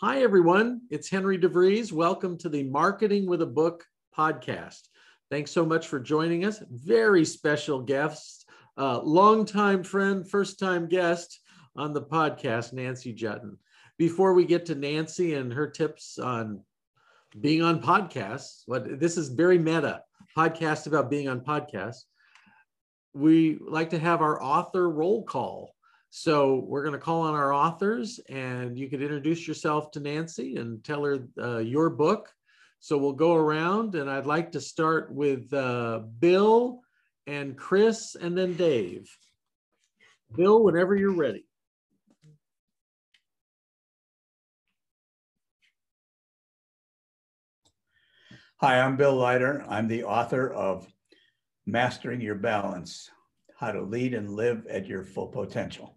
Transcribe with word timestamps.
Hi, 0.00 0.22
everyone. 0.22 0.80
It's 0.90 1.08
Henry 1.08 1.38
DeVries. 1.38 1.92
Welcome 1.92 2.36
to 2.38 2.48
the 2.48 2.64
Marketing 2.64 3.28
with 3.28 3.42
a 3.42 3.46
Book 3.46 3.84
podcast. 4.16 4.88
Thanks 5.30 5.52
so 5.52 5.64
much 5.64 5.86
for 5.86 6.00
joining 6.00 6.44
us. 6.44 6.60
Very 6.68 7.24
special 7.24 7.80
guests, 7.80 8.44
uh, 8.76 9.00
longtime 9.02 9.84
friend, 9.84 10.28
first 10.28 10.58
time 10.58 10.88
guest 10.88 11.38
on 11.76 11.92
the 11.92 12.02
podcast, 12.02 12.72
Nancy 12.72 13.14
Juetten. 13.14 13.56
Before 13.96 14.34
we 14.34 14.44
get 14.44 14.66
to 14.66 14.74
Nancy 14.74 15.34
and 15.34 15.52
her 15.52 15.68
tips 15.68 16.18
on 16.18 16.60
being 17.40 17.62
on 17.62 17.80
podcasts, 17.80 18.62
what 18.66 18.98
this 18.98 19.16
is 19.16 19.28
very 19.28 19.58
meta 19.58 20.02
podcast 20.36 20.88
about 20.88 21.08
being 21.08 21.28
on 21.28 21.40
podcasts. 21.40 22.02
We 23.14 23.58
like 23.60 23.90
to 23.90 23.98
have 24.00 24.22
our 24.22 24.42
author 24.42 24.90
roll 24.90 25.22
call. 25.22 25.73
So 26.16 26.64
we're 26.68 26.84
going 26.84 26.92
to 26.92 27.00
call 27.00 27.22
on 27.22 27.34
our 27.34 27.52
authors, 27.52 28.20
and 28.28 28.78
you 28.78 28.88
could 28.88 29.02
introduce 29.02 29.48
yourself 29.48 29.90
to 29.90 30.00
Nancy 30.00 30.54
and 30.54 30.82
tell 30.84 31.02
her 31.02 31.26
uh, 31.36 31.58
your 31.58 31.90
book. 31.90 32.32
So 32.78 32.96
we'll 32.96 33.14
go 33.14 33.34
around, 33.34 33.96
and 33.96 34.08
I'd 34.08 34.24
like 34.24 34.52
to 34.52 34.60
start 34.60 35.12
with 35.12 35.52
uh, 35.52 36.02
Bill 36.20 36.82
and 37.26 37.56
Chris, 37.58 38.14
and 38.14 38.38
then 38.38 38.54
Dave. 38.54 39.10
Bill, 40.36 40.62
whenever 40.62 40.94
you're 40.94 41.16
ready. 41.16 41.46
Hi, 48.58 48.78
I'm 48.78 48.96
Bill 48.96 49.16
Leiter. 49.16 49.64
I'm 49.68 49.88
the 49.88 50.04
author 50.04 50.48
of 50.48 50.86
Mastering 51.66 52.20
Your 52.20 52.36
Balance 52.36 53.10
How 53.56 53.72
to 53.72 53.82
Lead 53.82 54.14
and 54.14 54.30
Live 54.30 54.64
at 54.68 54.86
Your 54.86 55.02
Full 55.02 55.26
Potential. 55.26 55.96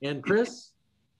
And 0.00 0.22
Chris? 0.22 0.70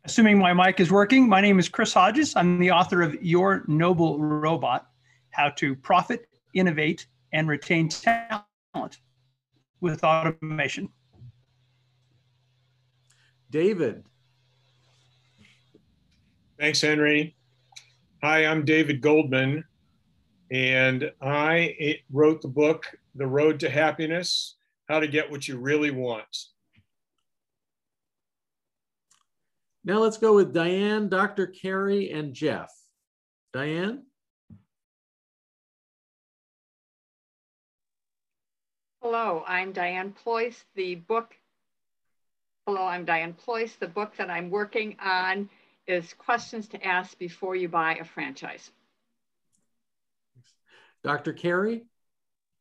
Assuming 0.04 0.38
my 0.38 0.52
mic 0.52 0.78
is 0.78 0.90
working, 0.90 1.28
my 1.28 1.40
name 1.40 1.58
is 1.58 1.68
Chris 1.68 1.92
Hodges. 1.92 2.36
I'm 2.36 2.60
the 2.60 2.70
author 2.70 3.02
of 3.02 3.20
Your 3.22 3.64
Noble 3.66 4.20
Robot 4.20 4.86
How 5.30 5.50
to 5.50 5.74
Profit, 5.74 6.28
Innovate, 6.54 7.06
and 7.32 7.48
Retain 7.48 7.88
Talent 7.88 8.98
with 9.80 10.04
Automation. 10.04 10.88
David. 13.50 14.04
Thanks, 16.60 16.80
Henry. 16.80 17.34
Hi, 18.22 18.46
I'm 18.46 18.64
David 18.64 19.00
Goldman, 19.00 19.64
and 20.52 21.10
I 21.20 21.98
wrote 22.12 22.42
the 22.42 22.48
book, 22.48 22.86
The 23.16 23.26
Road 23.26 23.58
to 23.60 23.70
Happiness 23.70 24.54
How 24.88 25.00
to 25.00 25.08
Get 25.08 25.28
What 25.28 25.48
You 25.48 25.58
Really 25.58 25.90
Want. 25.90 26.46
Now 29.88 30.00
let's 30.00 30.18
go 30.18 30.34
with 30.34 30.52
Diane, 30.52 31.08
Dr. 31.08 31.46
Carey, 31.46 32.10
and 32.10 32.34
Jeff. 32.34 32.70
Diane? 33.54 34.02
Hello, 39.00 39.42
I'm 39.46 39.72
Diane 39.72 40.12
Ployce. 40.12 40.62
The 40.74 40.96
book, 40.96 41.34
hello, 42.66 42.82
I'm 42.82 43.06
Diane 43.06 43.32
Ployce. 43.32 43.78
The 43.78 43.88
book 43.88 44.14
that 44.18 44.28
I'm 44.28 44.50
working 44.50 44.94
on 45.02 45.48
is 45.86 46.12
questions 46.12 46.68
to 46.68 46.86
ask 46.86 47.18
before 47.18 47.56
you 47.56 47.70
buy 47.70 47.94
a 47.94 48.04
franchise. 48.04 48.70
Dr. 51.02 51.32
Carey? 51.32 51.86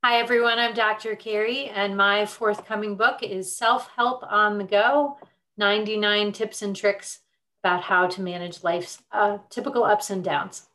Hi, 0.01 0.19
everyone. 0.21 0.59
I'm 0.59 0.73
Dr. 0.73 1.17
Carey, 1.17 1.65
and 1.65 1.97
my 1.97 2.25
forthcoming 2.25 2.95
book 2.95 3.21
is 3.21 3.57
Self 3.57 3.89
Help 3.97 4.23
on 4.23 4.57
the 4.57 4.63
Go 4.63 5.17
99 5.57 6.31
Tips 6.31 6.61
and 6.61 6.75
Tricks 6.75 7.19
about 7.63 7.83
how 7.83 8.07
to 8.07 8.21
manage 8.21 8.63
life's 8.63 9.01
uh, 9.11 9.39
typical 9.49 9.83
ups 9.83 10.09
and 10.09 10.23
downs. 10.23 10.67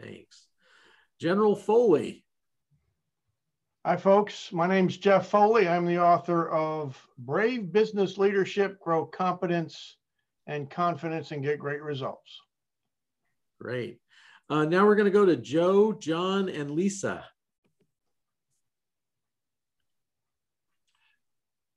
Thanks. 0.00 0.46
General 1.20 1.56
Foley. 1.56 2.24
Hi, 3.84 3.96
folks. 3.96 4.52
My 4.52 4.66
name 4.66 4.88
is 4.88 4.96
Jeff 4.96 5.28
Foley. 5.28 5.66
I'm 5.66 5.86
the 5.86 5.98
author 5.98 6.48
of 6.48 7.00
Brave 7.18 7.72
Business 7.72 8.18
Leadership 8.18 8.78
Grow 8.80 9.04
Competence 9.04 9.96
and 10.46 10.70
confidence 10.70 11.32
and 11.32 11.42
get 11.42 11.58
great 11.58 11.82
results. 11.82 12.40
Great. 13.60 13.98
Uh, 14.50 14.64
now 14.64 14.86
we're 14.86 14.94
going 14.94 15.06
to 15.06 15.10
go 15.10 15.26
to 15.26 15.36
Joe, 15.36 15.92
John, 15.92 16.48
and 16.48 16.72
Lisa. 16.72 17.24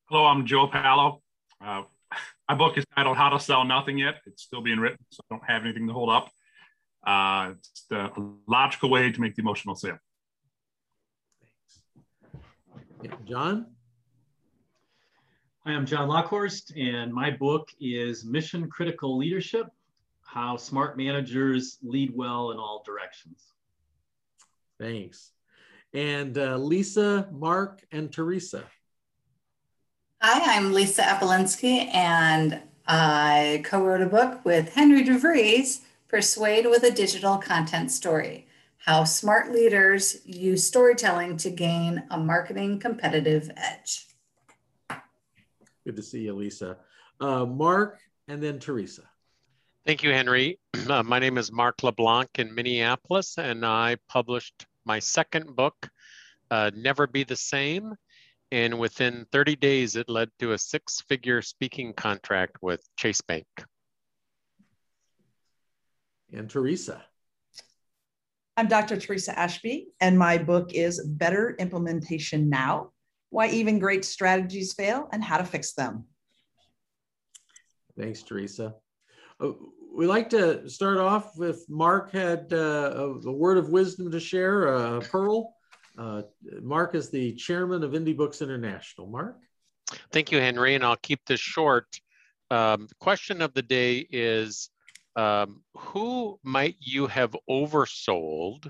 Hello, 0.10 0.26
I'm 0.26 0.46
Joe 0.46 0.68
Palo. 0.68 1.22
Uh, 1.64 1.84
my 2.48 2.56
book 2.56 2.78
is 2.78 2.86
titled 2.96 3.18
How 3.18 3.30
to 3.30 3.40
Sell 3.40 3.66
Nothing 3.66 3.98
Yet. 3.98 4.16
It's 4.26 4.44
still 4.44 4.62
being 4.62 4.80
written, 4.80 5.00
so 5.10 5.22
I 5.30 5.36
don't 5.36 5.50
have 5.50 5.64
anything 5.64 5.88
to 5.88 5.94
hold 5.94 6.10
up. 6.10 6.30
Uh, 7.06 7.54
it's 7.58 7.86
the 7.90 8.12
logical 8.48 8.90
way 8.90 9.12
to 9.12 9.22
make 9.22 9.36
the 9.36 9.42
emotional 9.42 9.76
sale. 9.76 9.98
Yeah, 13.02 13.12
John? 13.26 13.68
Hi, 15.66 15.74
I'm 15.74 15.86
John 15.86 16.08
Lockhorst, 16.08 16.72
and 16.80 17.12
my 17.12 17.32
book 17.32 17.70
is 17.80 18.26
Mission 18.26 18.70
Critical 18.70 19.18
Leadership 19.18 19.68
How 20.22 20.58
Smart 20.58 20.98
Managers 20.98 21.80
Lead 21.82 22.12
Well 22.16 22.52
in 22.52 22.58
All 22.58 22.84
Directions. 22.86 23.42
Thanks. 24.80 25.32
And 25.94 26.38
uh, 26.38 26.58
Lisa, 26.58 27.28
Mark, 27.32 27.84
and 27.92 28.12
Teresa. 28.12 28.66
Hi, 30.28 30.56
I'm 30.56 30.74
Lisa 30.74 31.04
Apolinsky, 31.04 31.88
and 31.94 32.60
I 32.88 33.62
co 33.64 33.86
wrote 33.86 34.02
a 34.02 34.08
book 34.08 34.44
with 34.44 34.74
Henry 34.74 35.04
DeVries 35.04 35.82
Persuade 36.08 36.66
with 36.66 36.82
a 36.82 36.90
Digital 36.90 37.38
Content 37.38 37.92
Story 37.92 38.48
How 38.80 39.04
Smart 39.04 39.52
Leaders 39.52 40.26
Use 40.26 40.66
Storytelling 40.66 41.38
to 41.38 41.52
Gain 41.52 42.06
a 42.10 42.18
Marketing 42.18 42.80
Competitive 42.80 43.52
Edge. 43.56 44.08
Good 45.86 45.96
to 45.96 46.02
see 46.02 46.22
you, 46.22 46.34
Lisa. 46.34 46.78
Uh, 47.22 47.46
Mark, 47.46 48.00
and 48.28 48.42
then 48.42 48.58
Teresa. 48.58 49.04
Thank 49.86 50.02
you, 50.02 50.12
Henry. 50.12 50.58
Uh, 50.90 51.04
my 51.04 51.20
name 51.20 51.38
is 51.38 51.52
Mark 51.52 51.84
LeBlanc 51.84 52.30
in 52.40 52.54
Minneapolis, 52.54 53.38
and 53.38 53.64
I 53.64 53.98
published 54.10 54.66
my 54.86 54.98
second 54.98 55.56
book, 55.56 55.88
uh, 56.50 56.72
Never 56.76 57.06
Be 57.06 57.24
the 57.24 57.36
Same. 57.36 57.96
And 58.52 58.80
within 58.80 59.26
30 59.32 59.56
days, 59.56 59.96
it 59.96 60.10
led 60.10 60.30
to 60.40 60.54
a 60.54 60.58
six 60.58 61.02
figure 61.02 61.42
speaking 61.42 61.94
contract 61.94 62.58
with 62.62 62.82
Chase 62.98 63.22
Bank. 63.22 63.46
And 66.32 66.50
Teresa. 66.50 67.04
I'm 68.58 68.68
Dr. 68.68 68.98
Teresa 68.98 69.38
Ashby, 69.38 69.88
and 70.00 70.18
my 70.18 70.38
book 70.38 70.74
is 70.74 71.06
Better 71.06 71.56
Implementation 71.60 72.50
Now 72.50 72.92
why 73.36 73.50
even 73.50 73.80
great 73.80 74.06
strategies 74.06 74.74
fail, 74.74 75.10
and 75.12 75.22
how 75.22 75.38
to 75.38 75.44
fix 75.44 75.74
them. 75.74 76.06
Thanks, 77.98 78.24
Teresa. 78.24 78.76
Uh, 79.42 79.52
we 79.94 80.08
like 80.08 80.30
to 80.30 80.70
start 80.70 80.98
off 81.00 81.38
with 81.38 81.66
Mark 81.68 82.12
had 82.12 82.48
uh, 82.54 82.92
a, 82.96 83.28
a, 83.28 83.32
word 83.32 83.58
of 83.58 83.70
wisdom 83.70 84.12
to 84.12 84.20
share, 84.22 84.74
uh, 84.74 85.02
Pearl. 85.02 85.55
Uh, 85.98 86.24
Mark 86.62 86.96
is 86.96 87.10
the 87.10 87.34
chairman 87.36 87.84
of 87.84 87.92
Indie 87.92 88.16
Books 88.16 88.42
International. 88.42 89.08
Mark? 89.08 89.38
Thank 90.12 90.32
you, 90.32 90.40
Henry, 90.40 90.76
and 90.76 90.84
I'll 90.84 90.98
keep 90.98 91.22
this 91.26 91.40
short. 91.40 91.88
Um, 92.52 92.88
question 93.00 93.42
of 93.42 93.54
the 93.54 93.62
day 93.62 94.06
is, 94.10 94.70
um, 95.16 95.62
who 95.76 96.40
might 96.44 96.76
you 96.80 97.08
have 97.08 97.36
oversold 97.50 98.70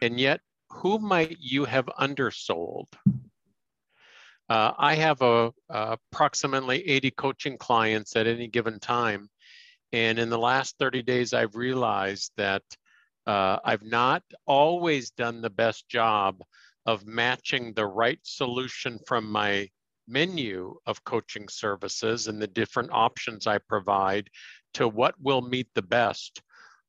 and 0.00 0.18
yet 0.18 0.40
who 0.70 0.98
might 0.98 1.36
you 1.38 1.64
have 1.64 1.86
undersold? 1.98 2.88
Uh, 4.48 4.72
I 4.76 4.94
have 4.96 5.22
a, 5.22 5.52
approximately 5.68 6.86
80 6.88 7.10
coaching 7.12 7.58
clients 7.58 8.16
at 8.16 8.26
any 8.26 8.48
given 8.48 8.80
time. 8.80 9.28
And 9.92 10.18
in 10.18 10.30
the 10.30 10.38
last 10.38 10.76
30 10.78 11.02
days, 11.02 11.32
I've 11.32 11.54
realized 11.54 12.32
that 12.36 12.62
uh, 13.26 13.58
I've 13.64 13.84
not 13.84 14.22
always 14.46 15.10
done 15.10 15.40
the 15.40 15.50
best 15.50 15.88
job 15.88 16.42
of 16.86 17.06
matching 17.06 17.72
the 17.72 17.86
right 17.86 18.18
solution 18.22 18.98
from 19.06 19.30
my 19.30 19.68
menu 20.08 20.74
of 20.86 21.04
coaching 21.04 21.48
services 21.48 22.26
and 22.26 22.42
the 22.42 22.46
different 22.46 22.90
options 22.92 23.46
I 23.46 23.58
provide 23.58 24.28
to 24.74 24.88
what 24.88 25.14
will 25.20 25.42
meet 25.42 25.68
the 25.74 25.82
best 25.82 26.42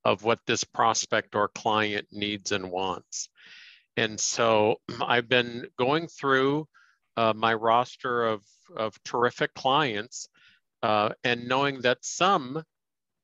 of 0.04 0.24
what 0.24 0.40
this 0.46 0.64
prospect 0.64 1.36
or 1.36 1.48
client 1.48 2.08
needs 2.12 2.52
and 2.52 2.72
wants. 2.72 3.30
And 3.96 4.20
so 4.20 4.78
I've 5.02 5.30
been 5.30 5.68
going 5.78 6.08
through 6.08 6.68
uh, 7.16 7.34
my 7.36 7.54
roster 7.54 8.26
of, 8.26 8.44
of 8.76 8.96
terrific 9.04 9.54
clients 9.54 10.28
uh, 10.82 11.10
and 11.24 11.48
knowing 11.48 11.82
that 11.82 12.00
some 12.02 12.64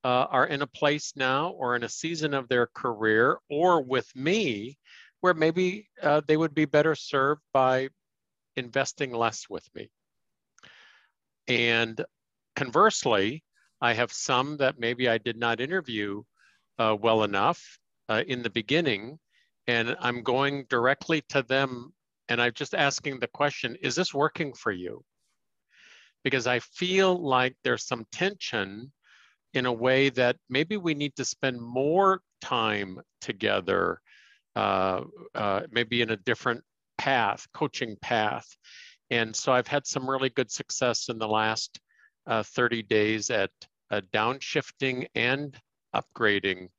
uh, 0.04 0.26
are 0.30 0.48
in 0.48 0.62
a 0.62 0.68
place 0.68 1.14
now 1.16 1.50
or 1.50 1.76
in 1.76 1.84
a 1.84 1.90
season 1.90 2.34
of 2.34 2.48
their 2.48 2.68
career 2.68 3.40
or 3.50 3.82
with 3.82 4.08
me 4.16 4.78
where 5.22 5.34
maybe 5.34 5.90
uh, 6.02 6.22
they 6.28 6.38
would 6.38 6.56
be 6.56 6.66
better 6.66 6.96
served 6.96 7.42
by 7.54 7.90
investing 8.56 9.12
less 9.12 9.50
with 9.50 9.68
me. 9.76 9.90
And 11.48 12.04
conversely, 12.56 13.44
I 13.82 13.94
have 13.94 14.12
some 14.12 14.58
that 14.58 14.80
maybe 14.80 15.10
I 15.10 15.18
did 15.18 15.38
not 15.38 15.60
interview 15.60 16.24
uh, 16.78 16.96
well 17.00 17.24
enough 17.24 17.80
uh, 18.08 18.24
in 18.28 18.42
the 18.42 18.50
beginning, 18.50 19.20
and 19.68 19.96
I'm 20.00 20.24
going 20.24 20.66
directly 20.70 21.24
to 21.30 21.44
them 21.44 21.94
and 22.30 22.40
I'm 22.40 22.54
just 22.54 22.76
asking 22.76 23.20
the 23.20 23.28
question, 23.28 23.76
is 23.82 23.96
this 23.96 24.14
working 24.14 24.54
for 24.54 24.72
you? 24.72 25.04
Because 26.24 26.46
I 26.46 26.60
feel 26.60 27.18
like 27.18 27.56
there's 27.64 27.88
some 27.88 28.06
tension 28.12 28.92
in 29.54 29.66
a 29.66 29.74
way 29.74 30.10
that 30.10 30.38
maybe 30.50 30.78
we 30.78 30.94
need 30.94 31.16
to 31.16 31.26
spend 31.26 31.60
more 31.60 32.22
time 32.42 33.00
together, 33.22 34.02
uh, 34.56 35.02
uh, 35.36 35.62
maybe 35.72 36.02
in 36.02 36.12
a 36.12 36.18
different 36.18 36.64
path, 36.98 37.48
coaching 37.54 37.96
path. 38.02 38.48
And 39.10 39.36
so 39.36 39.52
I've 39.52 39.68
had 39.68 39.88
some 39.88 40.10
really 40.10 40.30
good 40.30 40.52
success 40.52 41.10
in 41.10 41.18
the 41.18 41.28
last 41.28 41.80
uh, 42.28 42.44
30 42.44 42.84
days 42.84 43.30
at 43.30 43.52
uh, 43.90 44.02
downshifting 44.14 45.08
and 45.16 45.58
upgrading 45.96 46.70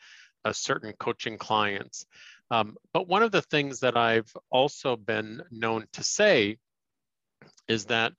uh, 0.44 0.52
certain 0.52 0.92
coaching 1.00 1.38
clients. 1.38 2.06
Um, 2.50 2.76
but 2.92 3.08
one 3.08 3.22
of 3.22 3.32
the 3.32 3.42
things 3.42 3.80
that 3.80 3.96
I've 3.96 4.32
also 4.50 4.96
been 4.96 5.42
known 5.50 5.86
to 5.92 6.02
say 6.02 6.58
is 7.68 7.86
that 7.86 8.12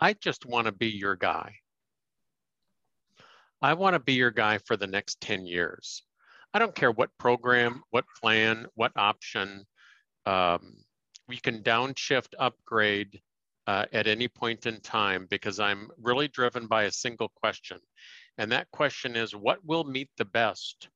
I 0.00 0.12
just 0.14 0.46
want 0.46 0.66
to 0.66 0.72
be 0.72 0.88
your 0.88 1.16
guy. 1.16 1.54
I 3.60 3.74
want 3.74 3.94
to 3.94 4.00
be 4.00 4.14
your 4.14 4.30
guy 4.30 4.58
for 4.58 4.76
the 4.76 4.86
next 4.86 5.20
10 5.20 5.46
years. 5.46 6.02
I 6.54 6.58
don't 6.58 6.74
care 6.74 6.92
what 6.92 7.10
program, 7.18 7.82
what 7.90 8.04
plan, 8.20 8.66
what 8.74 8.92
option. 8.96 9.66
Um, 10.26 10.84
we 11.26 11.38
can 11.38 11.62
downshift, 11.62 12.34
upgrade 12.38 13.20
uh, 13.66 13.86
at 13.92 14.06
any 14.06 14.28
point 14.28 14.66
in 14.66 14.80
time 14.80 15.26
because 15.28 15.60
I'm 15.60 15.90
really 16.00 16.28
driven 16.28 16.66
by 16.68 16.84
a 16.84 16.92
single 16.92 17.30
question. 17.34 17.78
And 18.38 18.52
that 18.52 18.70
question 18.70 19.16
is 19.16 19.34
what 19.34 19.64
will 19.64 19.84
meet 19.84 20.08
the 20.16 20.24
best 20.24 20.88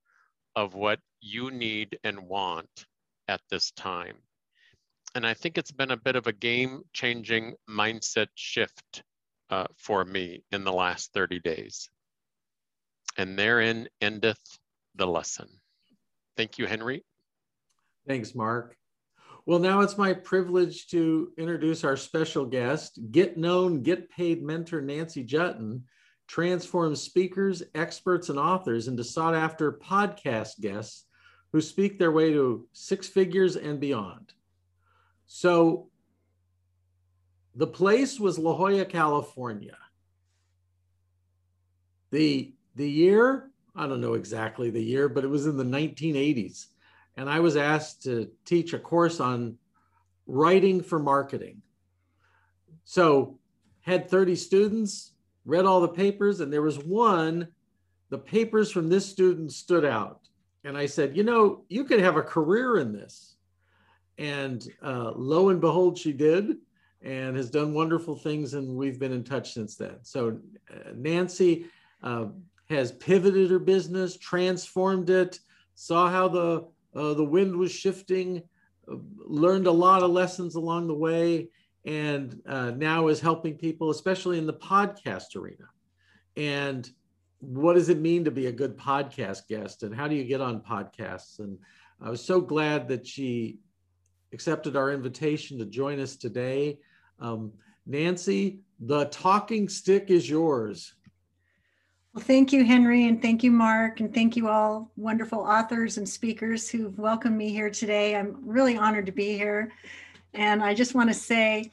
of 0.54 0.74
what 0.74 1.00
you 1.20 1.50
need 1.50 1.98
and 2.04 2.28
want 2.28 2.86
at 3.28 3.40
this 3.50 3.72
time. 3.72 4.16
And 5.14 5.26
I 5.26 5.34
think 5.34 5.58
it's 5.58 5.72
been 5.72 5.90
a 5.90 5.96
bit 5.96 6.16
of 6.16 6.28
a 6.28 6.32
game 6.32 6.82
changing 6.92 7.54
mindset 7.68 8.28
shift 8.36 9.02
uh, 9.50 9.66
for 9.76 10.04
me 10.04 10.44
in 10.52 10.64
the 10.64 10.72
last 10.72 11.12
30 11.12 11.40
days. 11.40 11.90
And 13.16 13.38
therein 13.38 13.88
endeth 14.00 14.58
the 14.94 15.06
lesson. 15.06 15.48
Thank 16.36 16.58
you, 16.58 16.66
Henry. 16.66 17.04
Thanks, 18.06 18.34
Mark. 18.34 18.76
Well, 19.44 19.58
now 19.58 19.80
it's 19.80 19.98
my 19.98 20.12
privilege 20.12 20.86
to 20.88 21.32
introduce 21.36 21.82
our 21.84 21.96
special 21.96 22.46
guest, 22.46 22.98
Get 23.10 23.36
Known, 23.36 23.82
Get 23.82 24.08
Paid 24.08 24.42
mentor 24.42 24.80
Nancy 24.80 25.24
Juetten, 25.24 25.82
transforms 26.28 27.02
speakers, 27.02 27.62
experts, 27.74 28.28
and 28.28 28.38
authors 28.38 28.88
into 28.88 29.02
sought 29.02 29.34
after 29.34 29.72
podcast 29.72 30.60
guests 30.60 31.06
who 31.52 31.60
speak 31.60 31.98
their 31.98 32.12
way 32.12 32.32
to 32.32 32.66
six 32.72 33.08
figures 33.08 33.56
and 33.56 33.80
beyond. 33.80 34.32
So 35.26 35.90
the 37.54 37.66
place 37.66 38.18
was 38.18 38.38
La 38.38 38.54
Jolla, 38.54 38.84
California. 38.84 39.76
The, 42.10 42.54
the 42.76 42.88
year, 42.88 43.50
I 43.74 43.86
don't 43.86 44.00
know 44.00 44.14
exactly 44.14 44.70
the 44.70 44.82
year, 44.82 45.08
but 45.08 45.24
it 45.24 45.28
was 45.28 45.46
in 45.46 45.56
the 45.56 45.64
1980s. 45.64 46.66
And 47.16 47.28
I 47.28 47.40
was 47.40 47.56
asked 47.56 48.02
to 48.04 48.30
teach 48.44 48.72
a 48.72 48.78
course 48.78 49.20
on 49.20 49.58
writing 50.26 50.82
for 50.82 50.98
marketing. 50.98 51.62
So 52.84 53.38
had 53.82 54.08
30 54.08 54.36
students, 54.36 55.12
read 55.44 55.66
all 55.66 55.80
the 55.80 55.88
papers, 55.88 56.40
and 56.40 56.52
there 56.52 56.62
was 56.62 56.78
one, 56.78 57.48
the 58.10 58.18
papers 58.18 58.70
from 58.70 58.88
this 58.88 59.08
student 59.08 59.52
stood 59.52 59.84
out 59.84 60.22
and 60.64 60.76
I 60.76 60.86
said, 60.86 61.16
you 61.16 61.24
know, 61.24 61.64
you 61.68 61.84
could 61.84 62.00
have 62.00 62.16
a 62.16 62.22
career 62.22 62.78
in 62.78 62.92
this. 62.92 63.36
And 64.18 64.66
uh, 64.82 65.12
lo 65.16 65.48
and 65.48 65.60
behold, 65.60 65.98
she 65.98 66.12
did 66.12 66.56
and 67.02 67.36
has 67.36 67.50
done 67.50 67.74
wonderful 67.74 68.14
things. 68.14 68.54
And 68.54 68.76
we've 68.76 68.98
been 68.98 69.12
in 69.12 69.24
touch 69.24 69.54
since 69.54 69.76
then. 69.76 69.96
So 70.02 70.38
uh, 70.70 70.90
Nancy 70.94 71.66
uh, 72.02 72.26
has 72.72 72.92
pivoted 72.92 73.50
her 73.50 73.58
business, 73.58 74.16
transformed 74.16 75.10
it, 75.10 75.38
saw 75.74 76.10
how 76.10 76.28
the, 76.28 76.66
uh, 76.94 77.14
the 77.14 77.24
wind 77.24 77.56
was 77.56 77.72
shifting, 77.72 78.42
uh, 78.90 78.96
learned 79.16 79.66
a 79.66 79.72
lot 79.72 80.02
of 80.02 80.10
lessons 80.10 80.54
along 80.54 80.88
the 80.88 80.94
way, 80.94 81.48
and 81.84 82.40
uh, 82.46 82.70
now 82.70 83.08
is 83.08 83.20
helping 83.20 83.56
people, 83.56 83.90
especially 83.90 84.38
in 84.38 84.46
the 84.46 84.52
podcast 84.52 85.36
arena. 85.36 85.64
And 86.36 86.88
what 87.42 87.74
does 87.74 87.88
it 87.88 88.00
mean 88.00 88.24
to 88.24 88.30
be 88.30 88.46
a 88.46 88.52
good 88.52 88.76
podcast 88.76 89.48
guest 89.48 89.82
and 89.82 89.94
how 89.94 90.06
do 90.06 90.14
you 90.14 90.24
get 90.24 90.40
on 90.40 90.60
podcasts? 90.60 91.40
And 91.40 91.58
i 92.00 92.08
was 92.08 92.24
so 92.24 92.40
glad 92.40 92.88
that 92.88 93.06
she 93.06 93.58
accepted 94.32 94.76
our 94.76 94.92
invitation 94.92 95.58
to 95.58 95.66
join 95.66 95.98
us 95.98 96.16
today. 96.16 96.78
Um, 97.18 97.52
nancy 97.84 98.60
the 98.78 99.06
talking 99.06 99.68
stick 99.68 100.08
is 100.08 100.30
yours 100.30 100.94
well 102.14 102.24
thank 102.24 102.52
you 102.52 102.64
henry 102.64 103.06
and 103.06 103.22
thank 103.22 103.42
you 103.42 103.50
mark 103.50 104.00
and 104.00 104.12
thank 104.12 104.36
you 104.36 104.48
all 104.48 104.90
wonderful 104.96 105.40
authors 105.40 105.98
and 105.98 106.08
speakers 106.08 106.68
who've 106.68 106.98
welcomed 106.98 107.36
me 107.36 107.50
here 107.50 107.70
today 107.70 108.16
i'm 108.16 108.36
really 108.44 108.76
honored 108.76 109.06
to 109.06 109.12
be 109.12 109.36
here 109.36 109.72
and 110.34 110.62
i 110.62 110.74
just 110.74 110.94
want 110.94 111.08
to 111.08 111.14
say 111.14 111.70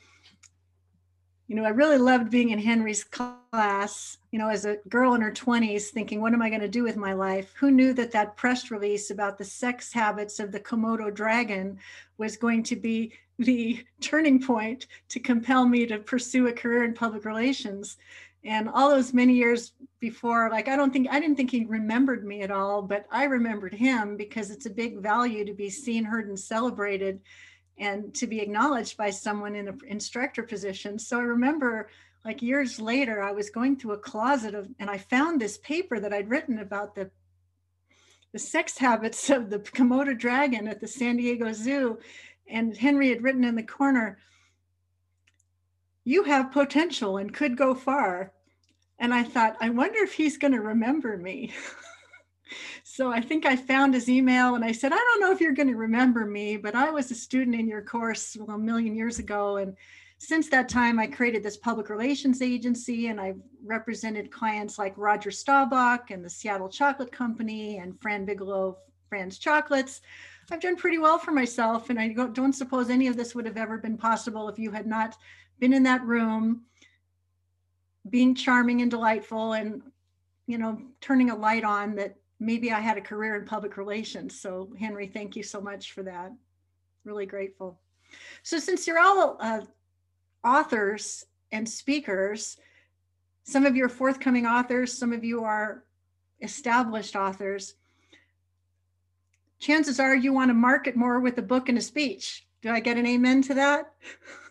you 1.50 1.56
know, 1.56 1.66
I 1.66 1.70
really 1.70 1.98
loved 1.98 2.30
being 2.30 2.52
in 2.52 2.60
Henry's 2.60 3.04
class, 3.04 4.20
you 4.32 4.38
know, 4.38 4.50
as 4.50 4.66
a 4.66 4.78
girl 4.88 5.16
in 5.16 5.22
her 5.22 5.32
20s, 5.32 5.86
thinking, 5.86 6.22
what 6.22 6.32
am 6.32 6.44
I 6.44 6.50
going 6.50 6.62
to 6.62 6.68
do 6.68 6.84
with 6.84 6.96
my 6.96 7.14
life? 7.14 7.52
Who 7.58 7.72
knew 7.72 7.92
that 7.94 8.12
that 8.12 8.38
press 8.38 8.70
release 8.70 9.10
about 9.10 9.40
the 9.40 9.44
sex 9.44 9.92
habits 9.92 10.40
of 10.40 10.52
the 10.52 10.60
Komodo 10.60 11.12
dragon 11.12 11.80
was 12.20 12.38
going 12.38 12.62
to 12.64 12.76
be 12.76 13.14
the 13.40 13.84
turning 14.00 14.40
point 14.40 14.86
to 15.10 15.20
compel 15.20 15.68
me 15.68 15.88
to 15.88 15.98
pursue 15.98 16.48
a 16.48 16.54
career 16.54 16.84
in 16.84 16.94
public 16.94 17.26
relations? 17.26 17.98
And 18.44 18.70
all 18.70 18.90
those 18.90 19.14
many 19.14 19.34
years 19.34 19.74
before, 20.00 20.50
like, 20.50 20.70
I 20.70 20.76
don't 20.78 20.94
think, 20.94 21.08
I 21.12 21.20
didn't 21.20 21.36
think 21.36 21.52
he 21.52 21.66
remembered 21.66 22.26
me 22.26 22.42
at 22.42 22.52
all, 22.52 22.82
but 22.82 23.06
I 23.12 23.26
remembered 23.26 23.74
him 23.74 24.16
because 24.16 24.50
it's 24.50 24.66
a 24.66 24.70
big 24.70 25.02
value 25.02 25.44
to 25.46 25.54
be 25.54 25.70
seen, 25.70 26.06
heard, 26.06 26.30
and 26.30 26.40
celebrated 26.40 27.20
and 27.78 28.14
to 28.16 28.28
be 28.28 28.40
acknowledged 28.40 28.98
by 28.98 29.10
someone 29.10 29.56
in 29.56 29.68
an 29.68 29.80
instructor 29.88 30.44
position. 30.44 30.98
So 31.00 31.20
I 31.20 31.24
remember 31.24 31.90
like 32.26 32.42
years 32.42 32.80
later, 32.80 33.22
I 33.22 33.32
was 33.32 33.50
going 33.50 33.78
through 33.78 33.94
a 33.94 33.98
closet 33.98 34.54
of, 34.54 34.68
and 34.80 34.90
I 34.90 34.98
found 34.98 35.40
this 35.40 35.58
paper 35.60 36.00
that 36.00 36.14
I'd 36.14 36.30
written 36.30 36.60
about 36.60 36.96
the 36.96 37.10
the 38.32 38.40
sex 38.40 38.78
habits 38.78 39.32
of 39.32 39.50
the 39.50 39.58
Komodo 39.58 40.16
dragon 40.16 40.68
at 40.68 40.80
the 40.80 40.88
San 40.88 41.18
Diego 41.18 41.52
Zoo. 41.52 41.98
And 42.48 42.78
Henry 42.78 43.10
had 43.10 43.24
written 43.24 43.44
in 43.44 43.56
the 43.56 43.64
corner, 43.64 44.20
you 46.10 46.24
have 46.24 46.52
potential 46.52 47.18
and 47.18 47.32
could 47.32 47.56
go 47.56 47.76
far. 47.76 48.34
And 48.98 49.14
I 49.14 49.24
thought, 49.24 49.56
I 49.62 49.70
wonder 49.70 50.00
if 50.00 50.14
he's 50.14 50.40
going 50.40 50.54
to 50.54 50.60
remember 50.60 51.16
me. 51.18 51.54
so 52.84 53.12
I 53.12 53.22
think 53.22 53.46
I 53.46 53.56
found 53.56 53.94
his 53.94 54.10
email 54.10 54.56
and 54.56 54.66
I 54.66 54.72
said, 54.72 54.92
I 54.92 54.98
don't 54.98 55.22
know 55.22 55.32
if 55.32 55.40
you're 55.40 55.54
going 55.54 55.68
to 55.68 55.76
remember 55.76 56.26
me, 56.26 56.58
but 56.58 56.74
I 56.74 56.90
was 56.90 57.12
a 57.12 57.16
student 57.16 57.56
in 57.56 57.68
your 57.68 57.84
course 57.84 58.36
well, 58.40 58.58
a 58.58 58.60
million 58.60 58.96
years 58.96 59.20
ago. 59.20 59.58
And 59.58 59.78
since 60.18 60.50
that 60.50 60.68
time, 60.68 60.98
I 61.00 61.06
created 61.06 61.44
this 61.44 61.58
public 61.58 61.92
relations 61.92 62.42
agency 62.42 63.08
and 63.08 63.22
I've 63.22 63.40
represented 63.64 64.32
clients 64.32 64.80
like 64.80 64.96
Roger 64.98 65.30
Staubach 65.30 66.10
and 66.10 66.26
the 66.26 66.30
Seattle 66.30 66.70
Chocolate 66.70 67.12
Company 67.12 67.78
and 67.78 68.02
Fran 68.02 68.26
Bigelow, 68.26 68.78
Fran's 69.10 69.38
Chocolates. 69.38 70.02
I've 70.50 70.60
done 70.60 70.76
pretty 70.76 70.98
well 70.98 71.20
for 71.20 71.32
myself. 71.32 71.92
And 71.92 72.00
I 72.00 72.08
don't 72.34 72.54
suppose 72.54 72.90
any 72.90 73.06
of 73.06 73.16
this 73.16 73.36
would 73.36 73.46
have 73.46 73.58
ever 73.58 73.78
been 73.78 73.96
possible 73.96 74.50
if 74.50 74.58
you 74.58 74.72
had 74.72 74.88
not 74.88 75.16
been 75.60 75.74
in 75.74 75.84
that 75.84 76.04
room, 76.06 76.62
being 78.10 78.34
charming 78.34 78.82
and 78.82 78.90
delightful 78.90 79.54
and 79.54 79.82
you 80.48 80.58
know 80.58 80.82
turning 81.02 81.30
a 81.30 81.36
light 81.36 81.64
on 81.64 81.96
that 81.96 82.16
maybe 82.40 82.72
I 82.72 82.80
had 82.80 82.98
a 82.98 83.02
career 83.02 83.36
in 83.36 83.46
public 83.46 83.78
relations. 83.78 84.40
So 84.40 84.70
Henry, 84.80 85.08
thank 85.08 85.36
you 85.36 85.44
so 85.44 85.60
much 85.60 85.92
for 85.92 86.04
that. 86.04 86.32
Really 87.04 87.26
grateful. 87.26 87.80
So 88.44 88.58
since 88.58 88.88
you're 88.88 89.00
all 89.00 89.38
uh, 89.40 89.62
authors 90.44 91.26
and 91.52 91.68
speakers, 91.68 92.58
some 93.44 93.66
of 93.66 93.76
you 93.76 93.86
are 93.86 93.90
forthcoming 93.90 94.46
authors, 94.46 94.98
some 94.98 95.12
of 95.12 95.24
you 95.24 95.44
are 95.44 95.84
established 96.42 97.16
authors. 97.16 97.76
Chances 99.60 100.00
are 100.00 100.16
you 100.16 100.32
want 100.32 100.50
to 100.50 100.54
market 100.54 100.96
more 100.96 101.20
with 101.20 101.38
a 101.38 101.42
book 101.42 101.68
and 101.68 101.78
a 101.78 101.82
speech. 101.82 102.48
Do 102.62 102.70
I 102.70 102.80
get 102.80 102.98
an 102.98 103.06
amen 103.06 103.42
to 103.44 103.54
that? 103.56 103.94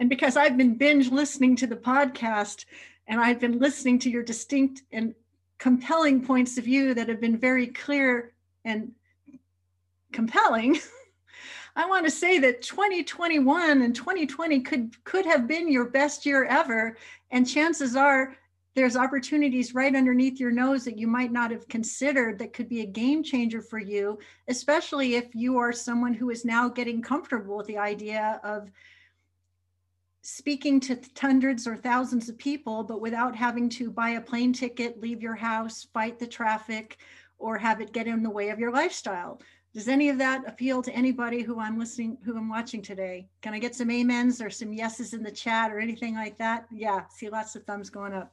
and 0.00 0.08
because 0.08 0.36
I've 0.36 0.56
been 0.56 0.74
binge 0.76 1.12
listening 1.12 1.54
to 1.56 1.66
the 1.66 1.76
podcast 1.76 2.64
and 3.06 3.20
I've 3.20 3.38
been 3.38 3.58
listening 3.58 3.98
to 4.00 4.10
your 4.10 4.22
distinct 4.22 4.82
and 4.92 5.14
compelling 5.58 6.24
points 6.24 6.56
of 6.56 6.64
view 6.64 6.94
that 6.94 7.08
have 7.10 7.20
been 7.20 7.36
very 7.36 7.66
clear 7.66 8.32
and 8.64 8.92
compelling, 10.10 10.80
I 11.76 11.86
want 11.86 12.06
to 12.06 12.10
say 12.10 12.38
that 12.38 12.62
2021 12.62 13.82
and 13.82 13.94
2020 13.94 14.60
could 14.60 15.04
could 15.04 15.26
have 15.26 15.46
been 15.46 15.70
your 15.70 15.84
best 15.90 16.24
year 16.24 16.44
ever, 16.46 16.96
and 17.30 17.46
chances 17.46 17.94
are 17.94 18.34
there's 18.74 18.96
opportunities 18.96 19.74
right 19.74 19.94
underneath 19.94 20.40
your 20.40 20.50
nose 20.50 20.84
that 20.84 20.98
you 20.98 21.06
might 21.06 21.30
not 21.30 21.50
have 21.50 21.68
considered 21.68 22.38
that 22.38 22.54
could 22.54 22.68
be 22.68 22.80
a 22.80 22.86
game 22.86 23.22
changer 23.22 23.60
for 23.60 23.78
you, 23.78 24.18
especially 24.48 25.16
if 25.16 25.34
you 25.34 25.58
are 25.58 25.72
someone 25.72 26.14
who 26.14 26.30
is 26.30 26.44
now 26.44 26.68
getting 26.68 27.02
comfortable 27.02 27.58
with 27.58 27.66
the 27.66 27.78
idea 27.78 28.40
of 28.42 28.70
speaking 30.22 30.80
to 30.80 30.98
hundreds 31.18 31.66
or 31.66 31.76
thousands 31.76 32.28
of 32.28 32.36
people, 32.36 32.84
but 32.84 33.00
without 33.00 33.34
having 33.34 33.68
to 33.70 33.90
buy 33.90 34.10
a 34.10 34.20
plane 34.20 34.52
ticket, 34.52 35.00
leave 35.00 35.22
your 35.22 35.34
house, 35.34 35.86
fight 35.92 36.18
the 36.18 36.26
traffic, 36.26 36.98
or 37.38 37.56
have 37.56 37.80
it 37.80 37.92
get 37.92 38.06
in 38.06 38.22
the 38.22 38.30
way 38.30 38.50
of 38.50 38.58
your 38.58 38.70
lifestyle. 38.70 39.40
Does 39.72 39.88
any 39.88 40.08
of 40.08 40.18
that 40.18 40.46
appeal 40.48 40.82
to 40.82 40.92
anybody 40.92 41.42
who 41.42 41.60
I'm 41.60 41.78
listening, 41.78 42.18
who 42.24 42.36
I'm 42.36 42.48
watching 42.48 42.82
today? 42.82 43.28
Can 43.40 43.54
I 43.54 43.60
get 43.60 43.74
some 43.74 43.90
amens 43.90 44.42
or 44.42 44.50
some 44.50 44.72
yeses 44.72 45.14
in 45.14 45.22
the 45.22 45.30
chat 45.30 45.70
or 45.70 45.78
anything 45.78 46.14
like 46.14 46.36
that? 46.38 46.66
Yeah, 46.72 47.04
see 47.08 47.30
lots 47.30 47.54
of 47.54 47.64
thumbs 47.64 47.88
going 47.88 48.12
up. 48.12 48.32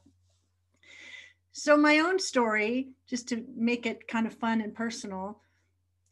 So 1.51 1.77
my 1.77 2.00
own 2.00 2.20
story, 2.20 2.89
just 3.08 3.29
to 3.29 3.46
make 3.56 3.86
it 3.86 4.08
kind 4.08 4.27
of 4.27 4.34
fun 4.34 4.62
and 4.62 4.74
personal, 4.74 5.39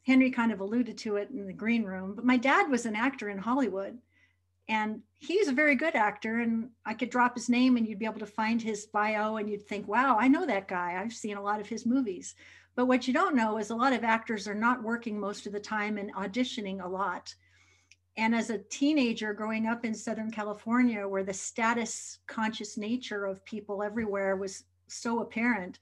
Henry 0.04 0.30
kind 0.30 0.52
of 0.52 0.60
alluded 0.60 0.98
to 1.00 1.18
it 1.18 1.30
in 1.32 1.48
the 1.48 1.54
green 1.54 1.84
room, 1.84 2.14
but 2.16 2.26
my 2.26 2.38
dad 2.38 2.70
was 2.70 2.86
an 2.86 2.96
actor 2.96 3.30
in 3.30 3.40
Hollywood 3.40 3.98
and 4.68 5.02
he's 5.20 5.48
a 5.48 5.54
very 5.54 5.76
good 5.76 5.96
actor 5.96 6.40
and 6.40 6.70
i 6.86 6.94
could 6.94 7.10
drop 7.10 7.36
his 7.36 7.50
name 7.50 7.78
and 7.78 7.88
you'd 7.88 8.00
be 8.00 8.06
able 8.06 8.20
to 8.20 8.26
find 8.26 8.62
his 8.62 8.88
bio 8.88 9.38
and 9.38 9.50
you'd 9.50 9.68
think 9.68 9.88
wow 9.88 10.18
i 10.20 10.28
know 10.28 10.46
that 10.46 10.68
guy. 10.68 11.00
I've 11.00 11.14
seen 11.14 11.38
a 11.38 11.42
lot 11.42 11.60
of 11.60 11.68
his 11.68 11.86
movies. 11.86 12.36
But 12.76 12.88
what 12.88 13.08
you 13.08 13.14
don't 13.14 13.36
know 13.36 13.58
is 13.58 13.70
a 13.70 13.76
lot 13.76 13.94
of 13.94 14.04
actors 14.04 14.48
are 14.48 14.56
not 14.56 14.84
working 14.84 15.18
most 15.18 15.48
of 15.48 15.54
the 15.54 15.60
time 15.62 15.98
and 15.98 16.14
auditioning 16.14 16.84
a 16.84 16.88
lot. 16.88 17.34
And 18.18 18.36
as 18.36 18.50
a 18.50 18.58
teenager 18.58 19.34
growing 19.34 19.66
up 19.68 19.86
in 19.86 19.94
southern 19.94 20.32
california 20.32 21.08
where 21.08 21.24
the 21.24 21.34
status 21.34 22.20
conscious 22.28 22.78
nature 22.78 23.26
of 23.26 23.44
people 23.46 23.84
everywhere 23.84 24.36
was 24.36 24.64
so 24.88 25.22
apparent 25.22 25.80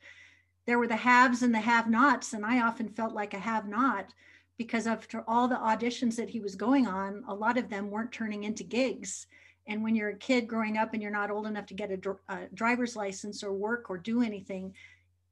there 0.65 0.79
were 0.79 0.87
the 0.87 0.95
haves 0.95 1.43
and 1.43 1.53
the 1.53 1.59
have 1.59 1.89
nots 1.89 2.33
and 2.33 2.45
i 2.45 2.61
often 2.61 2.87
felt 2.87 3.13
like 3.13 3.33
a 3.33 3.39
have 3.39 3.67
not 3.67 4.13
because 4.57 4.87
after 4.87 5.23
all 5.27 5.47
the 5.47 5.55
auditions 5.55 6.15
that 6.15 6.29
he 6.29 6.39
was 6.39 6.55
going 6.55 6.87
on, 6.87 7.23
a 7.27 7.33
lot 7.33 7.57
of 7.57 7.69
them 7.69 7.89
weren't 7.89 8.11
turning 8.11 8.43
into 8.43 8.63
gigs. 8.63 9.27
And 9.67 9.83
when 9.83 9.95
you're 9.95 10.09
a 10.09 10.17
kid 10.17 10.47
growing 10.47 10.77
up 10.77 10.93
and 10.93 11.01
you're 11.01 11.11
not 11.11 11.31
old 11.31 11.47
enough 11.47 11.65
to 11.67 11.73
get 11.73 11.91
a, 11.91 11.97
dr- 11.97 12.19
a 12.29 12.47
driver's 12.53 12.95
license 12.95 13.43
or 13.43 13.53
work 13.53 13.89
or 13.89 13.97
do 13.97 14.21
anything, 14.21 14.73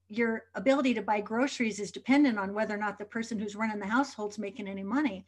your 0.07 0.45
ability 0.55 0.93
to 0.95 1.01
buy 1.01 1.21
groceries 1.21 1.79
is 1.79 1.91
dependent 1.91 2.37
on 2.37 2.53
whether 2.53 2.73
or 2.73 2.79
not 2.79 2.97
the 2.97 3.05
person 3.05 3.39
who's 3.39 3.55
running 3.55 3.79
the 3.79 3.85
household's 3.85 4.39
making 4.39 4.67
any 4.67 4.83
money. 4.83 5.25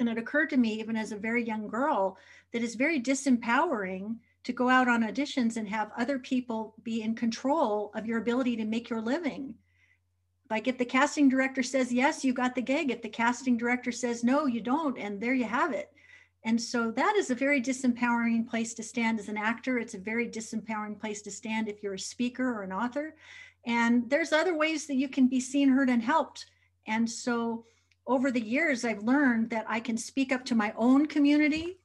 And 0.00 0.08
it 0.08 0.18
occurred 0.18 0.50
to 0.50 0.56
me, 0.56 0.80
even 0.80 0.96
as 0.96 1.12
a 1.12 1.16
very 1.16 1.44
young 1.44 1.68
girl, 1.68 2.16
that 2.52 2.62
it's 2.62 2.74
very 2.74 3.00
disempowering 3.00 4.16
to 4.44 4.52
go 4.52 4.68
out 4.68 4.88
on 4.88 5.02
auditions 5.02 5.56
and 5.56 5.68
have 5.68 5.92
other 5.96 6.18
people 6.18 6.74
be 6.82 7.02
in 7.02 7.14
control 7.14 7.92
of 7.94 8.06
your 8.06 8.18
ability 8.18 8.56
to 8.56 8.64
make 8.64 8.88
your 8.88 9.00
living 9.00 9.54
like 10.52 10.68
if 10.68 10.76
the 10.76 10.84
casting 10.84 11.28
director 11.28 11.62
says 11.62 11.92
yes 11.92 12.24
you 12.24 12.32
got 12.32 12.54
the 12.54 12.62
gig. 12.62 12.90
If 12.90 13.02
the 13.02 13.08
casting 13.08 13.56
director 13.56 13.90
says 13.90 14.22
no 14.22 14.46
you 14.46 14.60
don't 14.60 14.98
and 14.98 15.20
there 15.20 15.34
you 15.34 15.46
have 15.46 15.72
it. 15.72 15.90
And 16.44 16.60
so 16.60 16.90
that 16.92 17.16
is 17.16 17.30
a 17.30 17.34
very 17.34 17.60
disempowering 17.60 18.46
place 18.46 18.74
to 18.74 18.82
stand 18.82 19.18
as 19.18 19.28
an 19.28 19.36
actor. 19.36 19.78
It's 19.78 19.94
a 19.94 19.98
very 19.98 20.28
disempowering 20.28 21.00
place 21.00 21.22
to 21.22 21.30
stand 21.30 21.68
if 21.68 21.82
you're 21.82 21.94
a 21.94 21.98
speaker 21.98 22.46
or 22.46 22.62
an 22.62 22.72
author. 22.72 23.16
And 23.66 24.08
there's 24.10 24.32
other 24.32 24.56
ways 24.56 24.86
that 24.86 24.96
you 24.96 25.08
can 25.08 25.26
be 25.26 25.40
seen 25.40 25.68
heard 25.68 25.88
and 25.88 26.02
helped. 26.02 26.46
And 26.86 27.08
so 27.08 27.64
over 28.06 28.32
the 28.32 28.40
years 28.40 28.84
i've 28.84 29.04
learned 29.04 29.48
that 29.48 29.64
i 29.68 29.78
can 29.78 29.96
speak 29.96 30.32
up 30.32 30.44
to 30.44 30.56
my 30.56 30.72
own 30.76 31.06
community 31.06 31.78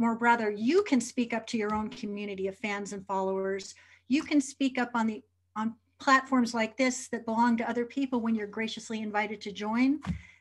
or 0.00 0.16
rather 0.16 0.50
you 0.50 0.82
can 0.84 1.00
speak 1.00 1.34
up 1.34 1.46
to 1.48 1.58
your 1.58 1.74
own 1.74 1.88
community 1.88 2.46
of 2.46 2.56
fans 2.56 2.92
and 2.92 3.06
followers. 3.06 3.74
You 4.08 4.22
can 4.22 4.40
speak 4.40 4.78
up 4.78 4.90
on 4.94 5.06
the 5.06 5.22
on 5.56 5.74
platforms 6.02 6.52
like 6.52 6.76
this 6.76 7.06
that 7.08 7.24
belong 7.24 7.56
to 7.56 7.68
other 7.70 7.84
people 7.84 8.20
when 8.20 8.34
you're 8.34 8.48
graciously 8.48 9.00
invited 9.02 9.40
to 9.40 9.52
join. 9.52 10.00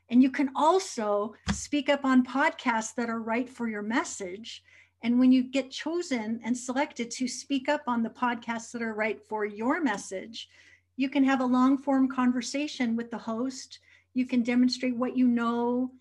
And 0.09 0.23
you 0.23 0.31
can 0.31 0.49
also 0.55 1.35
speak 1.53 1.87
up 1.87 2.03
on 2.03 2.25
podcasts 2.25 2.95
that 2.95 3.09
are 3.09 3.21
right 3.21 3.47
for 3.47 3.69
your 3.69 3.83
message. 3.83 4.63
And 5.03 5.19
when 5.19 5.31
you 5.31 5.43
get 5.43 5.69
chosen 5.69 6.41
and 6.43 6.57
selected 6.57 7.11
to 7.11 7.27
speak 7.27 7.69
up 7.69 7.83
on 7.85 8.01
the 8.01 8.09
podcasts 8.09 8.71
that 8.71 8.81
are 8.81 8.95
right 8.95 9.21
for 9.29 9.45
your 9.45 9.81
message, 9.81 10.49
you 10.97 11.09
can 11.09 11.23
have 11.23 11.41
a 11.41 11.45
long 11.45 11.77
form 11.77 12.09
conversation 12.09 12.95
with 12.95 13.11
the 13.11 13.17
host. 13.17 13.79
You 14.15 14.25
can 14.25 14.41
demonstrate 14.41 14.95
what 14.95 15.15
you 15.15 15.27
know, 15.27 15.91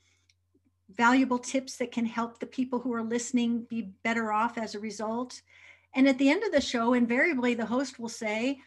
valuable 0.91 1.39
tips 1.39 1.77
that 1.77 1.93
can 1.93 2.07
help 2.07 2.41
the 2.41 2.47
people 2.47 2.81
who 2.81 2.95
are 2.95 3.03
listening 3.03 3.67
be 3.69 3.93
better 4.03 4.33
off 4.33 4.57
as 4.57 4.75
a 4.75 4.81
result. 4.81 5.43
And 5.95 6.09
at 6.09 6.19
the 6.19 6.31
end 6.31 6.45
of 6.45 6.53
the 6.53 6.61
show, 6.61 6.95
invariably, 6.95 7.55
the 7.55 7.67
host 7.67 7.99
will 7.99 8.09
say, 8.09 8.59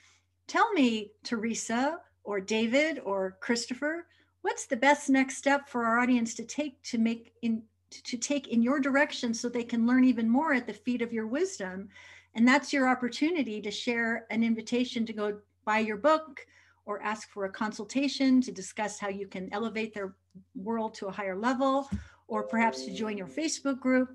Tell 0.48 0.72
me, 0.74 1.12
Teresa 1.24 2.00
or 2.24 2.40
David 2.40 3.00
or 3.04 3.38
Christopher, 3.40 4.08
what's 4.42 4.66
the 4.66 4.76
best 4.76 5.10
next 5.10 5.38
step 5.38 5.70
for 5.70 5.86
our 5.86 6.00
audience 6.00 6.34
to 6.36 6.44
take 6.44 6.82
to 6.84 6.98
make 6.98 7.34
in 7.42 7.64
to 7.90 8.18
take 8.18 8.48
in 8.48 8.64
your 8.64 8.80
direction 8.80 9.34
so 9.34 9.48
they 9.48 9.64
can 9.64 9.86
learn 9.86 10.04
even 10.04 10.28
more 10.28 10.54
at 10.54 10.66
the 10.66 10.74
feet 10.74 11.02
of 11.02 11.14
your 11.14 11.28
wisdom? 11.28 11.90
And 12.36 12.48
that's 12.48 12.74
your 12.74 12.90
opportunity 12.90 13.62
to 13.62 13.72
share 13.72 14.26
an 14.32 14.44
invitation 14.44 15.06
to 15.06 15.14
go 15.14 15.40
buy 15.66 15.80
your 15.80 15.98
book 15.98 16.46
or 16.86 17.02
ask 17.02 17.30
for 17.30 17.46
a 17.46 17.52
consultation 17.52 18.42
to 18.42 18.52
discuss 18.52 19.00
how 19.00 19.10
you 19.10 19.28
can 19.28 19.50
elevate 19.54 19.94
their 19.94 20.16
world 20.56 20.94
to 20.96 21.08
a 21.08 21.12
higher 21.12 21.38
level 21.38 21.88
or 22.28 22.44
perhaps 22.44 22.84
to 22.86 22.94
join 22.94 23.18
your 23.18 23.28
facebook 23.28 23.80
group. 23.80 24.10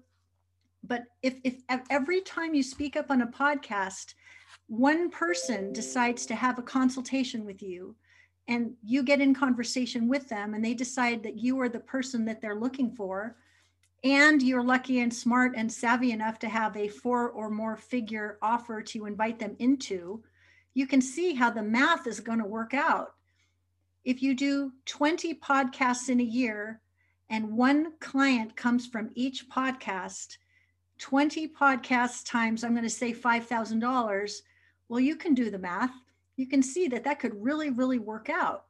But 0.83 1.05
if, 1.23 1.35
if 1.45 1.63
every 1.91 2.21
time 2.23 2.55
you 2.55 2.63
speak 2.63 2.97
up 2.97 3.11
on 3.11 3.23
a 3.23 3.27
podcast 3.27 4.15
one 4.69 5.11
person 5.11 5.73
decides 5.73 6.27
to 6.27 6.35
have 6.35 6.59
a 6.59 6.63
consultation 6.63 7.45
with 7.45 7.63
you 7.63 7.97
and 8.47 8.73
you 8.85 9.03
get 9.03 9.21
in 9.21 9.35
conversation 9.35 10.09
with 10.09 10.29
them 10.29 10.55
and 10.55 10.65
they 10.65 10.75
decide 10.75 11.23
that 11.23 11.39
you 11.39 11.59
are 11.61 11.69
the 11.69 11.81
person 11.81 12.25
that 12.25 12.41
they're 12.41 12.61
looking 12.61 12.91
for 12.91 13.37
and 14.05 14.43
you're 14.43 14.63
lucky 14.63 15.01
and 15.01 15.13
smart 15.13 15.53
and 15.57 15.73
savvy 15.73 16.13
enough 16.13 16.39
to 16.39 16.49
have 16.49 16.77
a 16.77 16.89
four 16.89 17.31
or 17.31 17.51
more 17.51 17.77
figure 17.77 18.39
offer 18.43 18.81
to 18.81 19.07
invite 19.07 19.39
them 19.39 19.57
into 19.59 20.23
you 20.75 20.87
can 20.87 21.01
see 21.01 21.35
how 21.35 21.51
the 21.51 21.63
math 21.63 22.07
is 22.07 22.21
going 22.21 22.39
to 22.39 22.45
work 22.45 22.73
out. 22.73 23.15
If 24.05 24.23
you 24.23 24.33
do 24.35 24.73
20 24.87 25.35
podcasts 25.35 26.09
in 26.09 26.21
a 26.21 26.25
year 26.25 26.81
and 27.31 27.57
one 27.57 27.95
client 28.01 28.55
comes 28.55 28.87
from 28.87 29.11
each 29.15 29.49
podcast 29.49 30.37
20 30.99 31.49
podcasts 31.49 32.25
times 32.25 32.65
i'm 32.65 32.73
going 32.73 32.83
to 32.83 32.91
say 32.91 33.13
$5000 33.13 34.41
well, 34.88 35.00
you 35.00 35.16
can 35.16 35.35
do 35.35 35.50
the 35.50 35.59
math. 35.59 35.92
You 36.37 36.47
can 36.47 36.62
see 36.62 36.88
that 36.88 37.04
that 37.04 37.18
could 37.18 37.42
really, 37.42 37.71
really 37.71 37.99
work 37.99 38.30
out. 38.30 38.64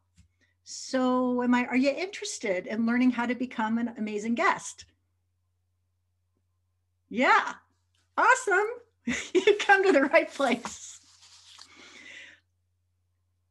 So, 0.64 1.42
am 1.42 1.54
I? 1.54 1.66
Are 1.66 1.76
you 1.76 1.90
interested 1.90 2.66
in 2.66 2.86
learning 2.86 3.12
how 3.12 3.26
to 3.26 3.34
become 3.34 3.78
an 3.78 3.94
amazing 3.96 4.34
guest? 4.34 4.84
Yeah, 7.08 7.54
awesome. 8.16 8.66
you 9.34 9.56
come 9.60 9.82
to 9.84 9.92
the 9.92 10.04
right 10.04 10.30
place. 10.30 11.00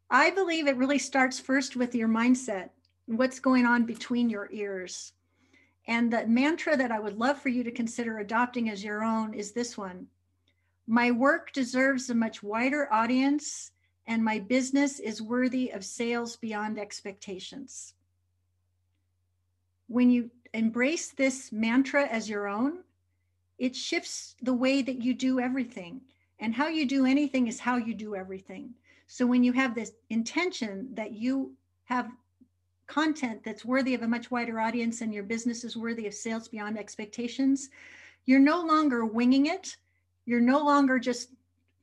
I 0.10 0.30
believe 0.30 0.68
it 0.68 0.78
really 0.78 1.00
starts 1.00 1.40
first 1.40 1.76
with 1.76 1.96
your 1.96 2.08
mindset. 2.08 2.70
What's 3.08 3.40
going 3.40 3.66
on 3.66 3.86
between 3.86 4.30
your 4.30 4.50
ears? 4.52 5.14
And 5.88 6.12
the 6.12 6.28
mantra 6.28 6.78
that 6.78 6.92
I 6.92 7.00
would 7.00 7.18
love 7.18 7.42
for 7.42 7.50
you 7.50 7.64
to 7.64 7.72
consider 7.72 8.20
adopting 8.20 8.70
as 8.70 8.84
your 8.84 9.04
own 9.04 9.34
is 9.34 9.54
this 9.54 9.78
one 9.78 10.08
my 10.88 11.12
work 11.12 11.52
deserves 11.52 12.10
a 12.10 12.16
much 12.16 12.42
wider 12.42 12.92
audience, 12.92 13.72
and 14.08 14.24
my 14.24 14.40
business 14.40 15.00
is 15.00 15.22
worthy 15.22 15.70
of 15.72 15.84
sales 15.84 16.38
beyond 16.38 16.80
expectations. 16.80 17.94
When 19.88 20.10
you 20.10 20.32
embrace 20.54 21.12
this 21.12 21.52
mantra 21.52 22.06
as 22.06 22.30
your 22.30 22.48
own, 22.48 22.80
it 23.58 23.76
shifts 23.76 24.36
the 24.42 24.54
way 24.54 24.82
that 24.82 25.02
you 25.02 25.14
do 25.14 25.42
everything. 25.42 26.02
And 26.40 26.54
how 26.54 26.68
you 26.68 26.86
do 26.86 27.06
anything 27.06 27.48
is 27.48 27.60
how 27.60 27.78
you 27.78 27.94
do 27.94 28.16
everything. 28.16 28.74
So 29.08 29.26
when 29.26 29.44
you 29.44 29.52
have 29.54 29.76
this 29.76 29.92
intention 30.10 30.90
that 30.94 31.14
you 31.14 31.52
have 31.86 32.10
content 32.86 33.42
that's 33.44 33.66
worthy 33.66 33.94
of 33.94 34.04
a 34.04 34.08
much 34.08 34.32
wider 34.32 34.60
audience 34.60 35.02
and 35.02 35.14
your 35.14 35.24
business 35.24 35.64
is 35.64 35.76
worthy 35.76 36.08
of 36.08 36.14
sales 36.14 36.48
beyond 36.48 36.78
expectations, 36.78 37.70
you're 38.26 38.40
no 38.40 38.62
longer 38.62 39.06
winging 39.06 39.48
it 39.48 39.76
you're 40.28 40.42
no 40.42 40.60
longer 40.60 41.00
just 41.00 41.30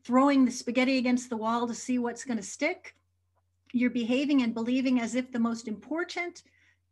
throwing 0.04 0.44
the 0.44 0.50
spaghetti 0.50 0.98
against 0.98 1.30
the 1.30 1.36
wall 1.36 1.66
to 1.66 1.74
see 1.74 1.98
what's 1.98 2.26
going 2.26 2.36
to 2.36 2.42
stick. 2.42 2.94
You're 3.72 3.88
behaving 3.88 4.42
and 4.42 4.52
believing 4.52 5.00
as 5.00 5.14
if 5.14 5.32
the 5.32 5.38
most 5.38 5.66
important 5.66 6.42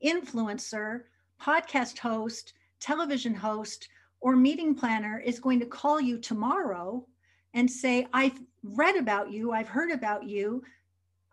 influencer, 0.05 1.03
podcast 1.41 1.99
host, 1.99 2.55
television 2.81 3.35
host, 3.35 3.89
or 4.23 4.35
meeting 4.35 4.75
planner 4.75 5.19
is 5.19 5.39
going 5.39 5.61
to 5.61 5.67
call 5.67 6.01
you 6.01 6.19
tomorrow 6.19 7.07
and 7.53 7.71
say, 7.71 8.07
I've 8.15 8.41
read 8.63 8.97
about 8.97 9.31
you, 9.31 9.53
I've 9.53 9.69
heard 9.69 9.91
about 9.91 10.27
you. 10.27 10.63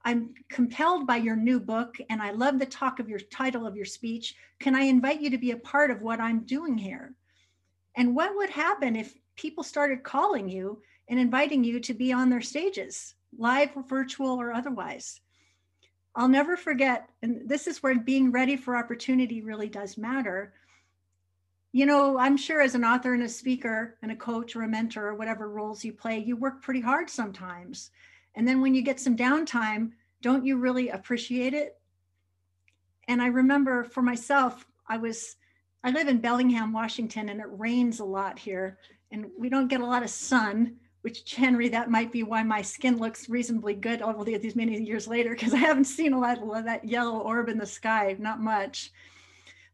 I'm 0.04 0.34
compelled 0.50 1.08
by 1.08 1.18
your 1.18 1.38
new 1.38 1.62
book 1.62 1.96
and 2.10 2.22
I 2.22 2.32
love 2.32 2.60
the 2.60 2.66
talk 2.66 3.00
of 3.00 3.08
your 3.08 3.20
title 3.20 3.66
of 3.66 3.78
your 3.78 3.86
speech. 3.86 4.36
Can 4.60 4.76
I 4.76 4.82
invite 4.82 5.22
you 5.22 5.30
to 5.30 5.38
be 5.38 5.52
a 5.52 5.58
part 5.58 5.92
of 5.92 6.02
what 6.02 6.20
I'm 6.20 6.42
doing 6.42 6.78
here? 6.78 7.16
And 7.96 8.16
what 8.16 8.36
would 8.36 8.50
happen 8.50 8.98
if 8.98 9.16
people 9.40 9.64
started 9.64 10.04
calling 10.04 10.50
you 10.50 10.82
and 11.08 11.18
inviting 11.18 11.64
you 11.64 11.80
to 11.80 11.94
be 11.94 12.12
on 12.12 12.30
their 12.30 12.42
stages, 12.42 13.16
live 13.38 13.70
or 13.76 13.84
virtual 13.84 14.40
or 14.40 14.52
otherwise? 14.52 15.22
I'll 16.14 16.28
never 16.28 16.58
forget, 16.58 17.10
and 17.22 17.48
this 17.48 17.66
is 17.66 17.82
where 17.82 17.98
being 17.98 18.32
ready 18.32 18.58
for 18.58 18.76
opportunity 18.76 19.42
really 19.42 19.70
does 19.70 19.98
matter. 19.98 20.54
You 21.72 21.86
know, 21.86 22.18
I'm 22.18 22.36
sure 22.36 22.62
as 22.62 22.76
an 22.76 22.84
author 22.84 23.14
and 23.14 23.24
a 23.24 23.30
speaker 23.30 23.98
and 24.02 24.12
a 24.12 24.16
coach 24.16 24.56
or 24.56 24.64
a 24.64 24.68
mentor 24.68 25.08
or 25.08 25.16
whatever 25.16 25.50
roles 25.50 25.86
you 25.86 25.94
play, 25.94 26.20
you 26.20 26.36
work 26.36 26.62
pretty 26.62 26.82
hard 26.82 27.10
sometimes. 27.10 27.92
And 28.36 28.46
then 28.46 28.60
when 28.60 28.76
you 28.76 28.82
get 28.82 29.00
some 29.00 29.16
downtime, 29.16 29.92
don't 30.22 30.46
you 30.46 30.58
really 30.58 30.90
appreciate 30.90 31.54
it? 31.54 31.80
And 33.08 33.22
I 33.22 33.28
remember 33.28 33.86
for 33.86 34.02
myself, 34.02 34.68
I 34.88 34.98
was, 34.98 35.38
I 35.84 35.92
live 35.92 36.10
in 36.10 36.20
Bellingham, 36.20 36.74
Washington, 36.74 37.30
and 37.30 37.40
it 37.40 37.48
rains 37.50 38.00
a 38.00 38.06
lot 38.06 38.38
here. 38.38 38.78
And 39.12 39.28
we 39.38 39.50
don't 39.50 39.68
get 39.68 39.82
a 39.82 39.86
lot 39.86 40.04
of 40.04 40.10
sun 40.10 40.78
which 41.02 41.34
Henry, 41.34 41.70
that 41.70 41.90
might 41.90 42.12
be 42.12 42.24
why 42.24 42.44
my 42.44 42.62
skin 42.62 42.98
looks 42.98 43.30
reasonably 43.30 43.74
good 43.74 44.02
all 44.02 44.24
these 44.24 44.56
many 44.56 44.82
years 44.82 45.08
later, 45.08 45.30
because 45.30 45.54
I 45.54 45.58
haven't 45.58 45.86
seen 45.86 46.14
a 46.14 46.20
lot 46.20 46.40
of 46.40 46.66
that 46.66 46.86
yellow 46.86 47.20
orb 47.20 47.48
in 47.48 47.58
the 47.58 47.66
sky, 47.66 48.16
not 48.20 48.42
much. 48.42 48.92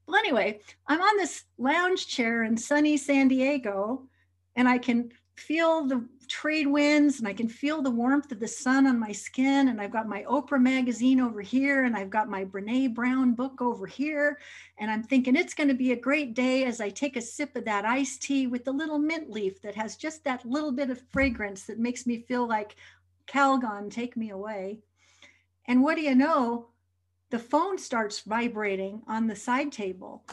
Well, 0.07 0.17
anyway, 0.17 0.59
I'm 0.87 1.01
on 1.01 1.17
this 1.17 1.43
lounge 1.57 2.07
chair 2.07 2.43
in 2.43 2.57
sunny 2.57 2.95
San 2.97 3.27
Diego, 3.27 4.03
and 4.55 4.69
I 4.69 4.77
can 4.77 5.11
feel 5.35 5.85
the 5.85 6.03
trade 6.27 6.67
winds 6.67 7.19
and 7.19 7.27
I 7.27 7.33
can 7.33 7.47
feel 7.47 7.81
the 7.81 7.91
warmth 7.91 8.31
of 8.31 8.39
the 8.39 8.47
sun 8.47 8.87
on 8.87 8.99
my 8.99 9.11
skin. 9.11 9.67
And 9.67 9.81
I've 9.81 9.91
got 9.91 10.07
my 10.07 10.23
Oprah 10.23 10.61
magazine 10.61 11.19
over 11.19 11.41
here 11.41 11.83
and 11.83 11.95
I've 11.95 12.09
got 12.09 12.29
my 12.29 12.45
Brene 12.45 12.93
Brown 12.93 13.33
book 13.33 13.61
over 13.61 13.85
here. 13.85 14.39
And 14.79 14.89
I'm 14.89 15.03
thinking 15.03 15.35
it's 15.35 15.53
going 15.53 15.67
to 15.67 15.75
be 15.75 15.91
a 15.91 15.97
great 15.97 16.33
day 16.33 16.65
as 16.65 16.81
I 16.81 16.89
take 16.89 17.15
a 17.15 17.21
sip 17.21 17.55
of 17.55 17.65
that 17.65 17.85
iced 17.85 18.21
tea 18.21 18.47
with 18.47 18.65
the 18.65 18.71
little 18.71 18.99
mint 18.99 19.29
leaf 19.29 19.61
that 19.61 19.75
has 19.75 19.95
just 19.95 20.23
that 20.23 20.45
little 20.45 20.71
bit 20.71 20.89
of 20.89 21.01
fragrance 21.11 21.63
that 21.63 21.79
makes 21.79 22.05
me 22.05 22.19
feel 22.19 22.47
like 22.47 22.75
Calgon, 23.27 23.91
take 23.91 24.15
me 24.17 24.29
away. 24.29 24.79
And 25.67 25.83
what 25.83 25.95
do 25.95 26.01
you 26.01 26.15
know? 26.15 26.69
The 27.31 27.39
phone 27.39 27.77
starts 27.77 28.21
vibrating 28.21 29.01
on 29.07 29.27
the 29.27 29.35
side 29.35 29.71
table. 29.71 30.23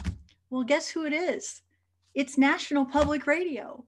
Well, 0.50 0.62
guess 0.62 0.88
who 0.88 1.06
it 1.06 1.12
is? 1.12 1.62
It's 2.14 2.37
National 2.37 2.85
Public 2.85 3.26
Radio. 3.26 3.85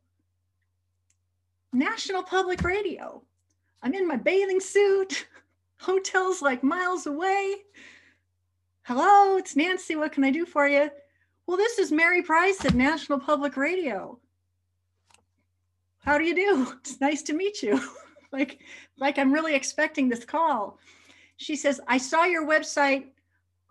National 1.74 2.22
Public 2.22 2.62
Radio. 2.62 3.22
I'm 3.82 3.94
in 3.94 4.06
my 4.06 4.16
bathing 4.16 4.60
suit. 4.60 5.26
Hotel's 5.80 6.40
like 6.40 6.62
miles 6.62 7.06
away. 7.06 7.56
Hello, 8.82 9.36
it's 9.36 9.56
Nancy. 9.56 9.96
What 9.96 10.12
can 10.12 10.22
I 10.22 10.30
do 10.30 10.46
for 10.46 10.68
you? 10.68 10.88
Well, 11.46 11.56
this 11.56 11.78
is 11.78 11.90
Mary 11.90 12.22
Price 12.22 12.64
at 12.64 12.74
National 12.74 13.18
Public 13.18 13.56
Radio. 13.56 14.18
How 15.98 16.16
do 16.16 16.24
you 16.24 16.34
do? 16.34 16.72
It's 16.80 17.00
nice 17.00 17.22
to 17.22 17.32
meet 17.32 17.60
you. 17.60 17.80
like, 18.32 18.60
like 18.96 19.18
I'm 19.18 19.32
really 19.32 19.54
expecting 19.54 20.08
this 20.08 20.24
call. 20.24 20.78
She 21.38 21.56
says, 21.56 21.80
I 21.88 21.98
saw 21.98 22.24
your 22.24 22.46
website 22.46 23.06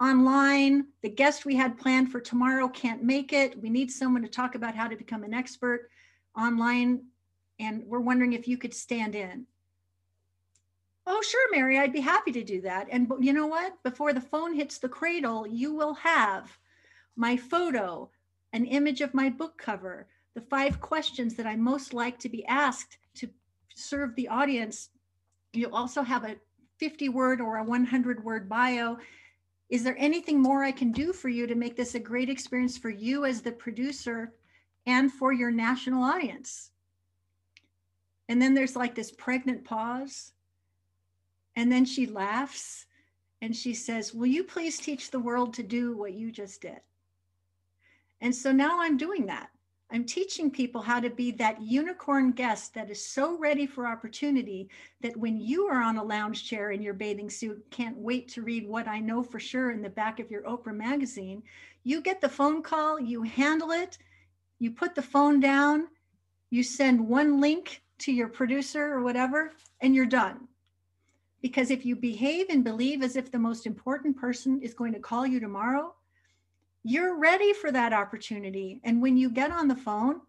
online. 0.02 0.88
The 1.04 1.10
guest 1.10 1.46
we 1.46 1.56
had 1.56 1.78
planned 1.78 2.12
for 2.12 2.20
tomorrow 2.20 2.68
can't 2.68 3.02
make 3.02 3.32
it. 3.32 3.58
We 3.62 3.70
need 3.70 3.90
someone 3.90 4.24
to 4.24 4.28
talk 4.28 4.56
about 4.56 4.76
how 4.76 4.90
to 4.90 4.98
become 4.98 5.24
an 5.24 5.34
expert 5.34 5.90
online 6.38 7.04
and 7.64 7.84
we're 7.86 8.00
wondering 8.00 8.34
if 8.34 8.48
you 8.48 8.58
could 8.58 8.74
stand 8.74 9.16
in. 9.16 9.46
Oh, 11.06 11.22
sure, 11.22 11.52
Mary, 11.52 11.78
I'd 11.78 11.92
be 11.92 12.00
happy 12.00 12.32
to 12.32 12.44
do 12.44 12.62
that. 12.62 12.88
And 12.90 13.12
you 13.20 13.34
know 13.34 13.48
what? 13.48 13.82
Before 13.84 14.14
the 14.14 14.22
phone 14.22 14.54
hits 14.54 14.78
the 14.78 14.88
cradle, 14.88 15.46
you 15.46 15.74
will 15.74 15.94
have 15.96 16.58
my 17.16 17.36
photo, 17.36 18.10
an 18.54 18.66
image 18.66 19.02
of 19.02 19.14
my 19.14 19.30
book 19.30 19.58
cover, 19.58 20.08
the 20.34 20.42
five 20.42 20.80
questions 20.80 21.36
that 21.36 21.46
I 21.46 21.56
most 21.56 21.94
like 21.94 22.20
to 22.20 22.30
be 22.30 22.46
asked 22.46 22.98
to 23.16 23.30
serve 23.76 24.16
the 24.16 24.30
audience. 24.30 24.90
You'll 25.52 25.76
also 25.76 26.04
have 26.04 26.24
a 26.24 26.38
50 26.80 27.10
word 27.10 27.42
or 27.42 27.58
a 27.58 27.64
100 27.64 28.24
word 28.24 28.48
bio. 28.48 28.98
Is 29.70 29.84
there 29.84 29.98
anything 29.98 30.42
more 30.42 30.64
I 30.64 30.72
can 30.72 30.92
do 30.92 31.14
for 31.14 31.30
you 31.30 31.48
to 31.48 31.56
make 31.56 31.76
this 31.76 31.96
a 31.96 32.00
great 32.00 32.30
experience 32.30 32.78
for 32.78 32.90
you 32.90 33.26
as 33.26 33.42
the 33.42 33.52
producer 33.52 34.34
and 34.86 35.12
for 35.12 35.34
your 35.34 35.52
national 35.52 36.04
audience? 36.04 36.72
And 38.34 38.42
then 38.42 38.56
there's 38.56 38.76
like 38.76 38.96
this 38.96 39.12
pregnant 39.12 39.64
pause. 39.64 40.32
And 41.56 41.72
then 41.72 41.86
she 41.86 42.08
laughs 42.08 42.88
and 43.44 43.56
she 43.56 43.76
says, 43.76 44.12
Will 44.12 44.26
you 44.26 44.44
please 44.44 44.80
teach 44.80 45.12
the 45.12 45.20
world 45.20 45.54
to 45.54 45.62
do 45.62 45.96
what 45.96 46.14
you 46.14 46.32
just 46.32 46.60
did? 46.60 46.80
And 48.22 48.34
so 48.36 48.52
now 48.52 48.82
I'm 48.82 48.98
doing 48.98 49.28
that. 49.28 49.50
I'm 49.92 50.04
teaching 50.04 50.50
people 50.50 50.82
how 50.82 51.00
to 51.00 51.12
be 51.12 51.30
that 51.34 51.62
unicorn 51.62 52.32
guest 52.32 52.74
that 52.74 52.90
is 52.90 53.06
so 53.06 53.38
ready 53.38 53.68
for 53.68 53.86
opportunity 53.86 54.68
that 55.02 55.16
when 55.16 55.40
you 55.40 55.68
are 55.68 55.84
on 55.84 55.98
a 55.98 56.04
lounge 56.04 56.50
chair 56.50 56.72
in 56.72 56.82
your 56.82 56.96
bathing 56.96 57.30
suit, 57.30 57.64
can't 57.70 57.98
wait 57.98 58.30
to 58.30 58.42
read 58.42 58.68
what 58.68 58.88
I 58.88 58.98
know 59.00 59.22
for 59.22 59.40
sure 59.40 59.70
in 59.70 59.84
the 59.84 59.92
back 59.92 60.20
of 60.20 60.32
your 60.32 60.42
Oprah 60.42 60.76
magazine, 60.76 61.44
you 61.84 62.02
get 62.02 62.20
the 62.20 62.30
phone 62.30 62.64
call, 62.64 63.00
you 63.00 63.22
handle 63.22 63.70
it, 63.70 64.00
you 64.58 64.72
put 64.72 64.96
the 64.96 65.04
phone 65.04 65.40
down, 65.40 65.88
you 66.50 66.64
send 66.64 67.08
one 67.08 67.40
link 67.40 67.83
to 68.00 68.12
your 68.12 68.28
producer 68.28 68.94
or 68.94 69.02
whatever, 69.02 69.54
and 69.82 69.96
you're 69.96 70.06
done. 70.06 70.48
Because 71.42 71.72
if 71.72 71.86
you 71.86 71.96
behave 71.96 72.48
and 72.50 72.64
believe 72.64 73.04
as 73.04 73.16
if 73.16 73.32
the 73.32 73.40
most 73.40 73.66
important 73.66 74.18
person 74.18 74.62
is 74.62 74.74
going 74.74 74.94
to 74.94 75.00
call 75.00 75.28
you 75.28 75.40
tomorrow, 75.40 75.94
you're 76.84 77.18
ready 77.18 77.54
for 77.54 77.72
that 77.72 77.94
opportunity. 77.94 78.80
And 78.84 79.02
when 79.02 79.18
you 79.18 79.30
get 79.30 79.52
on 79.52 79.68
the 79.68 79.76
phone, 79.76 80.22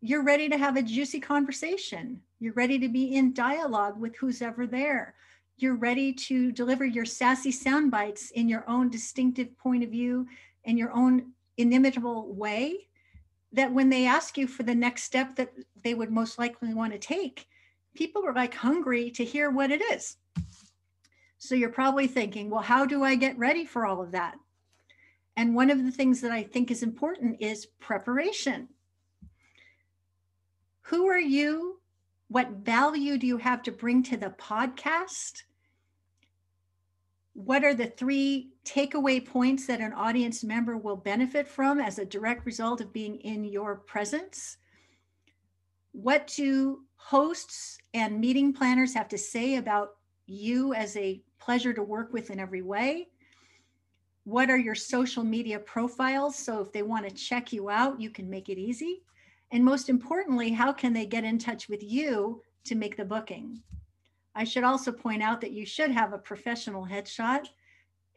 you're 0.00 0.22
ready 0.22 0.48
to 0.48 0.56
have 0.56 0.76
a 0.76 0.82
juicy 0.82 1.20
conversation. 1.20 2.20
You're 2.38 2.54
ready 2.54 2.78
to 2.78 2.88
be 2.88 3.16
in 3.16 3.34
dialogue 3.34 4.00
with 4.00 4.16
who's 4.16 4.40
ever 4.40 4.66
there. 4.66 5.14
You're 5.58 5.76
ready 5.76 6.12
to 6.14 6.52
deliver 6.52 6.86
your 6.86 7.04
sassy 7.04 7.52
sound 7.52 7.90
bites 7.90 8.30
in 8.30 8.48
your 8.48 8.64
own 8.68 8.88
distinctive 8.88 9.56
point 9.58 9.84
of 9.84 9.90
view 9.90 10.26
and 10.64 10.78
your 10.78 10.90
own 10.92 11.32
inimitable 11.58 12.32
way 12.32 12.88
that 13.52 13.72
when 13.72 13.90
they 13.90 14.06
ask 14.06 14.38
you 14.38 14.46
for 14.46 14.62
the 14.62 14.74
next 14.74 15.04
step 15.04 15.36
that 15.36 15.52
they 15.82 15.94
would 15.94 16.10
most 16.10 16.38
likely 16.38 16.72
want 16.72 16.92
to 16.92 16.98
take, 16.98 17.46
people 17.94 18.24
are 18.24 18.34
like 18.34 18.54
hungry 18.54 19.10
to 19.10 19.24
hear 19.24 19.50
what 19.50 19.70
it 19.70 19.82
is. 19.92 20.16
So 21.38 21.54
you're 21.54 21.70
probably 21.70 22.06
thinking, 22.06 22.50
well, 22.50 22.62
how 22.62 22.84
do 22.84 23.02
I 23.02 23.14
get 23.14 23.38
ready 23.38 23.64
for 23.64 23.86
all 23.86 24.02
of 24.02 24.12
that? 24.12 24.36
And 25.36 25.54
one 25.54 25.70
of 25.70 25.82
the 25.82 25.90
things 25.90 26.20
that 26.20 26.30
I 26.30 26.42
think 26.42 26.70
is 26.70 26.82
important 26.82 27.38
is 27.40 27.66
preparation. 27.80 28.68
Who 30.82 31.06
are 31.06 31.20
you? 31.20 31.80
What 32.28 32.50
value 32.50 33.16
do 33.16 33.26
you 33.26 33.38
have 33.38 33.62
to 33.62 33.72
bring 33.72 34.02
to 34.04 34.16
the 34.16 34.30
podcast? 34.30 35.42
What 37.44 37.64
are 37.64 37.74
the 37.74 37.86
three 37.86 38.50
takeaway 38.64 39.24
points 39.24 39.66
that 39.66 39.80
an 39.80 39.92
audience 39.94 40.44
member 40.44 40.76
will 40.76 40.96
benefit 40.96 41.48
from 41.48 41.80
as 41.80 41.98
a 41.98 42.04
direct 42.04 42.44
result 42.44 42.80
of 42.80 42.92
being 42.92 43.16
in 43.16 43.44
your 43.44 43.76
presence? 43.76 44.58
What 45.92 46.26
do 46.36 46.84
hosts 46.96 47.78
and 47.94 48.20
meeting 48.20 48.52
planners 48.52 48.94
have 48.94 49.08
to 49.08 49.18
say 49.18 49.56
about 49.56 49.96
you 50.26 50.74
as 50.74 50.96
a 50.96 51.22
pleasure 51.38 51.72
to 51.72 51.82
work 51.82 52.12
with 52.12 52.30
in 52.30 52.38
every 52.38 52.62
way? 52.62 53.08
What 54.24 54.50
are 54.50 54.58
your 54.58 54.74
social 54.74 55.24
media 55.24 55.58
profiles? 55.58 56.36
So 56.36 56.60
if 56.60 56.72
they 56.72 56.82
want 56.82 57.08
to 57.08 57.14
check 57.14 57.52
you 57.52 57.70
out, 57.70 58.00
you 58.00 58.10
can 58.10 58.28
make 58.28 58.48
it 58.48 58.58
easy. 58.58 59.02
And 59.50 59.64
most 59.64 59.88
importantly, 59.88 60.52
how 60.52 60.72
can 60.72 60.92
they 60.92 61.06
get 61.06 61.24
in 61.24 61.38
touch 61.38 61.68
with 61.68 61.82
you 61.82 62.42
to 62.64 62.74
make 62.74 62.96
the 62.96 63.04
booking? 63.04 63.62
I 64.34 64.44
should 64.44 64.64
also 64.64 64.92
point 64.92 65.22
out 65.22 65.40
that 65.40 65.52
you 65.52 65.66
should 65.66 65.90
have 65.90 66.12
a 66.12 66.18
professional 66.18 66.86
headshot 66.86 67.48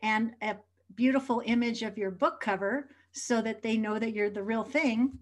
and 0.02 0.34
a 0.42 0.56
beautiful 0.96 1.42
image 1.46 1.82
of 1.82 1.98
your 1.98 2.12
book 2.12 2.40
cover 2.40 2.90
so 3.14 3.42
that 3.42 3.62
they 3.62 3.78
know 3.78 4.00
that 4.00 4.14
you're 4.14 4.30
the 4.30 4.44
real 4.44 4.64
thing. 4.64 5.18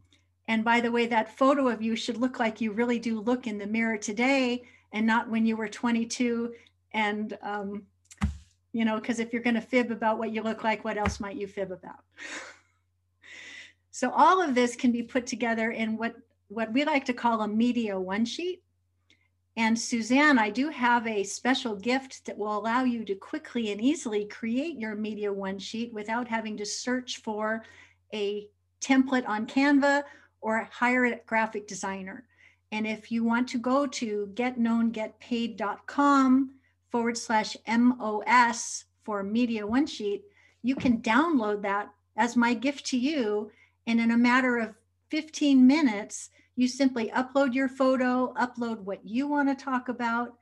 And 0.48 0.64
by 0.64 0.82
the 0.82 0.92
way, 0.92 1.06
that 1.08 1.38
photo 1.38 1.68
of 1.68 1.82
you 1.82 1.96
should 1.96 2.18
look 2.18 2.40
like 2.40 2.60
you 2.60 2.72
really 2.72 3.00
do 3.00 3.20
look 3.20 3.48
in 3.48 3.58
the 3.58 3.68
mirror 3.68 3.98
today 3.98 4.64
and 4.92 5.06
not 5.06 5.30
when 5.30 5.46
you 5.46 5.56
were 5.56 5.70
22. 5.70 6.54
And, 6.94 7.38
um, 7.42 7.84
you 8.74 8.84
know, 8.84 9.00
because 9.00 9.20
if 9.20 9.32
you're 9.32 9.42
going 9.42 9.56
to 9.56 9.62
fib 9.62 9.92
about 9.92 10.18
what 10.18 10.32
you 10.32 10.42
look 10.42 10.64
like, 10.64 10.84
what 10.84 10.98
else 10.98 11.20
might 11.20 11.38
you 11.38 11.48
fib 11.48 11.72
about? 11.72 12.04
so 13.92 14.12
all 14.12 14.42
of 14.42 14.56
this 14.56 14.76
can 14.76 14.92
be 14.92 15.04
put 15.04 15.26
together 15.26 15.72
in 15.72 15.98
what, 15.98 16.16
what 16.48 16.74
we 16.74 16.84
like 16.84 17.06
to 17.06 17.14
call 17.14 17.42
a 17.42 17.48
media 17.48 17.98
one 18.00 18.26
sheet. 18.26 18.62
And 19.58 19.78
Suzanne, 19.78 20.40
I 20.40 20.50
do 20.50 20.70
have 20.70 21.06
a 21.06 21.24
special 21.24 21.76
gift 21.76 22.26
that 22.26 22.38
will 22.38 22.58
allow 22.58 22.84
you 22.84 23.04
to 23.04 23.16
quickly 23.16 23.72
and 23.72 23.82
easily 23.82 24.26
create 24.26 24.80
your 24.80 24.96
Media 24.96 25.32
One 25.32 25.60
sheet 25.60 25.94
without 25.94 26.28
having 26.28 26.58
to 26.58 26.66
search 26.66 27.18
for 27.18 27.64
a 28.14 28.48
template 28.80 29.28
on 29.28 29.46
Canva 29.46 30.04
or 30.40 30.70
hire 30.72 31.06
a 31.06 31.20
graphic 31.26 31.68
designer. 31.68 32.24
And 32.72 32.88
if 32.88 33.12
you 33.12 33.26
want 33.26 33.50
to 33.50 33.58
go 33.58 33.86
to 33.86 34.32
getknowngetpaid.com 34.34 36.50
forward 36.90 37.18
slash 37.18 37.58
MOS 37.68 38.86
for 39.04 39.24
Media 39.24 39.68
One 39.68 39.86
Sheet, 39.86 40.24
you 40.64 40.76
can 40.76 41.02
download 41.02 41.62
that 41.64 41.90
as 42.16 42.38
my 42.38 42.54
gift 42.54 42.86
to 42.88 42.98
you. 42.98 43.52
And 43.88 44.00
in 44.00 44.12
a 44.12 44.18
matter 44.18 44.58
of 44.58 44.76
15 45.10 45.68
minutes, 45.68 46.30
you 46.56 46.68
simply 46.68 47.10
upload 47.10 47.54
your 47.54 47.70
photo, 47.70 48.34
upload 48.34 48.80
what 48.80 49.06
you 49.06 49.28
want 49.28 49.50
to 49.50 49.64
talk 49.64 49.90
about, 49.90 50.36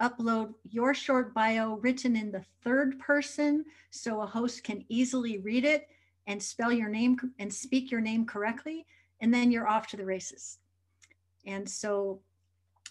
upload 0.00 0.54
your 0.70 0.94
short 0.94 1.34
bio 1.34 1.76
written 1.76 2.16
in 2.16 2.32
the 2.32 2.44
third 2.64 2.98
person 2.98 3.64
so 3.90 4.20
a 4.20 4.26
host 4.26 4.64
can 4.64 4.84
easily 4.88 5.38
read 5.38 5.64
it 5.64 5.88
and 6.26 6.42
spell 6.42 6.72
your 6.72 6.88
name 6.88 7.18
and 7.38 7.52
speak 7.52 7.90
your 7.90 8.00
name 8.00 8.24
correctly. 8.24 8.86
And 9.20 9.32
then 9.32 9.50
you're 9.50 9.68
off 9.68 9.86
to 9.88 9.96
the 9.96 10.04
races. 10.04 10.58
And 11.44 11.68
so 11.68 12.20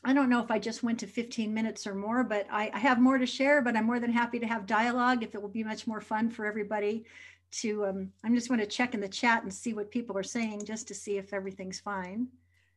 I 0.04 0.14
don't 0.14 0.30
know 0.30 0.42
if 0.42 0.52
I 0.52 0.60
just 0.60 0.84
went 0.84 1.00
to 1.00 1.08
15 1.08 1.54
minutes 1.54 1.86
or 1.86 1.96
more, 1.96 2.24
but 2.24 2.48
I, 2.52 2.72
I, 2.74 2.80
have 2.80 3.00
more 3.00 3.18
to 3.18 3.26
share, 3.26 3.62
but 3.62 3.76
I'm 3.76 3.86
more 3.86 4.00
than 4.00 4.12
happy 4.12 4.40
to 4.40 4.48
have 4.48 4.66
dialogue 4.66 5.24
if 5.24 5.36
it 5.36 5.42
will 5.42 5.50
be 5.50 5.64
much 5.64 5.88
more 5.88 6.00
fun 6.00 6.30
for 6.30 6.46
everybody 6.46 7.04
to, 7.52 7.86
um, 7.86 8.12
I'm 8.24 8.34
just 8.34 8.48
going 8.48 8.62
to 8.62 8.66
check 8.66 8.94
in 8.94 9.02
the 9.02 9.10
chat 9.10 9.44
and 9.44 9.54
see 9.54 9.74
what 9.74 9.92
people 9.92 10.18
are 10.18 10.24
saying 10.24 10.64
just 10.66 10.88
to 10.88 10.94
see 10.94 11.18
if 11.18 11.34
everything's 11.34 11.80
fine. 11.80 12.28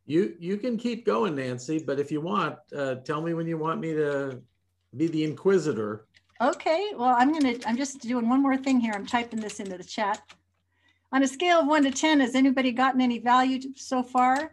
You, 0.07 0.35
you 0.39 0.57
can 0.57 0.77
keep 0.77 1.07
going, 1.07 1.37
Nancy, 1.37 1.83
but 1.85 2.01
if 2.01 2.11
you 2.11 2.21
want, 2.21 2.57
uh, 2.77 2.97
tell 2.97 3.23
me 3.23 3.35
when 3.35 3.47
you 3.47 3.57
want 3.57 3.81
me 3.81 3.93
to 3.95 4.43
be 4.97 5.07
the 5.07 5.25
inquisitor. 5.25 6.07
Okay, 6.41 6.91
well, 6.97 7.15
I'm 7.17 7.33
to, 7.41 7.61
I'm 7.69 7.77
just 7.77 8.01
doing 8.01 8.29
one 8.29 8.43
more 8.43 8.57
thing 8.57 8.81
here. 8.81 8.93
I'm 8.95 9.07
typing 9.07 9.41
this 9.41 9.61
into 9.61 9.79
the 9.79 9.85
chat. 9.85 10.21
On 11.13 11.23
a 11.23 11.29
scale 11.29 11.61
of 11.61 11.67
one 11.67 11.85
to 11.85 11.91
10, 11.91 12.21
has 12.21 12.35
anybody 12.35 12.73
gotten 12.73 13.01
any 13.01 13.19
value 13.19 13.61
so 13.77 14.03
far? 14.03 14.51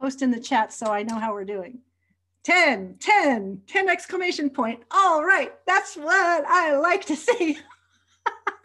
Post 0.00 0.22
in 0.22 0.30
the 0.30 0.40
chat 0.40 0.72
so 0.72 0.86
I 0.86 1.02
know 1.02 1.18
how 1.18 1.32
we're 1.32 1.44
doing. 1.44 1.80
10, 2.44 2.96
10, 3.00 3.62
10 3.66 3.88
exclamation 3.90 4.48
point. 4.48 4.82
All 4.90 5.22
right, 5.24 5.52
that's 5.66 5.96
what 5.96 6.44
I 6.46 6.76
like 6.76 7.04
to 7.06 7.16
see. 7.16 7.58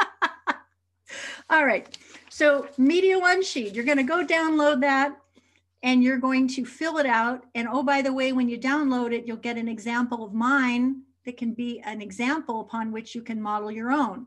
All 1.50 1.66
right, 1.66 1.98
so 2.34 2.68
Media 2.80 3.20
One 3.20 3.44
Sheet, 3.44 3.76
you're 3.76 3.86
gonna 3.86 4.04
go 4.04 4.26
download 4.26 4.82
that 4.82 5.16
and 5.84 6.04
you're 6.04 6.18
going 6.18 6.48
to 6.48 6.66
fill 6.66 6.98
it 6.98 7.06
out. 7.06 7.46
And 7.54 7.68
oh, 7.72 7.84
by 7.84 8.02
the 8.02 8.12
way, 8.12 8.34
when 8.34 8.50
you 8.50 8.58
download 8.58 9.14
it, 9.14 9.28
you'll 9.28 9.38
get 9.38 9.56
an 9.56 9.68
example 9.68 10.24
of 10.24 10.34
mine 10.34 11.04
that 11.28 11.38
can 11.38 11.54
be 11.54 11.80
an 11.82 12.02
example 12.02 12.62
upon 12.62 12.92
which 12.92 13.14
you 13.14 13.22
can 13.22 13.40
model 13.40 13.72
your 13.72 13.92
own. 13.92 14.26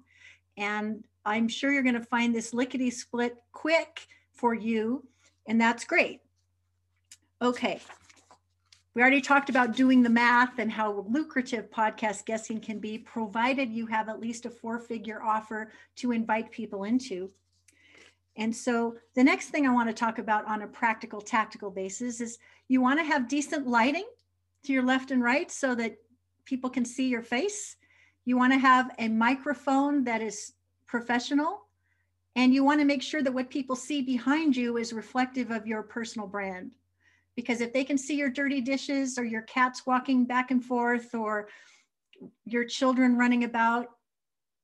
And 0.56 1.02
I'm 1.24 1.48
sure 1.48 1.72
you're 1.72 1.82
gonna 1.82 2.00
find 2.00 2.32
this 2.32 2.54
lickety 2.54 2.90
split 2.90 3.34
quick 3.50 4.06
for 4.30 4.54
you, 4.54 5.04
and 5.48 5.60
that's 5.60 5.84
great. 5.84 6.20
Okay. 7.42 7.80
We 8.94 9.02
already 9.02 9.20
talked 9.20 9.50
about 9.50 9.74
doing 9.74 10.04
the 10.04 10.10
math 10.10 10.60
and 10.60 10.70
how 10.70 11.04
lucrative 11.08 11.72
podcast 11.72 12.24
guessing 12.24 12.60
can 12.60 12.78
be, 12.78 12.98
provided 12.98 13.72
you 13.72 13.84
have 13.86 14.08
at 14.08 14.20
least 14.20 14.46
a 14.46 14.50
four 14.50 14.78
figure 14.78 15.20
offer 15.24 15.72
to 15.96 16.12
invite 16.12 16.52
people 16.52 16.84
into. 16.84 17.32
And 18.36 18.54
so 18.54 18.96
the 19.14 19.24
next 19.24 19.48
thing 19.48 19.66
I 19.66 19.72
want 19.72 19.88
to 19.88 19.94
talk 19.94 20.18
about 20.18 20.46
on 20.46 20.62
a 20.62 20.66
practical, 20.66 21.20
tactical 21.20 21.70
basis 21.70 22.20
is 22.20 22.38
you 22.68 22.80
want 22.80 22.98
to 23.00 23.04
have 23.04 23.28
decent 23.28 23.66
lighting 23.66 24.06
to 24.64 24.72
your 24.72 24.82
left 24.82 25.10
and 25.10 25.22
right 25.22 25.50
so 25.50 25.74
that 25.74 25.96
people 26.44 26.68
can 26.68 26.84
see 26.84 27.08
your 27.08 27.22
face. 27.22 27.76
You 28.24 28.36
want 28.36 28.52
to 28.52 28.58
have 28.58 28.90
a 28.98 29.08
microphone 29.08 30.04
that 30.04 30.20
is 30.20 30.52
professional. 30.86 31.62
And 32.34 32.52
you 32.52 32.64
want 32.64 32.80
to 32.80 32.86
make 32.86 33.02
sure 33.02 33.22
that 33.22 33.32
what 33.32 33.48
people 33.48 33.76
see 33.76 34.02
behind 34.02 34.54
you 34.54 34.76
is 34.76 34.92
reflective 34.92 35.50
of 35.50 35.66
your 35.66 35.82
personal 35.82 36.28
brand 36.28 36.72
because 37.36 37.60
if 37.60 37.72
they 37.72 37.84
can 37.84 37.98
see 37.98 38.16
your 38.16 38.30
dirty 38.30 38.60
dishes 38.60 39.18
or 39.18 39.24
your 39.24 39.42
cats 39.42 39.86
walking 39.86 40.24
back 40.24 40.50
and 40.50 40.64
forth 40.64 41.14
or 41.14 41.48
your 42.46 42.64
children 42.64 43.16
running 43.16 43.44
about 43.44 43.88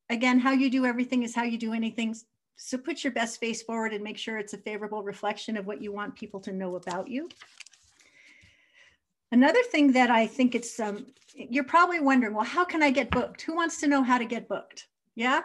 again 0.09 0.39
how 0.39 0.51
you 0.51 0.69
do 0.69 0.85
everything 0.85 1.23
is 1.23 1.35
how 1.35 1.43
you 1.43 1.57
do 1.57 1.71
anything 1.71 2.15
so 2.55 2.77
put 2.77 3.03
your 3.03 3.13
best 3.13 3.39
face 3.39 3.61
forward 3.61 3.93
and 3.93 4.03
make 4.03 4.17
sure 4.17 4.37
it's 4.37 4.53
a 4.53 4.57
favorable 4.57 5.03
reflection 5.03 5.57
of 5.57 5.65
what 5.65 5.81
you 5.81 5.91
want 5.91 6.15
people 6.15 6.39
to 6.39 6.51
know 6.51 6.75
about 6.75 7.07
you 7.07 7.27
another 9.31 9.63
thing 9.71 9.91
that 9.91 10.09
i 10.09 10.25
think 10.25 10.55
it's 10.55 10.79
um, 10.79 11.05
you're 11.33 11.63
probably 11.63 11.99
wondering 11.99 12.33
well 12.33 12.45
how 12.45 12.63
can 12.63 12.83
i 12.83 12.91
get 12.91 13.11
booked 13.11 13.41
who 13.41 13.55
wants 13.55 13.79
to 13.79 13.87
know 13.87 14.03
how 14.03 14.17
to 14.17 14.25
get 14.25 14.47
booked 14.47 14.87
yeah 15.15 15.41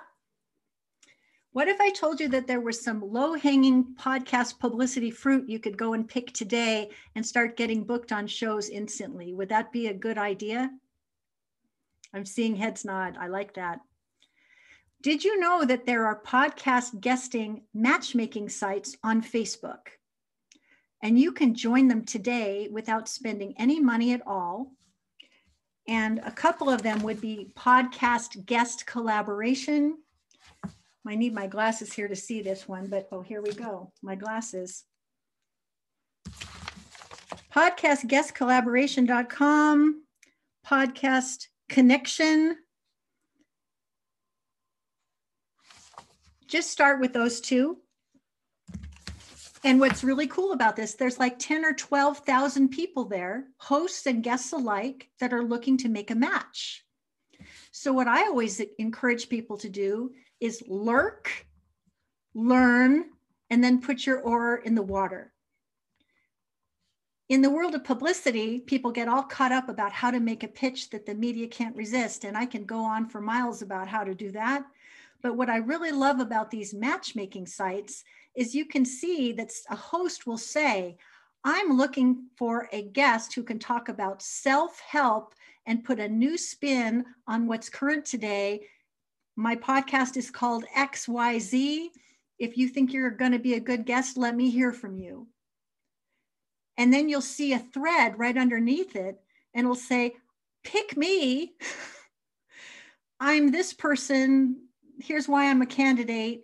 what 1.53 1.67
if 1.67 1.81
I 1.81 1.91
told 1.91 2.21
you 2.21 2.29
that 2.29 2.47
there 2.47 2.61
was 2.61 2.81
some 2.81 3.01
low 3.01 3.35
hanging 3.35 3.97
podcast 3.99 4.61
publicity 4.61 5.11
fruit 5.11 5.49
you 5.49 5.59
could 5.59 5.77
go 5.77 5.95
and 5.95 6.09
pick 6.09 6.33
today 6.33 6.91
and 7.17 7.27
start 7.27 7.57
getting 7.57 7.83
booked 7.85 8.13
on 8.13 8.27
shows 8.27 8.69
instantly? 8.69 9.35
Would 9.35 9.49
that 9.49 9.73
be 9.73 9.89
a 9.89 9.93
good 9.93 10.19
idea? 10.19 10.71
I'm 12.15 12.27
seeing 12.27 12.55
heads 12.55 12.85
nod. 12.85 13.17
I 13.19 13.27
like 13.27 13.55
that. 13.55 13.81
Did 15.03 15.25
you 15.25 15.39
know 15.39 15.65
that 15.65 15.87
there 15.87 16.07
are 16.07 16.23
podcast 16.23 17.01
guesting 17.01 17.63
matchmaking 17.73 18.49
sites 18.49 18.97
on 19.05 19.23
Facebook? 19.23 19.79
And 21.03 21.19
you 21.19 21.33
can 21.33 21.55
join 21.55 21.87
them 21.87 22.05
today 22.05 22.69
without 22.73 23.09
spending 23.09 23.55
any 23.59 23.79
money 23.79 24.13
at 24.13 24.27
all. 24.27 24.73
And 25.87 26.21
a 26.25 26.33
couple 26.33 26.69
of 26.69 26.83
them 26.83 27.03
would 27.03 27.21
be 27.21 27.53
Podcast 27.57 28.45
Guest 28.45 28.87
Collaboration 28.87 29.99
I 31.09 31.15
need 31.15 31.33
my 31.33 31.47
glasses 31.47 31.93
here 31.93 32.09
to 32.09 32.17
see 32.17 32.43
this 32.43 32.69
one, 32.69 32.87
but 32.87 33.09
oh, 33.11 33.23
here 33.23 33.41
we 33.41 33.55
go. 33.55 33.91
My 34.03 34.15
glasses. 34.15 34.85
Podcastguestcollaboration.com, 37.55 40.05
podcast 40.67 41.47
connection. 41.71 42.59
Just 46.49 46.71
start 46.71 46.99
with 46.99 47.13
those 47.13 47.41
two. 47.41 47.77
And 49.65 49.81
what's 49.81 50.03
really 50.03 50.27
cool 50.27 50.53
about 50.53 50.77
this, 50.77 50.95
there's 50.95 51.19
like 51.19 51.39
10 51.39 51.65
or 51.65 51.75
12,000 51.75 52.71
people 52.71 53.05
there, 53.05 53.49
hosts 53.59 54.07
and 54.07 54.23
guests 54.23 54.53
alike, 54.53 55.11
that 55.21 55.35
are 55.35 55.43
looking 55.43 55.77
to 55.79 55.89
make 55.89 56.11
a 56.11 56.15
match. 56.15 56.85
So, 57.71 57.93
what 57.93 58.09
I 58.09 58.23
always 58.23 58.61
encourage 58.79 59.29
people 59.29 59.59
to 59.59 59.69
do 59.69 60.13
is 60.41 60.63
lurk, 60.67 61.31
learn, 62.35 63.11
and 63.51 63.63
then 63.63 63.83
put 63.83 64.07
your 64.07 64.21
oar 64.21 64.57
in 64.57 64.75
the 64.75 64.83
water. 64.83 65.35
In 67.29 67.43
the 67.43 67.51
world 67.51 67.75
of 67.75 67.85
publicity, 67.85 68.61
people 68.61 68.91
get 68.91 69.07
all 69.07 69.23
caught 69.23 69.53
up 69.53 69.69
about 69.69 69.93
how 69.93 70.11
to 70.11 70.19
make 70.19 70.45
a 70.45 70.49
pitch 70.49 70.89
that 70.91 71.05
the 71.05 71.15
media 71.15 71.47
can't 71.47 71.77
resist. 71.77 72.25
And 72.25 72.39
I 72.39 72.47
can 72.47 72.65
go 72.65 72.81
on 72.81 73.07
for 73.07 73.21
miles 73.21 73.61
about 73.61 73.87
how 73.87 74.03
to 74.03 74.15
do 74.15 74.31
that. 74.31 74.65
But 75.23 75.37
what 75.37 75.51
I 75.51 75.57
really 75.57 75.91
love 75.91 76.21
about 76.21 76.51
these 76.51 76.75
matchmaking 76.75 77.47
sites 77.47 78.05
is 78.35 78.55
you 78.55 78.65
can 78.65 78.85
see 78.85 79.33
that 79.33 79.51
a 79.71 79.77
host 79.77 80.27
will 80.27 80.39
say, 80.39 80.97
I'm 81.45 81.77
looking 81.77 82.27
for 82.37 82.69
a 82.73 82.83
guest 82.83 83.35
who 83.35 83.43
can 83.43 83.59
talk 83.59 83.89
about 83.89 84.23
self 84.23 84.81
help 84.81 85.35
and 85.67 85.85
put 85.85 86.01
a 86.01 86.09
new 86.09 86.39
spin 86.39 87.05
on 87.27 87.47
what's 87.47 87.69
current 87.69 88.05
today 88.05 88.63
my 89.39 89.55
podcast 89.55 90.17
is 90.17 90.33
called 90.33 90.65
XYZ. 90.77 91.91
If 92.41 92.59
you 92.59 92.67
think 92.67 92.93
you're 92.93 93.09
going 93.09 93.31
to 93.31 93.39
be 93.39 93.55
a 93.55 93.61
good 93.61 93.87
guest, 93.87 94.17
let 94.17 94.35
me 94.35 94.51
hear 94.51 94.73
from 94.73 94.99
you. 94.99 95.29
And 96.77 96.93
then 96.93 97.09
you'll 97.09 97.21
see 97.21 97.53
a 97.53 97.61
thread 97.61 98.19
right 98.19 98.37
underneath 98.37 98.97
it, 98.97 99.21
and 99.55 99.65
it'll 99.65 99.77
say, 99.77 100.17
Pick 100.65 100.97
me. 100.97 101.53
I'm 103.21 103.53
this 103.53 103.73
person. 103.73 104.68
Here's 105.01 105.29
why 105.29 105.49
I'm 105.49 105.63
a 105.63 105.67
candidate. 105.67 106.43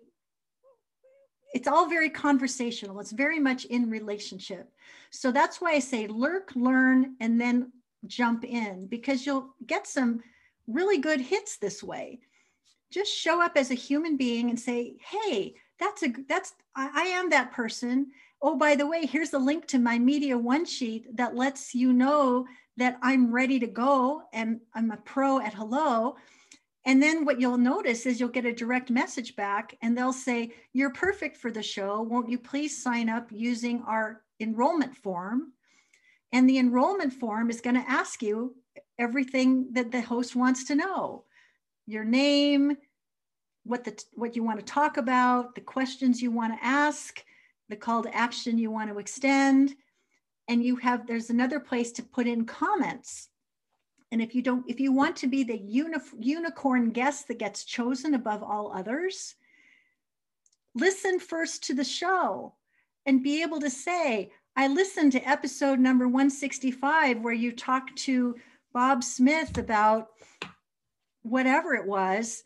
It's 1.55 1.69
all 1.69 1.89
very 1.89 2.11
conversational. 2.11 3.01
It's 3.01 3.13
very 3.13 3.39
much 3.39 3.65
in 3.67 3.89
relationship. 3.89 4.71
So 5.11 5.31
that's 5.31 5.61
why 5.61 5.73
I 5.73 5.79
say 5.79 6.07
lurk, 6.09 6.51
learn, 6.57 7.15
and 7.21 7.41
then 7.41 7.73
jump 8.07 8.45
in 8.45 8.87
because 8.87 9.25
you'll 9.25 9.55
get 9.67 9.87
some 9.87 10.21
really 10.67 10.99
good 10.99 11.21
hits 11.21 11.57
this 11.59 11.83
way 11.83 12.21
just 12.95 13.13
show 13.13 13.43
up 13.43 13.57
as 13.57 13.73
a 13.73 13.75
human 13.75 14.17
being 14.17 14.51
and 14.51 14.59
say, 14.59 14.95
hey, 15.01 15.55
that's 15.81 16.05
a 16.05 16.15
that's 16.29 16.53
I, 16.77 16.91
I 16.95 17.03
am 17.07 17.29
that 17.31 17.53
person. 17.53 18.13
Oh, 18.41 18.57
by 18.57 18.77
the 18.77 18.87
way, 18.87 19.05
here's 19.05 19.33
a 19.33 19.39
link 19.39 19.67
to 19.69 19.81
my 19.81 19.99
media 19.99 20.39
one 20.39 20.65
sheet 20.65 21.17
that 21.17 21.35
lets 21.35 21.75
you 21.75 21.93
know 21.93 22.47
that 22.77 22.99
I'm 23.03 23.33
ready 23.33 23.59
to 23.59 23.67
go 23.67 24.23
and 24.33 24.61
I'm 24.75 24.93
a 24.93 24.97
pro 24.99 25.41
at 25.41 25.55
hello. 25.55 26.15
And 26.87 27.03
then 27.03 27.25
what 27.25 27.41
you'll 27.41 27.59
notice 27.59 28.05
is 28.05 28.21
you'll 28.21 28.29
get 28.29 28.45
a 28.45 28.53
direct 28.53 28.91
message 28.91 29.37
back 29.37 29.75
and 29.81 29.97
they'll 29.97 30.13
say, 30.13 30.53
You're 30.73 30.93
perfect 30.93 31.37
for 31.37 31.51
the 31.51 31.63
show. 31.63 32.03
Won't 32.03 32.29
you 32.29 32.39
please 32.39 32.83
sign 32.83 33.09
up 33.09 33.29
using 33.31 33.83
our 33.87 34.23
enrollment 34.41 34.97
form? 34.97 35.53
And 36.33 36.49
the 36.49 36.59
enrollment 36.59 37.13
form 37.13 37.49
is 37.49 37.61
going 37.61 37.77
to 37.77 37.91
ask 37.91 38.23
you 38.23 38.57
everything 38.99 39.73
that 39.73 39.93
the 39.93 40.01
host 40.01 40.37
wants 40.37 40.65
to 40.65 40.75
know 40.75 41.25
your 41.87 42.05
name, 42.05 42.77
what 43.65 43.85
the 43.85 44.03
what 44.15 44.37
you 44.37 44.43
want 44.43 44.59
to 44.59 44.65
talk 44.65 44.97
about, 44.97 45.55
the 45.55 45.61
questions 45.61 46.21
you 46.21 46.31
want 46.31 46.55
to 46.55 46.65
ask, 46.65 47.23
the 47.69 47.77
call 47.77 48.03
to 48.03 48.15
action 48.15 48.59
you 48.59 48.71
want 48.71 48.91
to 48.91 48.99
extend, 48.99 49.75
and 50.49 50.63
you 50.65 50.77
have 50.77 51.07
there's 51.07 51.31
another 51.31 51.61
place 51.61 51.93
to 51.93 52.03
put 52.03 52.27
in 52.27 52.45
comments. 52.45 53.29
And 54.15 54.23
if 54.23 54.33
you 54.33 54.43
don't, 54.43 54.65
if 54.69 54.79
you 54.79 54.93
want 54.93 55.17
to 55.17 55.27
be 55.27 55.43
the 55.43 55.59
uni- 55.59 55.99
unicorn 56.21 56.91
guest 56.91 57.27
that 57.27 57.41
gets 57.41 57.65
chosen 57.65 58.15
above 58.15 58.45
all 58.45 58.71
others, 58.73 59.35
listen 60.77 61.19
first 61.19 61.65
to 61.65 61.75
the 61.75 61.83
show 61.83 62.55
and 63.07 63.25
be 63.25 63.43
able 63.43 63.59
to 63.59 63.69
say, 63.69 64.31
I 64.55 64.69
listened 64.69 65.11
to 65.13 65.29
episode 65.29 65.81
number 65.81 66.07
165 66.07 67.23
where 67.23 67.35
you 67.35 67.51
talked 67.51 67.97
to 68.05 68.37
Bob 68.73 69.03
Smith 69.03 69.59
about 69.59 70.11
whatever 71.23 71.75
it 71.75 71.85
was. 71.85 72.45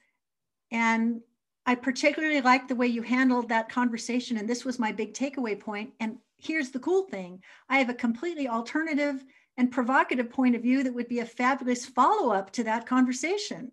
And 0.71 1.21
I 1.67 1.75
particularly 1.75 2.41
liked 2.41 2.69
the 2.69 2.77
way 2.77 2.87
you 2.87 3.03
handled 3.03 3.51
that 3.51 3.69
conversation. 3.69 4.39
And 4.39 4.49
this 4.49 4.65
was 4.65 4.79
my 4.79 4.91
big 4.91 5.13
takeaway 5.13 5.61
point. 5.61 5.93
And 6.01 6.17
here's 6.39 6.71
the 6.71 6.79
cool 6.79 7.03
thing 7.03 7.43
I 7.69 7.77
have 7.77 7.91
a 7.91 7.95
completely 7.95 8.49
alternative 8.49 9.23
and 9.59 9.73
provocative 9.73 10.31
point 10.31 10.55
of 10.55 10.63
view 10.63 10.85
that 10.85 10.95
would 10.95 11.09
be 11.09 11.19
a 11.19 11.27
fabulous 11.27 11.85
follow 11.85 12.33
up 12.33 12.53
to 12.53 12.65
that 12.65 12.87
conversation. 12.87 13.73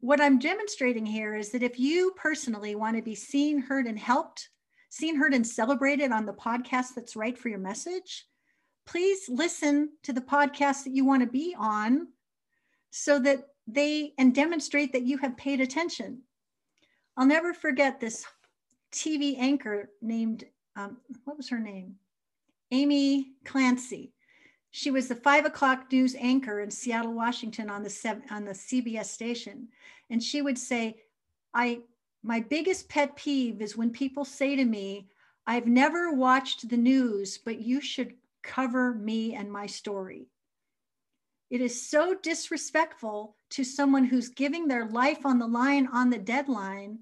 What 0.00 0.20
I'm 0.20 0.38
demonstrating 0.38 1.04
here 1.04 1.36
is 1.36 1.50
that 1.50 1.62
if 1.62 1.78
you 1.78 2.12
personally 2.16 2.74
want 2.74 2.96
to 2.96 3.02
be 3.02 3.14
seen, 3.14 3.60
heard, 3.60 3.86
and 3.86 3.98
helped, 3.98 4.48
seen, 4.88 5.14
heard, 5.14 5.34
and 5.34 5.46
celebrated 5.46 6.10
on 6.10 6.24
the 6.24 6.32
podcast 6.32 6.94
that's 6.96 7.16
right 7.16 7.36
for 7.36 7.50
your 7.50 7.58
message, 7.58 8.24
please 8.86 9.28
listen 9.28 9.90
to 10.04 10.12
the 10.12 10.20
podcast 10.22 10.84
that 10.84 10.94
you 10.94 11.04
want 11.04 11.22
to 11.22 11.28
be 11.28 11.54
on 11.58 12.08
so 12.90 13.18
that 13.18 13.48
they 13.66 14.14
and 14.16 14.34
demonstrate 14.34 14.92
that 14.92 15.02
you 15.02 15.18
have 15.18 15.36
paid 15.36 15.60
attention. 15.60 16.22
I'll 17.16 17.26
never 17.26 17.52
forget 17.52 18.00
this 18.00 18.24
TV 18.92 19.36
anchor 19.38 19.90
named, 20.00 20.44
um, 20.76 20.96
what 21.24 21.36
was 21.36 21.50
her 21.50 21.58
name? 21.58 21.96
Amy 22.70 23.32
Clancy. 23.44 24.12
She 24.70 24.90
was 24.90 25.08
the 25.08 25.14
five 25.14 25.46
o'clock 25.46 25.90
news 25.90 26.14
anchor 26.18 26.60
in 26.60 26.70
Seattle, 26.70 27.14
Washington 27.14 27.70
on 27.70 27.82
the, 27.82 28.22
on 28.30 28.44
the 28.44 28.52
CBS 28.52 29.06
station. 29.06 29.68
And 30.10 30.22
she 30.22 30.42
would 30.42 30.58
say, 30.58 30.96
I, 31.54 31.80
my 32.22 32.40
biggest 32.40 32.88
pet 32.88 33.16
peeve 33.16 33.62
is 33.62 33.76
when 33.76 33.90
people 33.90 34.24
say 34.24 34.56
to 34.56 34.64
me, 34.64 35.08
I've 35.46 35.66
never 35.66 36.12
watched 36.12 36.68
the 36.68 36.76
news, 36.76 37.38
but 37.38 37.60
you 37.60 37.80
should 37.80 38.14
cover 38.42 38.94
me 38.94 39.34
and 39.34 39.50
my 39.50 39.66
story. 39.66 40.28
It 41.50 41.60
is 41.60 41.88
so 41.88 42.14
disrespectful 42.14 43.36
to 43.50 43.62
someone 43.62 44.04
who's 44.04 44.28
giving 44.28 44.66
their 44.66 44.86
life 44.86 45.24
on 45.24 45.38
the 45.38 45.46
line 45.46 45.86
on 45.92 46.10
the 46.10 46.18
deadline 46.18 46.98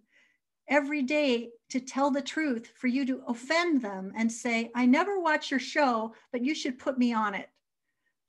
every 0.69 1.03
day 1.03 1.51
to 1.71 1.81
tell 1.81 2.11
the 2.11 2.23
truth 2.23 2.71
for 2.77 2.87
you 2.87 3.07
to 3.07 3.23
offend 3.27 3.81
them 3.81 4.13
and 4.17 4.31
say, 4.31 4.71
I 4.75 4.87
never 4.87 5.19
watch 5.19 5.51
your 5.51 5.61
show, 5.61 6.15
but 6.31 6.45
you 6.45 6.55
should 6.55 6.79
put 6.79 6.99
me 6.99 7.13
on 7.15 7.35
it. 7.35 7.49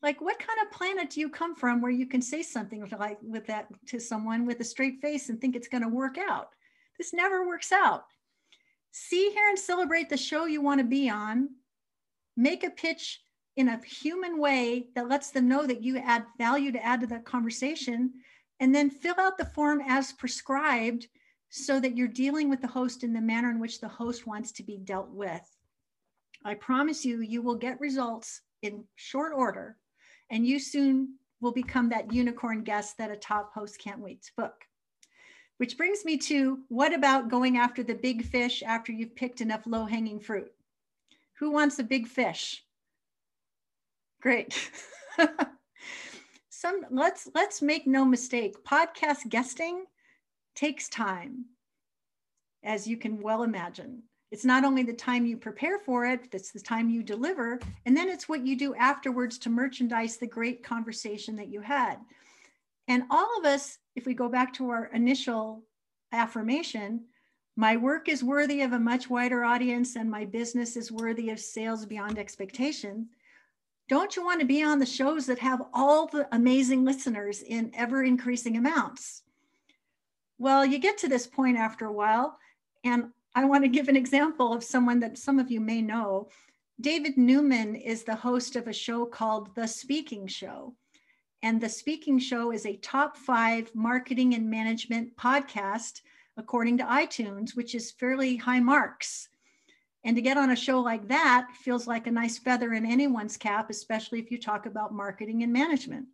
Like, 0.06 0.22
what 0.22 0.38
kind 0.38 0.60
of 0.62 0.72
planet 0.72 1.10
do 1.10 1.20
you 1.20 1.30
come 1.30 1.56
from 1.56 1.82
where 1.82 1.90
you 1.90 2.06
can 2.06 2.22
say 2.22 2.44
something 2.44 2.88
like 3.00 3.18
with 3.24 3.48
that 3.48 3.66
to 3.88 4.00
someone 4.00 4.46
with 4.46 4.60
a 4.60 4.64
straight 4.64 5.02
face 5.02 5.30
and 5.30 5.42
think 5.42 5.56
it's 5.56 5.68
going 5.68 5.82
to 5.82 5.90
work 5.90 6.20
out? 6.20 6.50
This 7.00 7.12
never 7.12 7.48
works 7.48 7.72
out. 7.72 8.04
See 8.92 9.32
here 9.32 9.50
and 9.50 9.58
celebrate 9.58 10.08
the 10.08 10.16
show 10.16 10.46
you 10.46 10.62
want 10.62 10.80
to 10.80 10.86
be 10.86 11.10
on. 11.10 11.50
Make 12.38 12.64
a 12.64 12.70
pitch 12.70 13.20
in 13.58 13.68
a 13.68 13.82
human 13.84 14.38
way 14.38 14.90
that 14.94 15.10
lets 15.10 15.32
them 15.32 15.48
know 15.48 15.66
that 15.66 15.82
you 15.82 15.98
add 15.98 16.26
value 16.38 16.72
to 16.72 16.86
add 16.86 17.02
to 17.02 17.08
that 17.08 17.26
conversation. 17.26 18.14
And 18.60 18.76
then 18.76 18.92
fill 18.92 19.20
out 19.20 19.40
the 19.40 19.46
form 19.46 19.82
as 19.88 20.14
prescribed 20.14 21.08
so 21.50 21.80
that 21.80 21.98
you're 21.98 22.08
dealing 22.08 22.48
with 22.48 22.62
the 22.62 22.68
host 22.68 23.04
in 23.04 23.12
the 23.12 23.22
manner 23.22 23.50
in 23.50 23.60
which 23.60 23.82
the 23.82 23.88
host 23.88 24.28
wants 24.28 24.52
to 24.52 24.64
be 24.64 24.78
dealt 24.78 25.10
with. 25.10 25.58
I 26.44 26.54
promise 26.54 27.04
you, 27.04 27.22
you 27.22 27.42
will 27.42 27.56
get 27.56 27.80
results 27.82 28.42
in 28.62 28.84
short 28.98 29.34
order, 29.36 29.78
and 30.30 30.46
you 30.46 30.60
soon 30.60 31.16
will 31.42 31.52
become 31.52 31.90
that 31.90 32.12
unicorn 32.12 32.64
guest 32.64 32.98
that 32.98 33.12
a 33.12 33.16
top 33.16 33.54
host 33.54 33.80
can't 33.80 34.00
wait 34.00 34.24
to 34.24 34.32
book. 34.36 34.66
Which 35.58 35.78
brings 35.78 36.04
me 36.04 36.18
to 36.18 36.60
what 36.68 36.94
about 36.94 37.30
going 37.30 37.58
after 37.58 37.84
the 37.84 37.96
big 37.96 38.26
fish 38.26 38.62
after 38.64 38.92
you've 38.92 39.16
picked 39.16 39.42
enough 39.42 39.66
low 39.66 39.86
hanging 39.86 40.20
fruit? 40.20 40.52
Who 41.40 41.52
wants 41.52 41.80
a 41.80 41.84
big 41.84 42.08
fish? 42.08 42.64
Great. 44.22 44.72
Some 46.50 46.82
let's 46.90 47.28
let's 47.36 47.62
make 47.62 47.86
no 47.86 48.04
mistake. 48.06 48.64
Podcast 48.66 49.30
guesting 49.30 49.86
takes 50.56 50.90
time, 50.90 51.46
as 52.64 52.88
you 52.88 52.98
can 52.98 53.22
well 53.22 53.44
imagine. 53.44 54.04
It's 54.32 54.46
not 54.46 54.66
only 54.66 54.84
the 54.84 54.94
time 54.94 55.26
you 55.26 55.38
prepare 55.38 55.80
for 55.80 56.06
it, 56.06 56.28
it's 56.32 56.52
the 56.52 56.60
time 56.60 56.90
you 56.90 57.04
deliver, 57.04 57.60
and 57.86 57.96
then 57.96 58.10
it's 58.10 58.28
what 58.28 58.46
you 58.46 58.58
do 58.58 58.76
afterwards 58.76 59.38
to 59.40 59.50
merchandise 59.50 60.18
the 60.18 60.28
great 60.28 60.64
conversation 60.64 61.36
that 61.38 61.50
you 61.50 61.62
had. 61.62 61.98
And 62.88 63.04
all 63.10 63.38
of 63.38 63.46
us, 63.46 63.78
if 63.96 64.06
we 64.06 64.14
go 64.14 64.30
back 64.30 64.54
to 64.54 64.70
our 64.70 64.88
initial 64.88 65.64
affirmation, 66.12 67.06
my 67.56 67.78
work 67.78 68.10
is 68.10 68.24
worthy 68.24 68.62
of 68.62 68.74
a 68.74 68.80
much 68.80 69.10
wider 69.10 69.44
audience 69.44 69.96
and 69.96 70.10
my 70.10 70.26
business 70.26 70.76
is 70.76 70.92
worthy 70.92 71.30
of 71.30 71.40
sales 71.40 71.86
beyond 71.86 72.20
expectation. 72.20 73.08
Don't 73.88 74.16
you 74.16 74.26
want 74.26 74.42
to 74.42 74.46
be 74.46 74.64
on 74.64 74.80
the 74.80 74.86
shows 74.86 75.26
that 75.28 75.40
have 75.40 75.62
all 75.74 76.08
the 76.08 76.28
amazing 76.34 76.84
listeners 76.84 77.42
in 77.42 77.72
ever 77.76 78.04
increasing 78.04 78.58
amounts? 78.58 79.22
Well, 80.38 80.66
you 80.66 80.80
get 80.80 80.98
to 81.00 81.08
this 81.08 81.28
point 81.28 81.58
after 81.58 81.86
a 81.86 81.94
while, 81.94 82.38
and 82.84 83.06
I 83.38 83.44
want 83.44 83.66
to 83.66 83.70
give 83.70 83.90
an 83.90 83.98
example 83.98 84.54
of 84.54 84.64
someone 84.64 85.02
that 85.02 85.18
some 85.18 85.40
of 85.40 85.52
you 85.52 85.60
may 85.60 85.82
know. 85.82 86.30
David 86.80 87.18
Newman 87.18 87.76
is 87.76 88.04
the 88.04 88.16
host 88.16 88.56
of 88.56 88.68
a 88.68 88.74
show 88.74 89.06
called 89.06 89.54
The 89.56 89.68
Speaking 89.68 90.26
Show. 90.26 90.74
And 91.44 91.60
The 91.60 91.68
Speaking 91.68 92.18
Show 92.18 92.54
is 92.54 92.66
a 92.66 92.78
top 92.78 93.18
five 93.18 93.70
marketing 93.76 94.36
and 94.36 94.50
management 94.50 95.18
podcast, 95.18 96.00
according 96.38 96.78
to 96.78 96.86
iTunes, 96.86 97.58
which 97.58 97.76
is 97.76 97.92
fairly 97.92 98.38
high 98.38 98.62
marks. 98.62 99.28
And 100.06 100.16
to 100.16 100.22
get 100.22 100.38
on 100.38 100.52
a 100.52 100.56
show 100.56 100.80
like 100.80 101.10
that 101.10 101.50
feels 101.62 101.88
like 101.88 102.08
a 102.08 102.12
nice 102.12 102.38
feather 102.38 102.74
in 102.74 102.86
anyone's 102.86 103.36
cap, 103.36 103.70
especially 103.70 104.20
if 104.20 104.32
you 104.32 104.40
talk 104.40 104.66
about 104.66 104.94
marketing 104.94 105.44
and 105.44 105.52
management. 105.52 106.06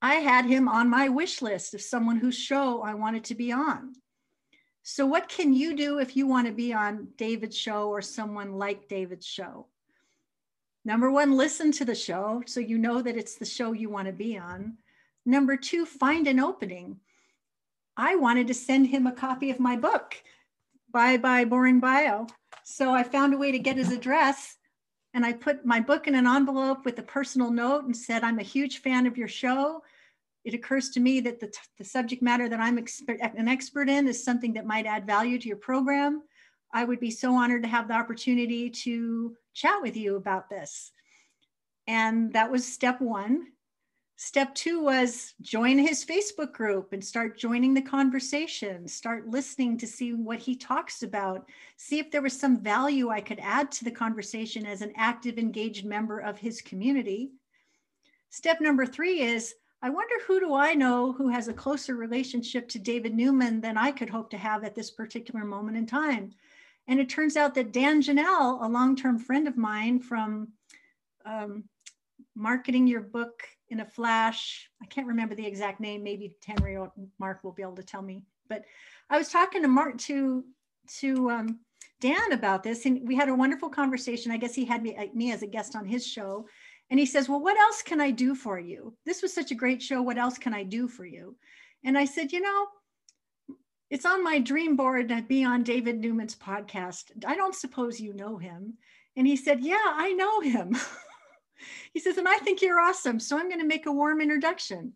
I 0.00 0.16
had 0.16 0.46
him 0.46 0.68
on 0.68 0.90
my 0.90 1.08
wish 1.08 1.40
list 1.40 1.72
of 1.72 1.82
someone 1.82 2.16
whose 2.16 2.36
show 2.36 2.82
I 2.82 2.94
wanted 2.94 3.22
to 3.24 3.36
be 3.36 3.52
on. 3.52 3.92
So, 4.82 5.06
what 5.06 5.28
can 5.28 5.52
you 5.52 5.76
do 5.76 5.98
if 5.98 6.16
you 6.16 6.26
want 6.26 6.46
to 6.48 6.52
be 6.52 6.72
on 6.72 7.08
David's 7.16 7.56
show 7.56 7.88
or 7.88 8.02
someone 8.02 8.54
like 8.54 8.88
David's 8.88 9.26
show? 9.26 9.66
Number 10.84 11.10
one, 11.10 11.36
listen 11.36 11.70
to 11.72 11.84
the 11.84 11.94
show 11.94 12.42
so 12.46 12.58
you 12.58 12.78
know 12.78 13.00
that 13.02 13.16
it's 13.16 13.36
the 13.36 13.44
show 13.44 13.72
you 13.72 13.88
want 13.88 14.06
to 14.06 14.12
be 14.12 14.36
on. 14.36 14.78
Number 15.24 15.56
two, 15.56 15.86
find 15.86 16.26
an 16.26 16.40
opening. 16.40 16.98
I 17.96 18.16
wanted 18.16 18.48
to 18.48 18.54
send 18.54 18.88
him 18.88 19.06
a 19.06 19.12
copy 19.12 19.50
of 19.50 19.60
my 19.60 19.76
book, 19.76 20.16
Bye 20.90 21.18
Bye 21.18 21.44
Boring 21.44 21.78
Bio. 21.78 22.26
So 22.64 22.92
I 22.92 23.04
found 23.04 23.34
a 23.34 23.38
way 23.38 23.52
to 23.52 23.58
get 23.58 23.76
his 23.76 23.92
address 23.92 24.56
and 25.14 25.24
I 25.24 25.32
put 25.32 25.66
my 25.66 25.78
book 25.78 26.08
in 26.08 26.14
an 26.14 26.26
envelope 26.26 26.84
with 26.84 26.98
a 26.98 27.02
personal 27.02 27.50
note 27.50 27.84
and 27.84 27.96
said, 27.96 28.24
I'm 28.24 28.38
a 28.38 28.44
huge 28.44 28.78
fan 28.78 29.06
of 29.06 29.18
your 29.18 29.28
show. 29.28 29.82
It 30.44 30.54
occurs 30.54 30.90
to 30.90 31.00
me 31.00 31.20
that 31.20 31.38
the, 31.40 31.52
the 31.78 31.84
subject 31.84 32.22
matter 32.22 32.48
that 32.48 32.60
I'm 32.60 32.78
an 32.78 33.48
expert 33.48 33.88
in 33.88 34.08
is 34.08 34.24
something 34.24 34.54
that 34.54 34.66
might 34.66 34.86
add 34.86 35.06
value 35.06 35.38
to 35.38 35.48
your 35.48 35.56
program. 35.56 36.22
I 36.72 36.84
would 36.84 37.00
be 37.00 37.10
so 37.10 37.34
honored 37.34 37.62
to 37.62 37.68
have 37.68 37.86
the 37.86 37.94
opportunity 37.94 38.70
to 38.70 39.36
chat 39.54 39.80
with 39.82 39.96
you 39.96 40.16
about 40.16 40.48
this. 40.48 40.90
And 41.86 42.32
that 42.32 42.50
was 42.50 42.66
step 42.66 43.00
one. 43.00 43.46
Step 44.16 44.54
two 44.54 44.82
was 44.82 45.34
join 45.40 45.78
his 45.78 46.04
Facebook 46.04 46.52
group 46.52 46.92
and 46.92 47.04
start 47.04 47.36
joining 47.36 47.74
the 47.74 47.82
conversation, 47.82 48.86
start 48.86 49.26
listening 49.28 49.76
to 49.78 49.86
see 49.86 50.12
what 50.12 50.38
he 50.38 50.54
talks 50.54 51.02
about, 51.02 51.48
see 51.76 51.98
if 51.98 52.10
there 52.10 52.22
was 52.22 52.38
some 52.38 52.60
value 52.60 53.08
I 53.08 53.20
could 53.20 53.40
add 53.40 53.72
to 53.72 53.84
the 53.84 53.90
conversation 53.90 54.64
as 54.64 54.80
an 54.80 54.92
active, 54.96 55.38
engaged 55.38 55.84
member 55.84 56.20
of 56.20 56.38
his 56.38 56.62
community. 56.62 57.32
Step 58.30 58.60
number 58.60 58.86
three 58.86 59.22
is 59.22 59.54
I 59.84 59.90
wonder 59.90 60.14
who 60.26 60.38
do 60.38 60.54
I 60.54 60.74
know 60.74 61.12
who 61.12 61.28
has 61.28 61.48
a 61.48 61.52
closer 61.52 61.96
relationship 61.96 62.68
to 62.68 62.78
David 62.78 63.14
Newman 63.14 63.60
than 63.60 63.76
I 63.76 63.90
could 63.90 64.08
hope 64.08 64.30
to 64.30 64.38
have 64.38 64.62
at 64.62 64.76
this 64.76 64.92
particular 64.92 65.44
moment 65.44 65.76
in 65.76 65.86
time. 65.86 66.32
And 66.86 67.00
it 67.00 67.08
turns 67.08 67.36
out 67.36 67.54
that 67.56 67.72
Dan 67.72 68.00
Janal, 68.00 68.64
a 68.64 68.68
long 68.68 68.94
term 68.94 69.18
friend 69.18 69.48
of 69.48 69.56
mine 69.56 69.98
from 69.98 70.48
um, 71.26 71.64
marketing 72.36 72.86
your 72.86 73.00
book 73.00 73.42
in 73.70 73.80
a 73.80 73.84
flash. 73.84 74.70
I 74.80 74.86
can't 74.86 75.06
remember 75.06 75.34
the 75.34 75.46
exact 75.46 75.80
name. 75.80 76.04
Maybe 76.04 76.34
Henry 76.46 76.76
or 76.76 76.92
Mark 77.18 77.42
will 77.42 77.52
be 77.52 77.62
able 77.62 77.76
to 77.76 77.82
tell 77.82 78.02
me. 78.02 78.22
But 78.48 78.64
I 79.10 79.18
was 79.18 79.30
talking 79.30 79.62
to 79.62 79.68
Mark 79.68 79.98
to 79.98 80.44
to 80.98 81.30
um, 81.30 81.60
Dan 82.00 82.32
about 82.32 82.62
this, 82.62 82.86
and 82.86 83.06
we 83.06 83.16
had 83.16 83.28
a 83.28 83.34
wonderful 83.34 83.68
conversation. 83.68 84.32
I 84.32 84.36
guess 84.36 84.54
he 84.54 84.64
had 84.64 84.82
me, 84.82 85.10
me 85.14 85.32
as 85.32 85.42
a 85.42 85.46
guest 85.46 85.74
on 85.76 85.86
his 85.86 86.06
show, 86.06 86.46
and 86.92 87.00
he 87.00 87.06
says, 87.06 87.26
"Well, 87.26 87.40
what 87.40 87.56
else 87.56 87.80
can 87.82 88.00
I 88.00 88.10
do 88.10 88.34
for 88.34 88.60
you? 88.60 88.94
This 89.06 89.22
was 89.22 89.32
such 89.32 89.50
a 89.50 89.56
great 89.56 89.82
show. 89.82 90.02
What 90.02 90.18
else 90.18 90.36
can 90.36 90.52
I 90.52 90.62
do 90.62 90.86
for 90.86 91.06
you?" 91.06 91.36
And 91.84 91.96
I 91.96 92.04
said, 92.04 92.32
"You 92.32 92.42
know." 92.42 92.66
It's 93.90 94.06
on 94.06 94.24
my 94.24 94.38
dream 94.38 94.76
board 94.76 95.10
to 95.10 95.20
be 95.20 95.44
on 95.44 95.64
David 95.64 95.98
Newman's 95.98 96.34
podcast. 96.34 97.10
I 97.26 97.36
don't 97.36 97.54
suppose 97.54 98.00
you 98.00 98.14
know 98.14 98.38
him. 98.38 98.78
And 99.16 99.26
he 99.26 99.36
said, 99.36 99.60
Yeah, 99.60 99.84
I 99.84 100.12
know 100.14 100.40
him. 100.40 100.74
he 101.92 102.00
says, 102.00 102.16
and 102.16 102.26
I 102.26 102.38
think 102.38 102.62
you're 102.62 102.80
awesome. 102.80 103.20
So 103.20 103.38
I'm 103.38 103.48
going 103.48 103.60
to 103.60 103.66
make 103.66 103.84
a 103.84 103.92
warm 103.92 104.22
introduction. 104.22 104.94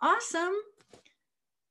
Awesome. 0.00 0.54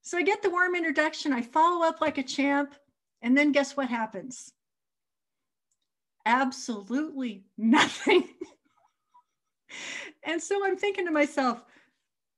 So 0.03 0.17
I 0.17 0.23
get 0.23 0.41
the 0.41 0.49
warm 0.49 0.75
introduction. 0.75 1.33
I 1.33 1.41
follow 1.41 1.85
up 1.85 2.01
like 2.01 2.17
a 2.17 2.23
champ. 2.23 2.75
And 3.21 3.37
then 3.37 3.51
guess 3.51 3.75
what 3.75 3.89
happens? 3.89 4.51
Absolutely 6.25 7.43
nothing. 7.57 8.27
and 10.23 10.41
so 10.41 10.65
I'm 10.65 10.77
thinking 10.77 11.05
to 11.05 11.11
myself, 11.11 11.63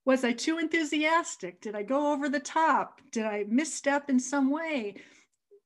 was 0.05 0.23
I 0.23 0.33
too 0.33 0.59
enthusiastic? 0.59 1.61
Did 1.61 1.75
I 1.75 1.83
go 1.83 2.11
over 2.11 2.27
the 2.27 2.39
top? 2.39 2.99
Did 3.11 3.25
I 3.25 3.45
misstep 3.47 4.09
in 4.09 4.19
some 4.19 4.51
way? 4.51 4.95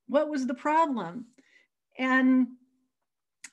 What 0.08 0.30
was 0.30 0.46
the 0.46 0.54
problem? 0.54 1.26
And 1.98 2.48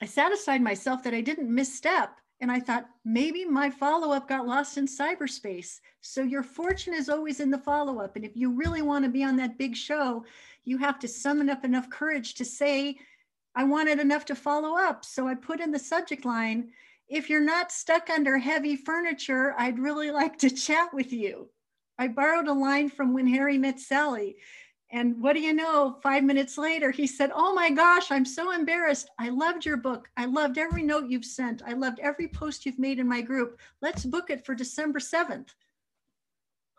I 0.02 0.06
satisfied 0.06 0.60
myself 0.60 1.02
that 1.04 1.14
I 1.14 1.20
didn't 1.20 1.52
misstep. 1.52 2.18
And 2.40 2.50
I 2.52 2.60
thought 2.60 2.90
maybe 3.04 3.44
my 3.44 3.70
follow 3.70 4.12
up 4.12 4.28
got 4.28 4.46
lost 4.46 4.76
in 4.76 4.86
cyberspace. 4.86 5.80
So 6.02 6.22
your 6.22 6.42
fortune 6.42 6.92
is 6.92 7.08
always 7.08 7.40
in 7.40 7.50
the 7.50 7.58
follow 7.58 8.00
up. 8.00 8.16
And 8.16 8.24
if 8.24 8.36
you 8.36 8.50
really 8.50 8.82
want 8.82 9.04
to 9.04 9.10
be 9.10 9.24
on 9.24 9.36
that 9.36 9.56
big 9.56 9.74
show, 9.74 10.24
you 10.64 10.76
have 10.78 10.98
to 10.98 11.08
summon 11.08 11.48
up 11.48 11.64
enough 11.64 11.88
courage 11.88 12.34
to 12.34 12.44
say, 12.44 12.98
I 13.54 13.64
wanted 13.64 14.00
enough 14.00 14.24
to 14.26 14.34
follow 14.34 14.76
up. 14.76 15.04
So 15.04 15.28
I 15.28 15.34
put 15.34 15.60
in 15.60 15.70
the 15.70 15.78
subject 15.78 16.24
line 16.24 16.70
if 17.08 17.28
you're 17.28 17.40
not 17.40 17.72
stuck 17.72 18.10
under 18.10 18.38
heavy 18.38 18.76
furniture, 18.76 19.54
I'd 19.58 19.78
really 19.78 20.10
like 20.20 20.38
to 20.38 20.50
chat 20.50 20.92
with 20.92 21.12
you. 21.12 21.50
I 21.98 22.08
borrowed 22.08 22.48
a 22.48 22.52
line 22.52 22.90
from 22.90 23.12
When 23.12 23.26
Harry 23.26 23.58
Met 23.58 23.78
Sally. 23.78 24.36
And 24.90 25.20
what 25.20 25.32
do 25.32 25.40
you 25.40 25.52
know? 25.52 25.98
Five 26.02 26.22
minutes 26.22 26.56
later, 26.56 26.90
he 26.90 27.06
said, 27.06 27.32
Oh 27.34 27.54
my 27.54 27.70
gosh, 27.70 28.10
I'm 28.10 28.24
so 28.24 28.52
embarrassed. 28.52 29.08
I 29.18 29.28
loved 29.30 29.64
your 29.64 29.76
book. 29.76 30.08
I 30.16 30.26
loved 30.26 30.58
every 30.58 30.82
note 30.82 31.08
you've 31.08 31.24
sent. 31.24 31.62
I 31.66 31.72
loved 31.72 31.98
every 32.00 32.28
post 32.28 32.64
you've 32.64 32.78
made 32.78 32.98
in 32.98 33.08
my 33.08 33.20
group. 33.20 33.58
Let's 33.80 34.04
book 34.04 34.30
it 34.30 34.46
for 34.46 34.54
December 34.54 35.00
7th. 35.00 35.48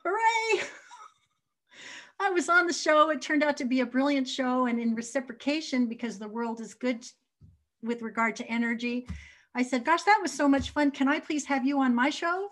Hooray! 0.03 0.63
I 2.19 2.29
was 2.29 2.47
on 2.47 2.67
the 2.67 2.73
show. 2.73 3.09
It 3.09 3.21
turned 3.21 3.43
out 3.43 3.57
to 3.57 3.65
be 3.65 3.81
a 3.81 3.85
brilliant 3.85 4.27
show. 4.29 4.67
And 4.67 4.79
in 4.79 4.95
reciprocation, 4.95 5.87
because 5.87 6.17
the 6.17 6.27
world 6.27 6.61
is 6.61 6.73
good 6.73 7.05
with 7.83 8.01
regard 8.01 8.35
to 8.37 8.47
energy, 8.47 9.07
I 9.55 9.63
said, 9.63 9.85
Gosh, 9.85 10.03
that 10.03 10.19
was 10.21 10.33
so 10.33 10.49
much 10.49 10.71
fun. 10.71 10.91
Can 10.91 11.07
I 11.07 11.21
please 11.21 11.45
have 11.45 11.65
you 11.65 11.79
on 11.79 11.95
my 11.95 12.09
show? 12.09 12.51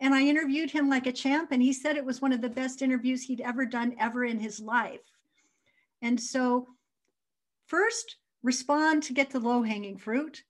And 0.00 0.14
I 0.14 0.22
interviewed 0.22 0.70
him 0.70 0.88
like 0.88 1.06
a 1.06 1.12
champ, 1.12 1.52
and 1.52 1.60
he 1.60 1.74
said 1.74 1.96
it 1.96 2.04
was 2.04 2.22
one 2.22 2.32
of 2.32 2.40
the 2.40 2.48
best 2.48 2.80
interviews 2.80 3.22
he'd 3.22 3.42
ever 3.42 3.66
done 3.66 3.94
ever 4.00 4.24
in 4.24 4.40
his 4.40 4.58
life. 4.58 5.02
And 6.00 6.18
so, 6.18 6.66
first, 7.66 8.16
respond 8.42 9.02
to 9.04 9.12
get 9.12 9.28
the 9.28 9.38
low 9.38 9.62
hanging 9.62 9.98
fruit. 9.98 10.42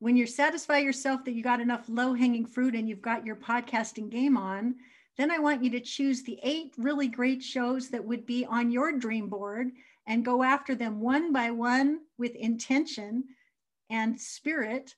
When 0.00 0.16
you 0.16 0.26
satisfy 0.26 0.78
yourself 0.78 1.24
that 1.24 1.32
you 1.32 1.42
got 1.42 1.60
enough 1.60 1.88
low 1.88 2.12
hanging 2.12 2.44
fruit 2.44 2.74
and 2.74 2.86
you've 2.86 3.00
got 3.00 3.24
your 3.24 3.36
podcasting 3.36 4.10
game 4.10 4.36
on, 4.36 4.74
then 5.16 5.30
I 5.30 5.38
want 5.38 5.64
you 5.64 5.70
to 5.70 5.80
choose 5.80 6.22
the 6.22 6.38
eight 6.42 6.74
really 6.76 7.08
great 7.08 7.42
shows 7.42 7.88
that 7.90 8.04
would 8.04 8.26
be 8.26 8.44
on 8.44 8.70
your 8.70 8.92
dream 8.92 9.28
board 9.28 9.70
and 10.06 10.24
go 10.24 10.42
after 10.42 10.74
them 10.74 11.00
one 11.00 11.32
by 11.32 11.50
one 11.50 12.00
with 12.18 12.34
intention 12.34 13.24
and 13.88 14.20
spirit 14.20 14.94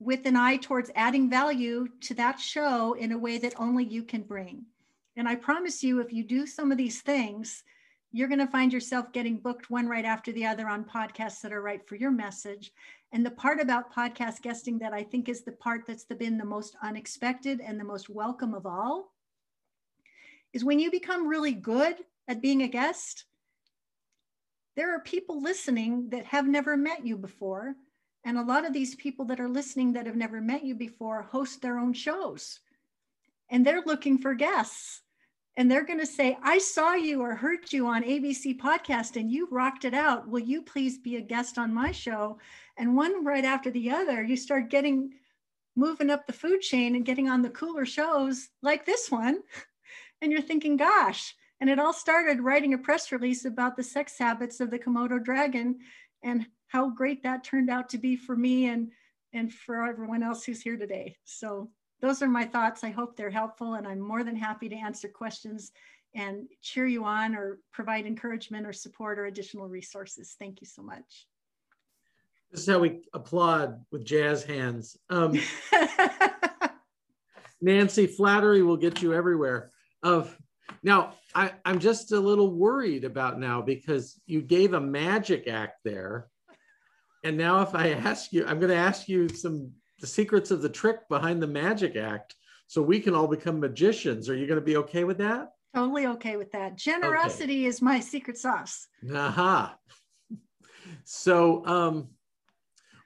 with 0.00 0.26
an 0.26 0.36
eye 0.36 0.56
towards 0.56 0.90
adding 0.94 1.28
value 1.28 1.88
to 2.00 2.14
that 2.14 2.38
show 2.38 2.94
in 2.94 3.12
a 3.12 3.18
way 3.18 3.38
that 3.38 3.54
only 3.58 3.84
you 3.84 4.02
can 4.02 4.22
bring. 4.22 4.64
And 5.16 5.28
I 5.28 5.34
promise 5.34 5.82
you, 5.82 6.00
if 6.00 6.12
you 6.12 6.22
do 6.22 6.46
some 6.46 6.70
of 6.70 6.78
these 6.78 7.00
things, 7.00 7.64
you're 8.12 8.28
going 8.28 8.38
to 8.38 8.46
find 8.46 8.72
yourself 8.72 9.12
getting 9.12 9.38
booked 9.38 9.70
one 9.70 9.88
right 9.88 10.04
after 10.04 10.32
the 10.32 10.46
other 10.46 10.68
on 10.68 10.84
podcasts 10.84 11.40
that 11.42 11.52
are 11.52 11.60
right 11.60 11.86
for 11.86 11.96
your 11.96 12.10
message. 12.10 12.72
And 13.12 13.26
the 13.26 13.30
part 13.30 13.60
about 13.60 13.92
podcast 13.92 14.42
guesting 14.42 14.78
that 14.78 14.92
I 14.92 15.02
think 15.02 15.28
is 15.28 15.42
the 15.42 15.52
part 15.52 15.82
that's 15.86 16.04
been 16.04 16.38
the 16.38 16.44
most 16.44 16.76
unexpected 16.82 17.60
and 17.60 17.78
the 17.78 17.84
most 17.84 18.08
welcome 18.08 18.54
of 18.54 18.66
all 18.66 19.12
is 20.52 20.64
when 20.64 20.78
you 20.78 20.90
become 20.90 21.26
really 21.26 21.52
good 21.52 21.96
at 22.28 22.40
being 22.40 22.62
a 22.62 22.68
guest, 22.68 23.24
there 24.76 24.94
are 24.94 25.00
people 25.00 25.42
listening 25.42 26.10
that 26.10 26.24
have 26.26 26.46
never 26.46 26.76
met 26.76 27.04
you 27.04 27.16
before 27.16 27.74
and 28.28 28.36
a 28.36 28.42
lot 28.42 28.66
of 28.66 28.74
these 28.74 28.94
people 28.96 29.24
that 29.24 29.40
are 29.40 29.48
listening 29.48 29.94
that 29.94 30.04
have 30.04 30.14
never 30.14 30.38
met 30.38 30.62
you 30.62 30.74
before 30.74 31.22
host 31.22 31.62
their 31.62 31.78
own 31.78 31.94
shows. 31.94 32.60
And 33.48 33.64
they're 33.64 33.80
looking 33.86 34.18
for 34.18 34.34
guests. 34.34 35.00
And 35.56 35.70
they're 35.70 35.86
going 35.86 35.98
to 36.00 36.04
say, 36.04 36.36
I 36.42 36.58
saw 36.58 36.92
you 36.92 37.22
or 37.22 37.34
heard 37.34 37.72
you 37.72 37.86
on 37.86 38.02
ABC 38.02 38.58
podcast 38.58 39.16
and 39.18 39.32
you 39.32 39.48
rocked 39.50 39.86
it 39.86 39.94
out. 39.94 40.28
Will 40.28 40.40
you 40.40 40.60
please 40.60 40.98
be 40.98 41.16
a 41.16 41.22
guest 41.22 41.56
on 41.56 41.72
my 41.72 41.90
show? 41.90 42.38
And 42.76 42.94
one 42.94 43.24
right 43.24 43.46
after 43.46 43.70
the 43.70 43.90
other, 43.92 44.22
you 44.22 44.36
start 44.36 44.68
getting 44.68 45.14
moving 45.74 46.10
up 46.10 46.26
the 46.26 46.34
food 46.34 46.60
chain 46.60 46.96
and 46.96 47.06
getting 47.06 47.30
on 47.30 47.40
the 47.40 47.48
cooler 47.48 47.86
shows 47.86 48.50
like 48.62 48.84
this 48.84 49.10
one. 49.10 49.38
And 50.20 50.32
you're 50.32 50.42
thinking, 50.42 50.76
gosh, 50.76 51.36
and 51.60 51.70
it 51.70 51.78
all 51.78 51.92
started 51.92 52.40
writing 52.40 52.74
a 52.74 52.78
press 52.78 53.12
release 53.12 53.44
about 53.44 53.76
the 53.76 53.84
sex 53.84 54.18
habits 54.18 54.58
of 54.58 54.68
the 54.68 54.78
Komodo 54.80 55.22
dragon 55.22 55.78
and 56.24 56.44
how 56.68 56.90
great 56.90 57.22
that 57.22 57.44
turned 57.44 57.70
out 57.70 57.88
to 57.90 57.98
be 57.98 58.16
for 58.16 58.36
me 58.36 58.66
and 58.66 58.92
and 59.34 59.52
for 59.52 59.86
everyone 59.86 60.22
else 60.22 60.44
who's 60.44 60.62
here 60.62 60.78
today. 60.78 61.16
So 61.24 61.70
those 62.00 62.22
are 62.22 62.28
my 62.28 62.44
thoughts. 62.44 62.82
I 62.82 62.90
hope 62.90 63.16
they're 63.16 63.30
helpful 63.30 63.74
and 63.74 63.86
I'm 63.86 64.00
more 64.00 64.24
than 64.24 64.36
happy 64.36 64.68
to 64.70 64.76
answer 64.76 65.08
questions 65.08 65.72
and 66.14 66.48
cheer 66.62 66.86
you 66.86 67.04
on 67.04 67.34
or 67.34 67.58
provide 67.72 68.06
encouragement 68.06 68.66
or 68.66 68.72
support 68.72 69.18
or 69.18 69.26
additional 69.26 69.68
resources. 69.68 70.34
Thank 70.38 70.60
you 70.62 70.66
so 70.66 70.82
much. 70.82 71.26
This 72.50 72.62
is 72.62 72.68
how 72.68 72.78
we 72.78 73.02
applaud 73.12 73.84
with 73.90 74.06
jazz 74.06 74.42
hands. 74.42 74.96
Um, 75.10 75.38
Nancy, 77.60 78.06
flattery 78.06 78.62
will 78.62 78.78
get 78.78 79.02
you 79.02 79.12
everywhere. 79.12 79.70
Of 80.02 80.34
now, 80.82 81.14
I, 81.34 81.52
I'm 81.64 81.78
just 81.78 82.12
a 82.12 82.20
little 82.20 82.54
worried 82.54 83.04
about 83.04 83.38
now 83.38 83.60
because 83.60 84.18
you 84.26 84.40
gave 84.40 84.72
a 84.72 84.80
magic 84.80 85.46
act 85.46 85.80
there 85.84 86.28
and 87.24 87.36
now, 87.36 87.62
if 87.62 87.74
I 87.74 87.90
ask 87.90 88.32
you, 88.32 88.46
I'm 88.46 88.60
going 88.60 88.70
to 88.70 88.76
ask 88.76 89.08
you 89.08 89.28
some 89.28 89.72
the 90.00 90.06
secrets 90.06 90.50
of 90.50 90.62
the 90.62 90.68
trick 90.68 91.08
behind 91.08 91.42
the 91.42 91.46
magic 91.46 91.96
act, 91.96 92.36
so 92.68 92.80
we 92.82 93.00
can 93.00 93.14
all 93.14 93.26
become 93.26 93.58
magicians. 93.58 94.28
Are 94.28 94.36
you 94.36 94.46
going 94.46 94.60
to 94.60 94.64
be 94.64 94.76
okay 94.76 95.04
with 95.04 95.18
that? 95.18 95.52
Totally 95.74 96.06
okay 96.06 96.36
with 96.36 96.52
that. 96.52 96.76
Generosity 96.76 97.60
okay. 97.60 97.64
is 97.64 97.82
my 97.82 98.00
secret 98.00 98.38
sauce. 98.38 98.86
Aha. 99.12 99.76
So, 101.04 101.66
um, 101.66 102.08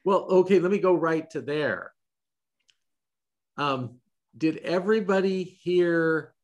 well, 0.04 0.26
okay. 0.30 0.58
Let 0.58 0.70
me 0.70 0.78
go 0.78 0.94
right 0.94 1.28
to 1.30 1.40
there. 1.40 1.92
Um, 3.56 3.96
did 4.36 4.58
everybody 4.58 5.44
hear 5.44 6.34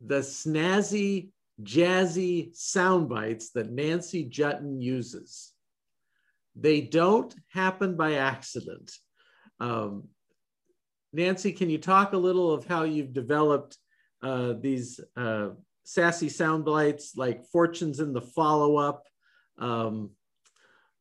the 0.00 0.20
snazzy, 0.20 1.30
jazzy 1.62 2.54
sound 2.56 3.08
bites 3.08 3.50
that 3.50 3.70
Nancy 3.70 4.28
Juetten 4.28 4.82
uses? 4.82 5.52
They 6.56 6.80
don't 6.80 7.34
happen 7.48 7.96
by 7.96 8.14
accident. 8.14 8.92
Um, 9.60 10.08
Nancy, 11.12 11.52
can 11.52 11.70
you 11.70 11.78
talk 11.78 12.12
a 12.12 12.18
little 12.18 12.52
of 12.52 12.66
how 12.66 12.84
you've 12.84 13.12
developed 13.12 13.76
uh, 14.22 14.54
these 14.60 15.00
uh, 15.16 15.50
sassy 15.84 16.28
sound 16.28 16.64
bites 16.64 17.16
like 17.16 17.44
fortunes 17.46 18.00
in 18.00 18.12
the 18.12 18.20
follow 18.20 18.76
up? 18.76 19.06
Um, 19.58 20.10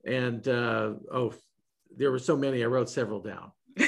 and 0.06 0.48
uh, 0.48 0.94
oh, 1.12 1.34
there 1.96 2.12
were 2.12 2.20
so 2.20 2.36
many, 2.36 2.64
I 2.64 2.68
wrote 2.68 2.90
several 2.90 3.20
down. 3.20 3.52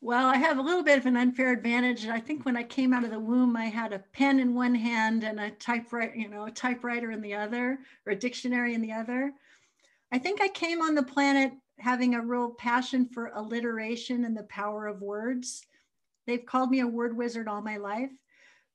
well, 0.00 0.26
I 0.26 0.36
have 0.36 0.58
a 0.58 0.62
little 0.62 0.82
bit 0.82 0.98
of 0.98 1.06
an 1.06 1.16
unfair 1.16 1.52
advantage. 1.52 2.06
I 2.06 2.20
think 2.20 2.44
when 2.44 2.56
I 2.56 2.62
came 2.62 2.92
out 2.92 3.04
of 3.04 3.10
the 3.10 3.18
womb, 3.18 3.56
I 3.56 3.66
had 3.66 3.92
a 3.92 4.02
pen 4.12 4.40
in 4.40 4.54
one 4.54 4.74
hand 4.74 5.24
and 5.24 5.38
a 5.38 5.50
typewriter, 5.50 6.14
you 6.16 6.28
know, 6.28 6.46
a 6.46 6.50
typewriter 6.50 7.10
in 7.10 7.20
the 7.20 7.34
other, 7.34 7.78
or 8.06 8.12
a 8.12 8.16
dictionary 8.16 8.74
in 8.74 8.80
the 8.80 8.92
other. 8.92 9.32
I 10.12 10.18
think 10.18 10.40
I 10.40 10.48
came 10.48 10.80
on 10.80 10.94
the 10.94 11.02
planet 11.02 11.52
having 11.78 12.14
a 12.14 12.20
real 12.20 12.50
passion 12.50 13.06
for 13.06 13.30
alliteration 13.34 14.24
and 14.24 14.36
the 14.36 14.44
power 14.44 14.86
of 14.86 15.02
words. 15.02 15.62
They've 16.26 16.44
called 16.44 16.70
me 16.70 16.80
a 16.80 16.86
word 16.86 17.16
wizard 17.16 17.48
all 17.48 17.62
my 17.62 17.76
life. 17.76 18.10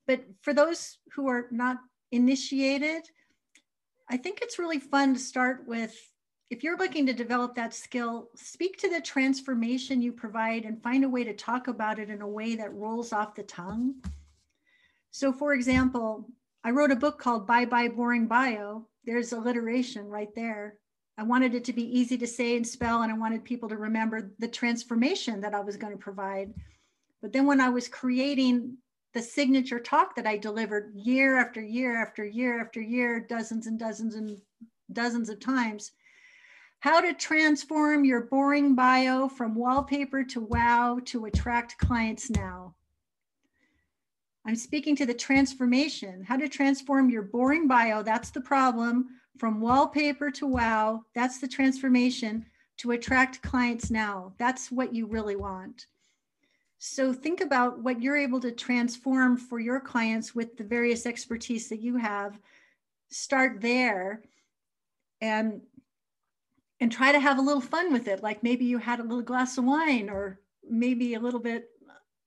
But 0.07 0.23
for 0.41 0.53
those 0.53 0.97
who 1.13 1.27
are 1.27 1.47
not 1.51 1.77
initiated, 2.11 3.03
I 4.09 4.17
think 4.17 4.39
it's 4.41 4.59
really 4.59 4.79
fun 4.79 5.13
to 5.13 5.19
start 5.19 5.67
with 5.67 5.95
if 6.49 6.63
you're 6.63 6.77
looking 6.77 7.05
to 7.05 7.13
develop 7.13 7.55
that 7.55 7.73
skill, 7.73 8.29
speak 8.35 8.77
to 8.79 8.89
the 8.89 8.99
transformation 8.99 10.01
you 10.01 10.11
provide 10.11 10.65
and 10.65 10.83
find 10.83 11.05
a 11.05 11.09
way 11.09 11.23
to 11.23 11.33
talk 11.33 11.69
about 11.69 11.97
it 11.97 12.09
in 12.09 12.21
a 12.21 12.27
way 12.27 12.55
that 12.55 12.73
rolls 12.73 13.13
off 13.13 13.35
the 13.35 13.43
tongue. 13.43 13.95
So, 15.11 15.31
for 15.31 15.53
example, 15.53 16.29
I 16.65 16.71
wrote 16.71 16.91
a 16.91 16.95
book 16.97 17.19
called 17.19 17.47
Bye 17.47 17.63
Bye 17.63 17.87
Boring 17.87 18.27
Bio. 18.27 18.85
There's 19.05 19.31
alliteration 19.31 20.09
right 20.09 20.33
there. 20.35 20.75
I 21.17 21.23
wanted 21.23 21.53
it 21.53 21.63
to 21.65 21.73
be 21.73 21.99
easy 21.99 22.17
to 22.17 22.27
say 22.27 22.55
and 22.55 22.65
spell, 22.65 23.03
and 23.03 23.11
I 23.11 23.17
wanted 23.17 23.43
people 23.43 23.69
to 23.69 23.77
remember 23.77 24.31
the 24.39 24.47
transformation 24.47 25.41
that 25.41 25.53
I 25.53 25.59
was 25.59 25.77
going 25.77 25.93
to 25.93 25.99
provide. 25.99 26.53
But 27.21 27.33
then 27.33 27.45
when 27.45 27.61
I 27.61 27.69
was 27.69 27.87
creating 27.87 28.77
the 29.13 29.21
signature 29.21 29.79
talk 29.79 30.15
that 30.15 30.25
I 30.25 30.37
delivered 30.37 30.93
year 30.95 31.37
after 31.37 31.61
year 31.61 32.01
after 32.01 32.25
year 32.25 32.61
after 32.61 32.81
year, 32.81 33.19
dozens 33.19 33.67
and 33.67 33.77
dozens 33.77 34.15
and 34.15 34.39
dozens 34.93 35.29
of 35.29 35.39
times, 35.39 35.91
How 36.81 36.99
to 36.99 37.13
transform 37.13 38.05
your 38.05 38.21
boring 38.21 38.73
bio 38.73 39.29
from 39.29 39.53
wallpaper 39.53 40.23
to 40.23 40.41
wow 40.41 40.99
to 41.05 41.25
attract 41.25 41.77
clients 41.77 42.31
now. 42.31 42.73
I'm 44.47 44.55
speaking 44.55 44.95
to 44.95 45.05
the 45.05 45.13
transformation, 45.13 46.23
how 46.23 46.37
to 46.37 46.49
transform 46.49 47.11
your 47.11 47.21
boring 47.21 47.67
bio, 47.67 48.01
that's 48.01 48.31
the 48.31 48.41
problem, 48.41 49.09
from 49.37 49.61
wallpaper 49.61 50.29
to 50.31 50.47
wow, 50.47 51.03
that's 51.15 51.39
the 51.39 51.47
transformation 51.47 52.45
to 52.77 52.91
attract 52.91 53.41
clients 53.41 53.91
now. 53.91 54.33
That's 54.37 54.71
what 54.71 54.93
you 54.93 55.05
really 55.05 55.35
want. 55.35 55.85
So 56.79 57.13
think 57.13 57.41
about 57.41 57.79
what 57.79 58.01
you're 58.01 58.17
able 58.17 58.39
to 58.39 58.51
transform 58.51 59.37
for 59.37 59.59
your 59.59 59.79
clients 59.79 60.33
with 60.33 60.57
the 60.57 60.63
various 60.63 61.05
expertise 61.05 61.69
that 61.69 61.79
you 61.79 61.95
have. 61.97 62.39
Start 63.09 63.61
there 63.61 64.23
and 65.21 65.61
and 66.79 66.91
try 66.91 67.11
to 67.11 67.19
have 67.19 67.37
a 67.37 67.41
little 67.41 67.61
fun 67.61 67.93
with 67.93 68.07
it. 68.07 68.23
Like 68.23 68.41
maybe 68.41 68.65
you 68.65 68.79
had 68.79 68.99
a 68.99 69.03
little 69.03 69.21
glass 69.21 69.59
of 69.59 69.65
wine 69.65 70.09
or 70.09 70.39
maybe 70.67 71.13
a 71.13 71.19
little 71.19 71.39
bit 71.39 71.69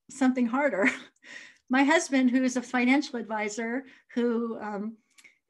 something 0.09 0.47
harder. 0.47 0.89
My 1.69 1.83
husband, 1.83 2.31
who 2.31 2.45
is 2.45 2.57
a 2.57 2.63
financial 2.63 3.19
advisor, 3.19 3.87
who 4.15 4.57
um, 4.61 4.97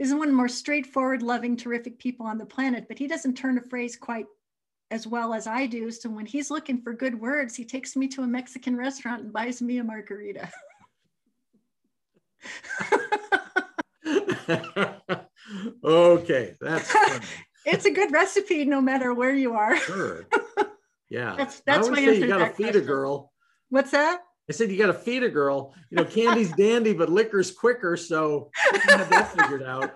is 0.09 0.15
one 0.15 0.29
of 0.29 0.33
the 0.33 0.37
more 0.37 0.49
straightforward, 0.49 1.23
loving, 1.23 1.57
terrific 1.57 1.99
people 1.99 2.27
on 2.27 2.39
the 2.39 2.47
planet, 2.47 2.87
but 2.89 2.99
he 2.99 3.07
doesn't 3.07 3.35
turn 3.35 3.59
a 3.59 3.63
phrase 3.63 3.97
quite 3.97 4.27
as 4.91 5.07
well 5.07 5.35
as 5.35 5.47
I 5.47 5.67
do. 5.67 5.91
So 5.91 6.11
when 6.11 6.27
he's 6.27 6.51
looking 6.51 6.83
for 6.83 6.93
good 6.93 7.19
words, 7.19 7.55
he 7.57 7.65
takes 7.65 7.97
me 7.97 8.09
to 8.09 8.23
a 8.23 8.27
Mexican 8.27 8.77
restaurant 8.77 9.23
and 9.23 9.33
buys 9.33 9.63
me 9.63 9.79
a 9.79 9.85
margarita. 9.85 10.51
okay, 15.85 16.55
that's 16.61 16.91
funny. 16.91 17.25
it's 17.67 17.87
a 17.87 17.91
good 17.91 18.13
recipe 18.13 18.65
no 18.65 18.81
matter 18.81 19.15
where 19.15 19.35
you 19.35 19.55
are. 19.55 19.77
Sure. 19.77 20.27
Yeah. 21.11 21.37
That's 21.37 21.61
that's 21.61 21.87
I 21.87 21.91
my 21.91 21.99
always 21.99 22.05
say 22.05 22.15
answer 22.15 22.21
you 22.23 22.27
gotta 22.27 22.45
that 22.45 22.57
feed 22.57 22.75
a 22.75 22.81
girl. 22.81 23.31
What's 23.69 23.93
that? 23.93 24.21
I 24.49 24.53
said 24.53 24.71
you 24.71 24.79
gotta 24.79 24.95
feed 24.95 25.23
a 25.23 25.29
girl. 25.29 25.75
You 25.91 25.97
know, 25.97 26.05
candy's 26.05 26.53
dandy, 26.57 26.93
but 26.93 27.11
liquor's 27.11 27.51
quicker, 27.51 27.97
so 27.97 28.51
have 28.89 29.11
that 29.11 29.33
figured 29.33 29.63
out. 29.63 29.95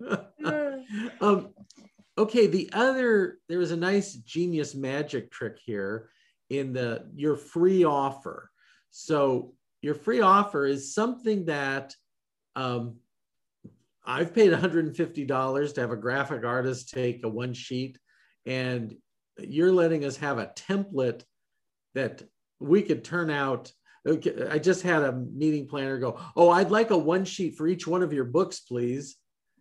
um, 1.20 1.54
okay, 2.16 2.46
the 2.46 2.70
other 2.72 3.38
there 3.48 3.58
was 3.58 3.70
a 3.70 3.76
nice 3.76 4.14
genius 4.14 4.74
magic 4.74 5.30
trick 5.30 5.58
here 5.64 6.10
in 6.50 6.72
the 6.72 7.06
your 7.14 7.36
free 7.36 7.84
offer. 7.84 8.50
So 8.90 9.54
your 9.80 9.94
free 9.94 10.20
offer 10.20 10.66
is 10.66 10.94
something 10.94 11.46
that 11.46 11.94
um, 12.56 12.96
I've 14.04 14.34
paid 14.34 14.52
$150 14.52 15.74
to 15.74 15.80
have 15.80 15.90
a 15.90 15.96
graphic 15.96 16.44
artist 16.44 16.90
take 16.90 17.24
a 17.24 17.28
one 17.28 17.54
sheet, 17.54 17.98
and 18.46 18.94
you're 19.38 19.72
letting 19.72 20.04
us 20.04 20.16
have 20.16 20.38
a 20.38 20.52
template 20.56 21.22
that 21.94 22.22
we 22.60 22.82
could 22.82 23.04
turn 23.04 23.30
out. 23.30 23.72
I 24.06 24.58
just 24.58 24.82
had 24.82 25.02
a 25.02 25.12
meeting 25.12 25.66
planner 25.66 25.98
go, 25.98 26.18
Oh, 26.34 26.50
I'd 26.50 26.70
like 26.70 26.90
a 26.90 26.98
one 26.98 27.24
sheet 27.24 27.56
for 27.56 27.66
each 27.66 27.86
one 27.86 28.02
of 28.02 28.12
your 28.12 28.24
books, 28.24 28.60
please. 28.60 29.16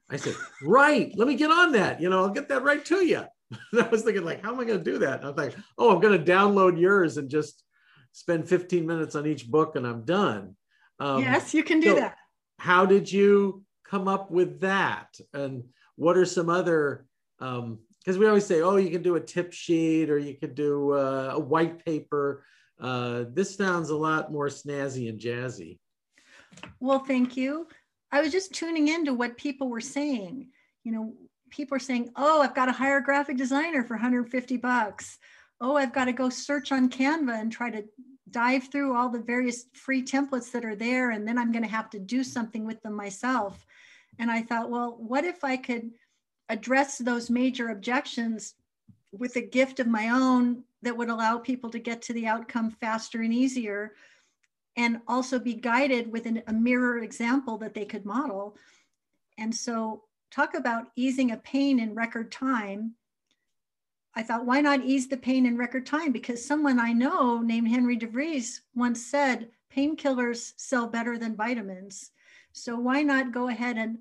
I 0.10 0.16
said, 0.18 0.36
Right, 0.64 1.12
let 1.16 1.28
me 1.28 1.36
get 1.36 1.52
on 1.52 1.74
that. 1.74 2.02
You 2.02 2.10
know, 2.10 2.20
I'll 2.20 2.30
get 2.30 2.50
that 2.50 2.64
right 2.64 2.84
to 2.86 3.06
you. 3.06 3.24
And 3.72 3.82
I 3.82 3.88
was 3.88 4.04
thinking, 4.04 4.26
like, 4.26 4.44
how 4.44 4.52
am 4.52 4.60
I 4.60 4.66
going 4.66 4.84
to 4.84 4.92
do 4.92 5.00
that? 5.00 5.20
And 5.20 5.26
I 5.26 5.30
was 5.30 5.38
like, 5.38 5.56
Oh, 5.78 5.94
I'm 5.94 6.02
going 6.02 6.18
to 6.18 6.32
download 6.32 6.80
yours 6.80 7.18
and 7.18 7.30
just 7.30 7.64
spend 8.12 8.48
15 8.48 8.86
minutes 8.86 9.16
on 9.16 9.28
each 9.28 9.48
book 9.48 9.76
and 9.76 9.86
I'm 9.86 10.04
done. 10.04 10.56
Um, 11.00 11.22
yes, 11.22 11.54
you 11.54 11.64
can 11.64 11.80
do 11.80 11.90
so 11.90 11.96
that. 11.96 12.18
How 12.60 12.86
did 12.86 13.12
you 13.12 13.64
come 13.86 14.08
up 14.08 14.32
with 14.32 14.62
that? 14.62 15.16
And 15.34 15.64
what 15.96 16.18
are 16.18 16.26
some 16.26 16.50
other, 16.50 17.06
because 17.40 18.18
we 18.18 18.28
always 18.28 18.46
say, 18.46 18.62
oh, 18.62 18.78
you 18.78 18.90
can 18.90 19.04
do 19.04 19.16
a 19.16 19.22
tip 19.22 19.54
sheet 19.54 20.10
or 20.10 20.18
you 20.18 20.34
could 20.36 20.56
do 20.56 20.94
uh, 20.94 21.32
a 21.34 21.40
white 21.40 21.84
paper. 21.86 22.44
Uh, 22.80 23.26
this 23.34 23.56
sounds 23.56 23.90
a 23.90 23.96
lot 23.96 24.32
more 24.32 24.48
snazzy 24.48 25.10
and 25.10 25.20
jazzy. 25.20 25.78
Well, 26.80 27.00
thank 27.00 27.36
you. 27.36 27.68
I 28.12 28.22
was 28.22 28.32
just 28.32 28.54
tuning 28.54 28.88
into 28.88 29.14
what 29.14 29.38
people 29.38 29.70
were 29.70 29.82
saying. 29.82 30.50
You 30.84 30.92
know, 30.92 31.14
people 31.50 31.76
are 31.76 31.80
saying, 31.80 32.12
"Oh, 32.16 32.42
I've 32.42 32.56
got 32.56 32.66
to 32.66 32.72
hire 32.72 32.98
a 32.98 33.04
graphic 33.04 33.38
designer 33.38 33.84
for 33.84 33.96
150 33.96 34.58
bucks. 34.58 35.18
Oh, 35.60 35.76
I've 35.76 35.94
got 35.94 36.06
to 36.06 36.14
go 36.14 36.30
search 36.30 36.72
on 36.72 36.90
Canva 36.90 37.40
and 37.42 37.52
try 37.52 37.70
to 37.72 37.84
dive 38.30 38.70
through 38.72 38.96
all 38.96 39.10
the 39.10 39.22
various 39.22 39.66
free 39.74 40.04
templates 40.04 40.52
that 40.52 40.66
are 40.66 40.76
there 40.76 41.12
and 41.12 41.28
then 41.28 41.38
I'm 41.38 41.52
going 41.52 41.64
to 41.64 41.70
have 41.70 41.90
to 41.92 42.00
do 42.00 42.24
something 42.24 42.66
with 42.66 42.82
them 42.82 42.94
myself." 42.94 43.66
And 44.20 44.32
I 44.32 44.42
thought, 44.42 44.70
well, 44.70 44.98
what 45.00 45.26
if 45.26 45.44
I 45.44 45.58
could 45.58 45.92
address 46.50 46.98
those 46.98 47.30
major 47.30 47.70
objections 47.70 48.56
with 49.12 49.36
a 49.36 49.42
gift 49.42 49.80
of 49.80 49.88
my 49.88 50.10
own 50.10 50.64
that 50.82 50.96
would 50.96 51.10
allow 51.10 51.38
people 51.38 51.70
to 51.72 51.80
get 51.80 52.02
to 52.04 52.14
the 52.14 52.28
outcome 52.28 52.72
faster 52.72 53.22
and 53.22 53.34
easier 53.34 53.94
and 54.76 55.02
also 55.08 55.40
be 55.40 55.56
guided 55.56 56.12
with 56.12 56.26
an, 56.28 56.44
a 56.48 56.54
mirror 56.54 57.00
example 57.00 57.58
that 57.58 57.74
they 57.74 57.86
could 57.86 58.06
model. 58.06 58.56
And 59.38 59.54
so, 59.54 60.04
talk 60.30 60.54
about 60.54 60.92
easing 60.96 61.32
a 61.32 61.38
pain 61.38 61.80
in 61.80 61.96
record 61.96 62.32
time. 62.32 62.94
I 64.14 64.24
thought, 64.24 64.46
why 64.46 64.62
not 64.62 64.84
ease 64.84 65.08
the 65.08 65.18
pain 65.18 65.46
in 65.46 65.58
record 65.58 65.86
time? 65.86 66.12
Because 66.12 66.46
someone 66.46 66.80
I 66.80 66.92
know 66.92 67.40
named 67.40 67.70
Henry 67.70 67.98
DeVries 67.98 68.62
once 68.76 69.04
said, 69.04 69.50
painkillers 69.76 70.54
sell 70.58 70.88
better 70.88 71.18
than 71.18 71.36
vitamins. 71.36 72.12
So, 72.52 72.78
why 72.78 73.02
not 73.02 73.32
go 73.32 73.48
ahead 73.48 73.78
and 73.78 73.98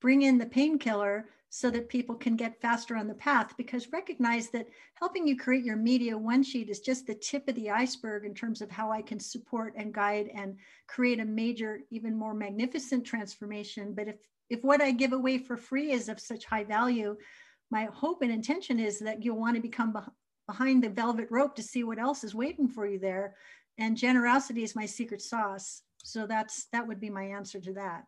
bring 0.00 0.22
in 0.22 0.38
the 0.38 0.46
painkiller 0.46 1.28
so 1.56 1.70
that 1.70 1.88
people 1.88 2.16
can 2.16 2.34
get 2.34 2.60
faster 2.60 2.96
on 2.96 3.06
the 3.06 3.14
path 3.14 3.56
because 3.56 3.92
recognize 3.92 4.50
that 4.50 4.66
helping 4.94 5.24
you 5.24 5.36
create 5.36 5.64
your 5.64 5.76
media 5.76 6.18
one 6.18 6.42
sheet 6.42 6.68
is 6.68 6.80
just 6.80 7.06
the 7.06 7.14
tip 7.14 7.46
of 7.46 7.54
the 7.54 7.70
iceberg 7.70 8.24
in 8.24 8.34
terms 8.34 8.60
of 8.60 8.72
how 8.72 8.90
I 8.90 9.00
can 9.00 9.20
support 9.20 9.72
and 9.76 9.94
guide 9.94 10.30
and 10.34 10.56
create 10.88 11.20
a 11.20 11.24
major, 11.24 11.78
even 11.92 12.18
more 12.18 12.34
magnificent 12.34 13.04
transformation. 13.04 13.94
But 13.94 14.08
if 14.08 14.16
if 14.50 14.64
what 14.64 14.82
I 14.82 14.90
give 14.90 15.12
away 15.12 15.38
for 15.38 15.56
free 15.56 15.92
is 15.92 16.08
of 16.08 16.18
such 16.18 16.44
high 16.44 16.64
value, 16.64 17.16
my 17.70 17.84
hope 17.84 18.22
and 18.22 18.32
intention 18.32 18.80
is 18.80 18.98
that 18.98 19.22
you'll 19.22 19.38
want 19.38 19.54
to 19.54 19.62
become 19.62 19.92
beh- 19.92 20.10
behind 20.48 20.82
the 20.82 20.88
velvet 20.88 21.28
rope 21.30 21.54
to 21.54 21.62
see 21.62 21.84
what 21.84 22.00
else 22.00 22.24
is 22.24 22.34
waiting 22.34 22.66
for 22.66 22.84
you 22.84 22.98
there. 22.98 23.36
And 23.78 23.96
generosity 23.96 24.64
is 24.64 24.74
my 24.74 24.86
secret 24.86 25.22
sauce. 25.22 25.82
So 26.02 26.26
that's 26.26 26.66
that 26.72 26.88
would 26.88 26.98
be 26.98 27.10
my 27.10 27.22
answer 27.22 27.60
to 27.60 27.74
that 27.74 28.06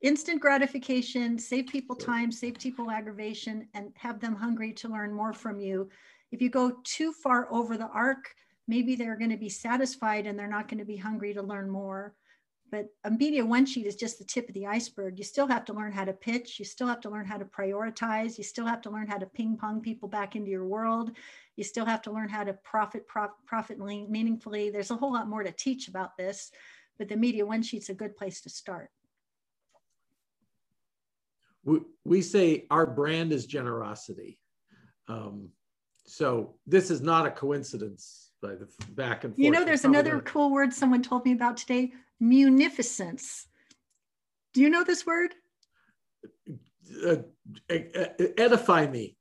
instant 0.00 0.40
gratification, 0.40 1.38
save 1.38 1.66
people 1.66 1.96
time, 1.96 2.30
save 2.30 2.58
people 2.58 2.90
aggravation, 2.90 3.66
and 3.74 3.92
have 3.96 4.20
them 4.20 4.34
hungry 4.34 4.72
to 4.74 4.88
learn 4.88 5.12
more 5.12 5.32
from 5.32 5.60
you. 5.60 5.88
If 6.30 6.42
you 6.42 6.50
go 6.50 6.78
too 6.84 7.12
far 7.12 7.52
over 7.52 7.76
the 7.76 7.88
arc, 7.88 8.34
maybe 8.66 8.96
they're 8.96 9.16
going 9.16 9.30
to 9.30 9.36
be 9.36 9.48
satisfied 9.48 10.26
and 10.26 10.38
they're 10.38 10.48
not 10.48 10.68
going 10.68 10.78
to 10.78 10.84
be 10.84 10.96
hungry 10.96 11.32
to 11.34 11.42
learn 11.42 11.70
more. 11.70 12.14
But 12.70 12.88
a 13.04 13.10
media 13.10 13.44
one 13.44 13.66
sheet 13.66 13.86
is 13.86 13.94
just 13.94 14.18
the 14.18 14.24
tip 14.24 14.48
of 14.48 14.54
the 14.54 14.66
iceberg. 14.66 15.16
You 15.16 15.24
still 15.24 15.46
have 15.46 15.64
to 15.66 15.72
learn 15.72 15.92
how 15.92 16.04
to 16.04 16.12
pitch. 16.12 16.58
You 16.58 16.64
still 16.64 16.88
have 16.88 17.00
to 17.02 17.10
learn 17.10 17.24
how 17.24 17.36
to 17.36 17.44
prioritize. 17.44 18.36
You 18.36 18.42
still 18.42 18.66
have 18.66 18.80
to 18.82 18.90
learn 18.90 19.06
how 19.06 19.18
to 19.18 19.26
ping 19.26 19.56
pong 19.56 19.80
people 19.80 20.08
back 20.08 20.34
into 20.34 20.50
your 20.50 20.66
world. 20.66 21.12
You 21.56 21.62
still 21.62 21.84
have 21.84 22.02
to 22.02 22.10
learn 22.10 22.28
how 22.28 22.42
to 22.42 22.54
profit, 22.54 23.06
prof, 23.06 23.30
profit 23.46 23.78
meaningfully. 23.78 24.70
There's 24.70 24.90
a 24.90 24.96
whole 24.96 25.12
lot 25.12 25.28
more 25.28 25.44
to 25.44 25.52
teach 25.52 25.86
about 25.86 26.16
this, 26.16 26.50
but 26.98 27.08
the 27.08 27.16
media 27.16 27.46
one 27.46 27.62
sheet's 27.62 27.90
a 27.90 27.94
good 27.94 28.16
place 28.16 28.40
to 28.40 28.50
start 28.50 28.90
we, 31.64 31.80
we 32.04 32.22
say 32.22 32.66
our 32.70 32.86
brand 32.86 33.32
is 33.32 33.46
generosity. 33.46 34.38
Um, 35.08 35.48
so 36.06 36.54
this 36.66 36.90
is 36.90 37.00
not 37.00 37.26
a 37.26 37.30
coincidence 37.30 38.30
by 38.42 38.54
the 38.54 38.68
back 38.90 39.24
and 39.24 39.34
forth. 39.34 39.44
You 39.44 39.50
know, 39.50 39.64
there's 39.64 39.84
another 39.84 40.20
cool 40.20 40.50
word 40.50 40.72
someone 40.72 41.02
told 41.02 41.24
me 41.24 41.32
about 41.32 41.56
today 41.56 41.92
munificence. 42.20 43.46
Do 44.52 44.60
you 44.60 44.70
know 44.70 44.84
this 44.84 45.06
word? 45.06 45.34
Uh, 47.04 47.16
edify 48.38 48.86
me. 48.86 49.16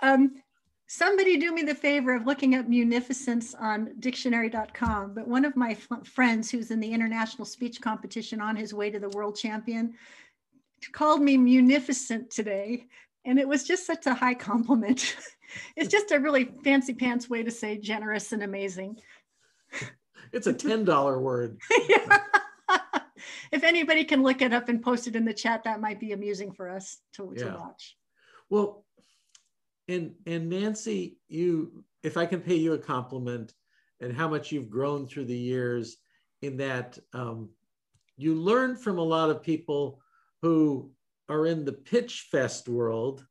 Um, 0.00 0.42
somebody 0.86 1.36
do 1.36 1.52
me 1.52 1.62
the 1.62 1.74
favor 1.74 2.14
of 2.14 2.26
looking 2.26 2.54
up 2.54 2.66
munificence 2.66 3.54
on 3.54 3.90
dictionary.com. 4.00 5.14
But 5.14 5.28
one 5.28 5.44
of 5.44 5.54
my 5.54 5.76
friends 6.04 6.50
who's 6.50 6.70
in 6.70 6.80
the 6.80 6.92
international 6.92 7.44
speech 7.44 7.80
competition 7.80 8.40
on 8.40 8.56
his 8.56 8.72
way 8.72 8.90
to 8.90 8.98
the 8.98 9.10
world 9.10 9.36
champion 9.36 9.94
called 10.92 11.20
me 11.22 11.36
munificent 11.36 12.30
today. 12.30 12.86
And 13.24 13.38
it 13.38 13.46
was 13.46 13.64
just 13.64 13.86
such 13.86 14.06
a 14.06 14.14
high 14.14 14.34
compliment. 14.34 15.16
it's 15.76 15.90
just 15.90 16.10
a 16.10 16.18
really 16.18 16.52
fancy 16.64 16.94
pants 16.94 17.28
way 17.28 17.42
to 17.42 17.50
say 17.50 17.76
generous 17.76 18.32
and 18.32 18.42
amazing. 18.42 18.96
It's 20.32 20.46
a 20.46 20.54
$10 20.54 21.20
word. 21.20 21.58
yeah. 21.88 22.18
if 23.52 23.64
anybody 23.64 24.04
can 24.04 24.22
look 24.22 24.42
it 24.42 24.52
up 24.52 24.68
and 24.68 24.82
post 24.82 25.06
it 25.06 25.16
in 25.16 25.24
the 25.24 25.34
chat, 25.34 25.64
that 25.64 25.80
might 25.80 26.00
be 26.00 26.12
amusing 26.12 26.52
for 26.52 26.68
us 26.68 26.98
to, 27.14 27.32
yeah. 27.36 27.44
to 27.44 27.58
watch. 27.58 27.96
Well, 28.48 28.84
and 29.88 30.14
and 30.26 30.48
Nancy, 30.48 31.18
you 31.28 31.84
if 32.02 32.16
I 32.16 32.26
can 32.26 32.40
pay 32.40 32.54
you 32.54 32.72
a 32.72 32.78
compliment 32.78 33.52
and 34.00 34.16
how 34.16 34.28
much 34.28 34.52
you've 34.52 34.70
grown 34.70 35.06
through 35.06 35.26
the 35.26 35.36
years 35.36 35.98
in 36.42 36.56
that 36.58 36.98
um, 37.12 37.50
you 38.16 38.34
learn 38.34 38.76
from 38.76 38.98
a 38.98 39.02
lot 39.02 39.30
of 39.30 39.42
people 39.42 40.00
who 40.42 40.90
are 41.28 41.46
in 41.46 41.64
the 41.64 41.72
pitch 41.72 42.28
fest 42.30 42.68
world, 42.68 43.24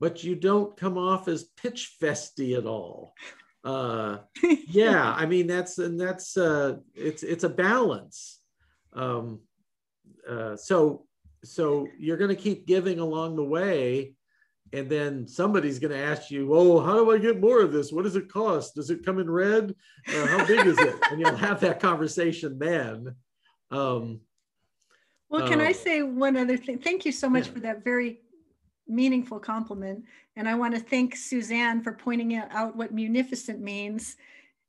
but 0.00 0.24
you 0.24 0.34
don't 0.34 0.76
come 0.76 0.98
off 0.98 1.28
as 1.28 1.44
pitch 1.44 1.96
festy 2.00 2.56
at 2.56 2.66
all. 2.66 3.14
Uh, 3.64 4.18
yeah, 4.68 5.12
I 5.12 5.26
mean 5.26 5.46
that's 5.46 5.78
and 5.78 5.98
that's 5.98 6.36
uh, 6.36 6.76
it's 6.94 7.22
it's 7.22 7.44
a 7.44 7.48
balance. 7.48 8.40
Um, 8.92 9.40
uh, 10.28 10.56
so 10.56 11.06
so 11.44 11.88
you're 11.98 12.16
going 12.16 12.34
to 12.34 12.42
keep 12.42 12.66
giving 12.66 12.98
along 13.00 13.36
the 13.36 13.44
way, 13.44 14.14
and 14.72 14.88
then 14.88 15.26
somebody's 15.26 15.78
going 15.78 15.92
to 15.92 15.98
ask 15.98 16.30
you, 16.30 16.54
"Oh, 16.54 16.80
how 16.80 16.94
do 16.94 17.10
I 17.10 17.18
get 17.18 17.40
more 17.40 17.60
of 17.60 17.72
this? 17.72 17.92
What 17.92 18.04
does 18.04 18.16
it 18.16 18.32
cost? 18.32 18.74
Does 18.76 18.90
it 18.90 19.04
come 19.04 19.18
in 19.18 19.30
red? 19.30 19.74
Uh, 20.08 20.26
how 20.26 20.46
big 20.46 20.66
is 20.66 20.78
it?" 20.78 20.94
And 21.10 21.20
you'll 21.20 21.36
have 21.36 21.60
that 21.60 21.80
conversation 21.80 22.58
then. 22.58 23.14
Um, 23.70 24.20
well, 25.28 25.48
can 25.48 25.60
I 25.60 25.68
um, 25.68 25.74
say 25.74 26.02
one 26.02 26.36
other 26.36 26.56
thing? 26.56 26.78
Thank 26.78 27.04
you 27.04 27.12
so 27.12 27.28
much 27.28 27.46
yeah. 27.46 27.52
for 27.52 27.60
that 27.60 27.84
very 27.84 28.20
meaningful 28.88 29.40
compliment. 29.40 30.04
And 30.36 30.48
I 30.48 30.54
want 30.54 30.74
to 30.74 30.80
thank 30.80 31.16
Suzanne 31.16 31.82
for 31.82 31.92
pointing 31.92 32.36
out 32.36 32.76
what 32.76 32.92
munificent 32.92 33.60
means. 33.60 34.16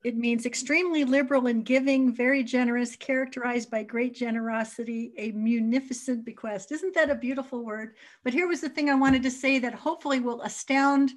It 0.04 0.16
means 0.16 0.46
extremely 0.46 1.04
liberal 1.04 1.48
and 1.48 1.66
giving, 1.66 2.14
very 2.14 2.44
generous, 2.44 2.96
characterized 2.96 3.70
by 3.70 3.84
great 3.84 4.16
generosity, 4.16 5.12
a 5.18 5.32
munificent 5.32 6.24
bequest. 6.24 6.72
Isn't 6.72 6.96
that 6.96 7.10
a 7.10 7.16
beautiful 7.16 7.66
word? 7.66 7.96
But 8.24 8.34
here 8.34 8.48
was 8.48 8.62
the 8.62 8.70
thing 8.70 8.90
I 8.90 8.96
wanted 8.96 9.24
to 9.24 9.32
say 9.32 9.60
that 9.60 9.74
hopefully 9.74 10.20
will 10.20 10.42
astound 10.44 11.12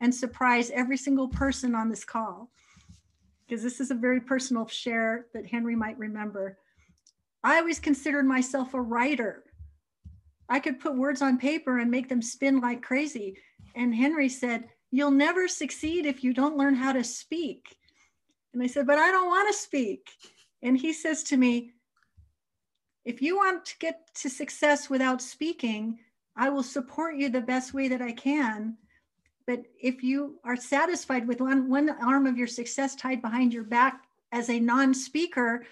and 0.00 0.14
surprise 0.14 0.70
every 0.70 0.96
single 0.96 1.28
person 1.28 1.74
on 1.74 1.90
this 1.90 2.04
call, 2.04 2.50
because 3.46 3.62
this 3.62 3.80
is 3.80 3.90
a 3.90 3.94
very 3.94 4.20
personal 4.20 4.66
share 4.66 5.26
that 5.34 5.46
Henry 5.46 5.76
might 5.76 5.98
remember. 5.98 6.56
I 7.42 7.58
always 7.58 7.80
considered 7.80 8.26
myself 8.26 8.74
a 8.74 8.80
writer. 8.80 9.44
I 10.48 10.60
could 10.60 10.80
put 10.80 10.96
words 10.96 11.22
on 11.22 11.38
paper 11.38 11.78
and 11.78 11.90
make 11.90 12.08
them 12.08 12.22
spin 12.22 12.60
like 12.60 12.82
crazy. 12.82 13.38
And 13.74 13.94
Henry 13.94 14.28
said, 14.28 14.64
You'll 14.90 15.12
never 15.12 15.46
succeed 15.46 16.04
if 16.04 16.24
you 16.24 16.34
don't 16.34 16.56
learn 16.56 16.74
how 16.74 16.92
to 16.92 17.04
speak. 17.04 17.76
And 18.52 18.62
I 18.62 18.66
said, 18.66 18.86
But 18.86 18.98
I 18.98 19.10
don't 19.10 19.28
want 19.28 19.48
to 19.48 19.58
speak. 19.58 20.08
And 20.62 20.76
he 20.76 20.92
says 20.92 21.22
to 21.24 21.36
me, 21.36 21.72
If 23.04 23.22
you 23.22 23.36
want 23.36 23.64
to 23.66 23.78
get 23.78 24.12
to 24.16 24.28
success 24.28 24.90
without 24.90 25.22
speaking, 25.22 26.00
I 26.36 26.50
will 26.50 26.62
support 26.62 27.16
you 27.16 27.28
the 27.28 27.40
best 27.40 27.72
way 27.72 27.88
that 27.88 28.02
I 28.02 28.12
can. 28.12 28.76
But 29.46 29.62
if 29.80 30.02
you 30.02 30.38
are 30.44 30.56
satisfied 30.56 31.26
with 31.26 31.40
one, 31.40 31.68
one 31.68 31.90
arm 31.90 32.26
of 32.26 32.36
your 32.36 32.46
success 32.46 32.94
tied 32.94 33.22
behind 33.22 33.52
your 33.52 33.64
back 33.64 34.04
as 34.32 34.50
a 34.50 34.60
non 34.60 34.94
speaker, 34.94 35.64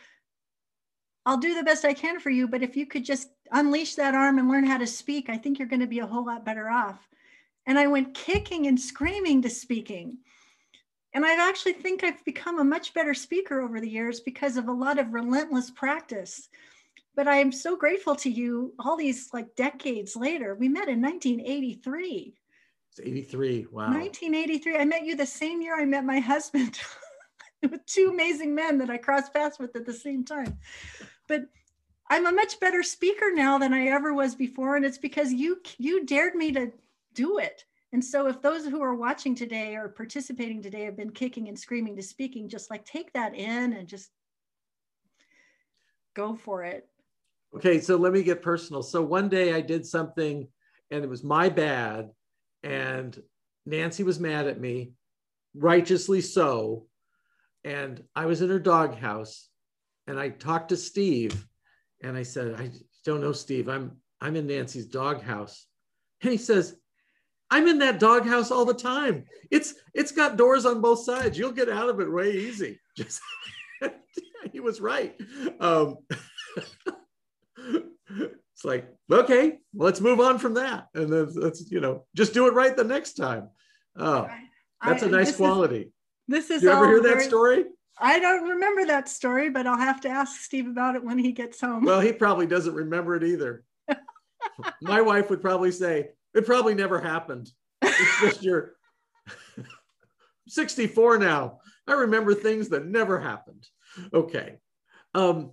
I'll 1.29 1.37
do 1.37 1.55
the 1.55 1.62
best 1.62 1.85
I 1.85 1.93
can 1.93 2.20
for 2.20 2.31
you, 2.31 2.49
but 2.49 2.62
if 2.62 2.74
you 2.74 2.87
could 2.87 3.05
just 3.05 3.29
unleash 3.53 3.97
that 3.97 4.14
arm 4.14 4.39
and 4.39 4.49
learn 4.49 4.64
how 4.64 4.79
to 4.79 4.87
speak, 4.87 5.29
I 5.29 5.37
think 5.37 5.59
you're 5.59 5.68
going 5.68 5.81
to 5.81 5.87
be 5.87 5.99
a 5.99 6.07
whole 6.07 6.24
lot 6.24 6.43
better 6.43 6.70
off. 6.70 7.07
And 7.66 7.79
I 7.79 7.87
went 7.87 8.14
kicking 8.14 8.66
and 8.66 8.81
screaming 8.81 9.43
to 9.43 9.51
speaking. 9.51 10.16
And 11.12 11.26
I 11.26 11.35
actually 11.47 11.74
think 11.74 12.03
I've 12.03 12.24
become 12.24 12.61
a 12.61 12.64
much 12.64 12.95
better 12.95 13.12
speaker 13.12 13.61
over 13.61 13.79
the 13.79 13.91
years 13.91 14.20
because 14.20 14.57
of 14.57 14.68
a 14.68 14.72
lot 14.72 14.99
of 14.99 15.12
relentless 15.12 15.70
practice. 15.70 16.49
But 17.14 17.29
I 17.29 17.37
am 17.37 17.53
so 17.53 17.76
grateful 17.76 18.16
to 18.16 18.31
you 18.31 18.72
all 18.79 18.97
these 18.97 19.29
like 19.35 19.55
decades 19.55 20.16
later. 20.16 20.55
We 20.55 20.70
met 20.70 20.89
in 20.89 21.03
1983. 21.03 22.35
It's 22.91 23.01
83. 23.07 23.66
Wow. 23.70 23.91
1983. 23.91 24.79
I 24.79 24.85
met 24.87 25.05
you 25.05 25.14
the 25.14 25.26
same 25.26 25.61
year 25.61 25.79
I 25.79 25.85
met 25.85 26.07
my 26.07 26.20
husband. 26.20 26.81
with 27.62 27.85
two 27.87 28.09
amazing 28.11 28.55
men 28.55 28.79
that 28.79 28.89
I 28.89 28.97
crossed 28.97 29.35
paths 29.35 29.59
with 29.59 29.74
at 29.74 29.85
the 29.85 29.93
same 29.93 30.24
time 30.24 30.59
but 31.29 31.47
I'm 32.11 32.26
a 32.26 32.33
much 32.33 32.59
better 32.59 32.83
speaker 32.83 33.31
now 33.33 33.59
than 33.59 33.74
I 33.74 33.89
ever 33.89 34.14
was 34.14 34.35
before. 34.35 34.76
And 34.76 34.85
it's 34.85 34.99
because 34.99 35.33
you 35.33 35.61
you 35.76 36.05
dared 36.05 36.35
me 36.35 36.53
to 36.53 36.72
do 37.14 37.39
it. 37.39 37.64
And 37.93 38.05
so 38.05 38.26
if 38.26 38.43
those 38.43 38.66
who 38.66 38.83
are 38.83 38.95
watching 38.95 39.35
today 39.35 39.74
or 39.74 39.89
participating 39.89 40.62
today 40.62 40.85
have 40.85 40.97
been 40.97 41.11
kicking 41.11 41.49
and 41.49 41.59
screaming 41.59 41.97
to 41.97 42.03
speaking, 42.03 42.49
just 42.49 42.70
like 42.70 42.85
take 42.85 43.12
that 43.12 43.35
in 43.35 43.72
and 43.72 43.89
just 43.89 44.11
go 46.14 46.35
for 46.35 46.64
it. 46.64 46.87
Okay, 47.57 47.81
so 47.81 47.97
let 47.97 48.12
me 48.12 48.22
get 48.22 48.43
personal. 48.43 48.83
So 48.83 49.01
one 49.01 49.31
day 49.31 49.55
I 49.55 49.62
did 49.62 49.87
something 49.87 50.49
and 50.91 51.05
it 51.05 51.09
was 51.09 51.24
my 51.24 51.49
bad. 51.49 52.11
And 52.62 53.18
Nancy 53.64 54.03
was 54.03 54.20
mad 54.20 54.47
at 54.47 54.61
me, 54.61 54.93
righteously 55.55 56.20
so. 56.20 56.87
And 57.64 58.03
I 58.14 58.26
was 58.26 58.43
in 58.43 58.51
her 58.51 58.59
doghouse 58.59 59.48
and 60.09 60.19
I 60.19 60.31
talked 60.31 60.71
to 60.71 60.77
Steve 60.77 61.47
and 62.03 62.17
I 62.17 62.23
said, 62.23 62.55
I 62.59 62.71
don't 63.05 63.21
know, 63.21 63.33
Steve, 63.33 63.69
I'm, 63.69 63.93
I'm 64.21 64.37
in 64.37 64.47
Nancy's 64.47 64.87
doghouse. 64.87 65.67
And 66.23 66.33
he 66.33 66.39
says, 66.39 66.75
I'm 67.51 67.69
in 67.69 67.79
that 67.81 68.01
doghouse 68.01 68.51
all 68.51 68.65
the 68.65 68.75
time. 68.75 69.27
It's, 69.51 69.75
it's 69.95 70.11
got 70.11 70.37
doors 70.37 70.67
on 70.67 70.81
both 70.81 71.05
sides. 71.05 71.39
You'll 71.39 71.53
get 71.53 71.69
out 71.69 71.91
of 71.91 72.01
it 72.01 72.11
way 72.11 72.33
easy. 72.33 72.81
Just, 72.97 73.21
he 74.53 74.61
was 74.61 74.81
right. 74.81 75.15
Um, 75.61 75.99
it's 77.59 78.65
like, 78.65 78.89
okay, 79.13 79.59
let's 79.75 80.01
move 80.01 80.21
on 80.21 80.39
from 80.39 80.55
that. 80.55 80.89
And 80.95 81.13
then 81.13 81.29
let's, 81.35 81.71
you 81.71 81.81
know, 81.81 82.07
just 82.17 82.35
do 82.35 82.49
it 82.49 82.55
right 82.55 82.77
the 82.77 82.83
next 82.83 83.13
time. 83.13 83.51
Oh, 83.97 84.27
that's 84.85 85.03
a 85.03 85.09
nice 85.09 85.29
this 85.29 85.37
quality. 85.37 85.81
Is, 85.81 85.93
this 86.27 86.51
is 86.51 86.63
you 86.63 86.71
ever 86.71 86.87
hear 86.87 87.03
that 87.03 87.23
story? 87.23 87.67
I 88.01 88.19
don't 88.19 88.49
remember 88.49 88.87
that 88.87 89.09
story, 89.09 89.51
but 89.51 89.67
I'll 89.67 89.79
have 89.79 90.01
to 90.03 90.09
ask 90.09 90.41
Steve 90.41 90.69
about 90.69 90.95
it 90.95 91.05
when 91.05 91.19
he 91.19 91.33
gets 91.33 91.61
home. 91.61 91.85
Well, 91.85 92.01
he 92.01 92.13
probably 92.13 92.47
doesn't 92.47 92.75
remember 92.75 93.17
it 93.17 93.25
either. 93.25 93.65
My 94.83 95.01
wife 95.01 95.31
would 95.31 95.41
probably 95.41 95.73
say, 95.73 96.11
it 96.35 96.47
probably 96.47 96.75
never 96.75 97.01
happened. 97.01 97.51
It's 97.83 98.21
just 98.21 98.43
you're 98.43 98.75
64 100.49 101.19
now. 101.19 101.61
I 101.87 101.95
remember 101.95 102.35
things 102.35 102.69
that 102.69 102.87
never 102.87 103.19
happened. 103.19 103.67
Okay. 104.13 104.59
Um, 105.15 105.53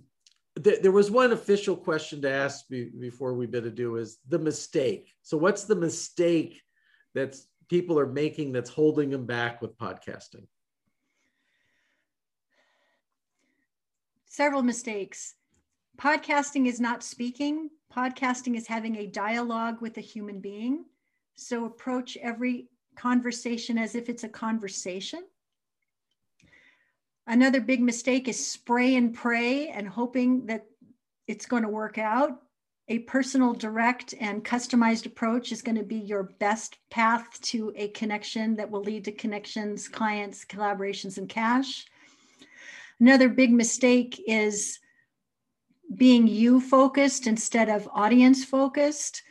th- 0.62 0.82
there 0.82 0.92
was 0.92 1.10
one 1.10 1.32
official 1.32 1.76
question 1.76 2.22
to 2.22 2.30
ask 2.30 2.68
be- 2.68 2.90
before 3.00 3.34
we 3.34 3.46
bid 3.46 3.66
adieu 3.66 3.96
is 3.96 4.18
the 4.28 4.38
mistake. 4.38 5.12
So 5.22 5.36
what's 5.36 5.64
the 5.64 5.76
mistake 5.76 6.62
that 7.14 7.36
people 7.68 7.98
are 7.98 8.06
making 8.06 8.52
that's 8.52 8.70
holding 8.70 9.10
them 9.10 9.26
back 9.26 9.62
with 9.62 9.76
podcasting? 9.78 10.46
Several 14.36 14.62
mistakes. 14.62 15.34
Podcasting 15.96 16.66
is 16.66 16.78
not 16.78 17.02
speaking, 17.02 17.70
podcasting 17.90 18.54
is 18.54 18.66
having 18.66 18.96
a 18.96 19.06
dialogue 19.06 19.80
with 19.80 19.96
a 19.96 20.02
human 20.02 20.40
being. 20.40 20.84
So 21.36 21.64
approach 21.64 22.18
every 22.20 22.68
conversation 22.96 23.78
as 23.78 23.94
if 23.94 24.10
it's 24.10 24.24
a 24.24 24.28
conversation. 24.28 25.24
Another 27.26 27.62
big 27.62 27.80
mistake 27.80 28.28
is 28.28 28.46
spray 28.46 28.96
and 28.96 29.14
pray 29.14 29.68
and 29.68 29.88
hoping 29.88 30.44
that 30.46 30.66
it's 31.26 31.46
going 31.46 31.62
to 31.62 31.70
work 31.70 31.96
out. 31.96 32.42
A 32.88 32.98
personal, 33.00 33.54
direct, 33.54 34.14
and 34.20 34.44
customized 34.44 35.06
approach 35.06 35.50
is 35.50 35.62
going 35.62 35.78
to 35.78 35.82
be 35.82 35.96
your 35.96 36.24
best 36.38 36.76
path 36.90 37.40
to 37.40 37.72
a 37.74 37.88
connection 37.88 38.54
that 38.56 38.70
will 38.70 38.82
lead 38.82 39.06
to 39.06 39.12
connections, 39.12 39.88
clients, 39.88 40.44
collaborations, 40.44 41.16
and 41.16 41.26
cash. 41.26 41.86
Another 43.00 43.28
big 43.28 43.52
mistake 43.52 44.22
is 44.26 44.78
being 45.94 46.26
you 46.26 46.60
focused 46.60 47.26
instead 47.26 47.68
of 47.68 47.88
audience 47.92 48.44
focused. 48.44 49.22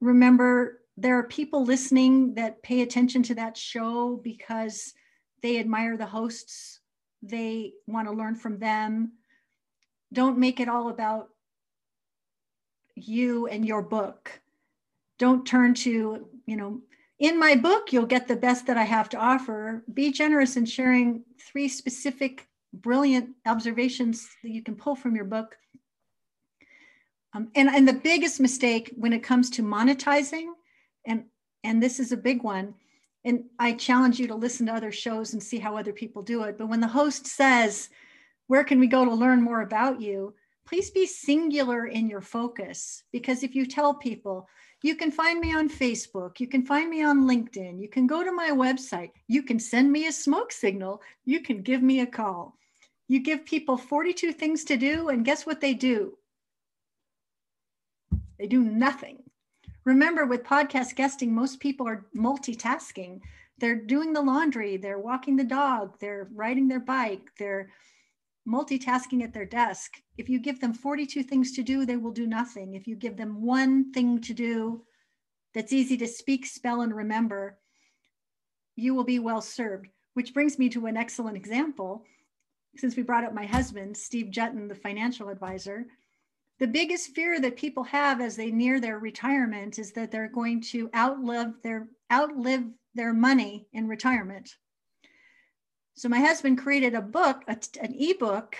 Remember, 0.00 0.80
there 0.96 1.18
are 1.18 1.24
people 1.24 1.64
listening 1.64 2.34
that 2.34 2.62
pay 2.62 2.82
attention 2.82 3.22
to 3.24 3.34
that 3.34 3.56
show 3.56 4.20
because 4.22 4.92
they 5.42 5.58
admire 5.58 5.96
the 5.96 6.06
hosts, 6.06 6.80
they 7.22 7.72
want 7.86 8.08
to 8.08 8.14
learn 8.14 8.34
from 8.34 8.58
them. 8.58 9.12
Don't 10.12 10.38
make 10.38 10.60
it 10.60 10.68
all 10.68 10.88
about 10.88 11.30
you 12.94 13.46
and 13.46 13.66
your 13.66 13.82
book. 13.82 14.40
Don't 15.18 15.46
turn 15.46 15.74
to, 15.74 16.28
you 16.46 16.56
know, 16.56 16.80
in 17.18 17.38
my 17.38 17.54
book, 17.54 17.92
you'll 17.92 18.06
get 18.06 18.26
the 18.26 18.36
best 18.36 18.66
that 18.66 18.76
I 18.76 18.82
have 18.82 19.08
to 19.10 19.16
offer. 19.16 19.84
Be 19.92 20.10
generous 20.10 20.56
in 20.56 20.66
sharing 20.66 21.22
three 21.40 21.68
specific 21.68 22.48
brilliant 22.72 23.30
observations 23.46 24.28
that 24.42 24.50
you 24.50 24.62
can 24.62 24.76
pull 24.76 24.96
from 24.96 25.14
your 25.14 25.24
book. 25.24 25.56
Um, 27.34 27.48
and, 27.54 27.68
and 27.68 27.88
the 27.88 27.92
biggest 27.92 28.40
mistake 28.40 28.92
when 28.96 29.12
it 29.12 29.22
comes 29.22 29.50
to 29.50 29.62
monetizing, 29.62 30.48
and, 31.06 31.24
and 31.64 31.82
this 31.82 31.98
is 31.98 32.12
a 32.12 32.16
big 32.16 32.42
one, 32.42 32.74
and 33.24 33.44
I 33.58 33.72
challenge 33.72 34.18
you 34.18 34.26
to 34.28 34.34
listen 34.34 34.66
to 34.66 34.74
other 34.74 34.92
shows 34.92 35.32
and 35.32 35.42
see 35.42 35.58
how 35.58 35.76
other 35.76 35.92
people 35.92 36.22
do 36.22 36.42
it. 36.42 36.58
But 36.58 36.68
when 36.68 36.80
the 36.80 36.88
host 36.88 37.26
says, 37.26 37.88
Where 38.48 38.64
can 38.64 38.80
we 38.80 38.86
go 38.88 39.04
to 39.04 39.14
learn 39.14 39.40
more 39.40 39.62
about 39.62 40.00
you? 40.00 40.34
Please 40.66 40.90
be 40.90 41.06
singular 41.06 41.86
in 41.86 42.08
your 42.08 42.20
focus. 42.20 43.04
Because 43.12 43.42
if 43.42 43.54
you 43.54 43.66
tell 43.66 43.94
people, 43.94 44.48
you 44.82 44.96
can 44.96 45.12
find 45.12 45.38
me 45.38 45.54
on 45.54 45.68
Facebook. 45.68 46.40
You 46.40 46.48
can 46.48 46.66
find 46.66 46.90
me 46.90 47.04
on 47.04 47.28
LinkedIn. 47.28 47.80
You 47.80 47.88
can 47.88 48.06
go 48.06 48.24
to 48.24 48.32
my 48.32 48.50
website. 48.50 49.10
You 49.28 49.44
can 49.44 49.60
send 49.60 49.92
me 49.92 50.06
a 50.06 50.12
smoke 50.12 50.50
signal. 50.50 51.00
You 51.24 51.40
can 51.40 51.62
give 51.62 51.82
me 51.82 52.00
a 52.00 52.06
call. 52.06 52.56
You 53.08 53.20
give 53.20 53.44
people 53.44 53.76
42 53.76 54.32
things 54.32 54.64
to 54.64 54.76
do, 54.76 55.08
and 55.08 55.24
guess 55.24 55.44
what 55.44 55.60
they 55.60 55.74
do? 55.74 56.16
They 58.38 58.46
do 58.46 58.62
nothing. 58.62 59.22
Remember, 59.84 60.24
with 60.26 60.44
podcast 60.44 60.94
guesting, 60.94 61.34
most 61.34 61.60
people 61.60 61.88
are 61.88 62.06
multitasking. 62.16 63.20
They're 63.58 63.76
doing 63.76 64.12
the 64.12 64.22
laundry, 64.22 64.76
they're 64.76 64.98
walking 64.98 65.36
the 65.36 65.44
dog, 65.44 65.98
they're 66.00 66.28
riding 66.34 66.68
their 66.68 66.80
bike, 66.80 67.30
they're 67.38 67.70
multitasking 68.48 69.22
at 69.22 69.32
their 69.32 69.44
desk. 69.44 69.92
If 70.18 70.28
you 70.28 70.40
give 70.40 70.60
them 70.60 70.74
42 70.74 71.22
things 71.22 71.52
to 71.52 71.62
do, 71.62 71.86
they 71.86 71.96
will 71.96 72.10
do 72.10 72.26
nothing. 72.26 72.74
If 72.74 72.86
you 72.86 72.96
give 72.96 73.16
them 73.16 73.42
one 73.42 73.92
thing 73.92 74.20
to 74.22 74.34
do 74.34 74.82
that's 75.54 75.72
easy 75.72 75.96
to 75.98 76.08
speak, 76.08 76.46
spell, 76.46 76.80
and 76.80 76.94
remember, 76.94 77.58
you 78.74 78.94
will 78.94 79.04
be 79.04 79.18
well 79.18 79.40
served. 79.40 79.86
Which 80.14 80.34
brings 80.34 80.58
me 80.58 80.68
to 80.70 80.86
an 80.86 80.96
excellent 80.96 81.36
example. 81.36 82.04
Since 82.76 82.96
we 82.96 83.02
brought 83.02 83.24
up 83.24 83.34
my 83.34 83.46
husband, 83.46 83.96
Steve 83.96 84.30
Juetten, 84.30 84.68
the 84.68 84.74
financial 84.74 85.28
advisor, 85.28 85.86
the 86.58 86.66
biggest 86.66 87.14
fear 87.14 87.40
that 87.40 87.56
people 87.56 87.84
have 87.84 88.20
as 88.20 88.36
they 88.36 88.50
near 88.50 88.80
their 88.80 88.98
retirement 88.98 89.78
is 89.78 89.92
that 89.92 90.10
they're 90.10 90.28
going 90.28 90.60
to 90.62 90.90
outlive 90.94 91.54
their 91.62 91.88
outlive 92.10 92.64
their 92.94 93.12
money 93.12 93.66
in 93.72 93.86
retirement. 93.88 94.56
So 95.94 96.08
my 96.08 96.20
husband 96.20 96.56
created 96.58 96.94
a 96.94 97.02
book, 97.02 97.42
a, 97.48 97.58
an 97.80 97.94
ebook, 97.98 98.56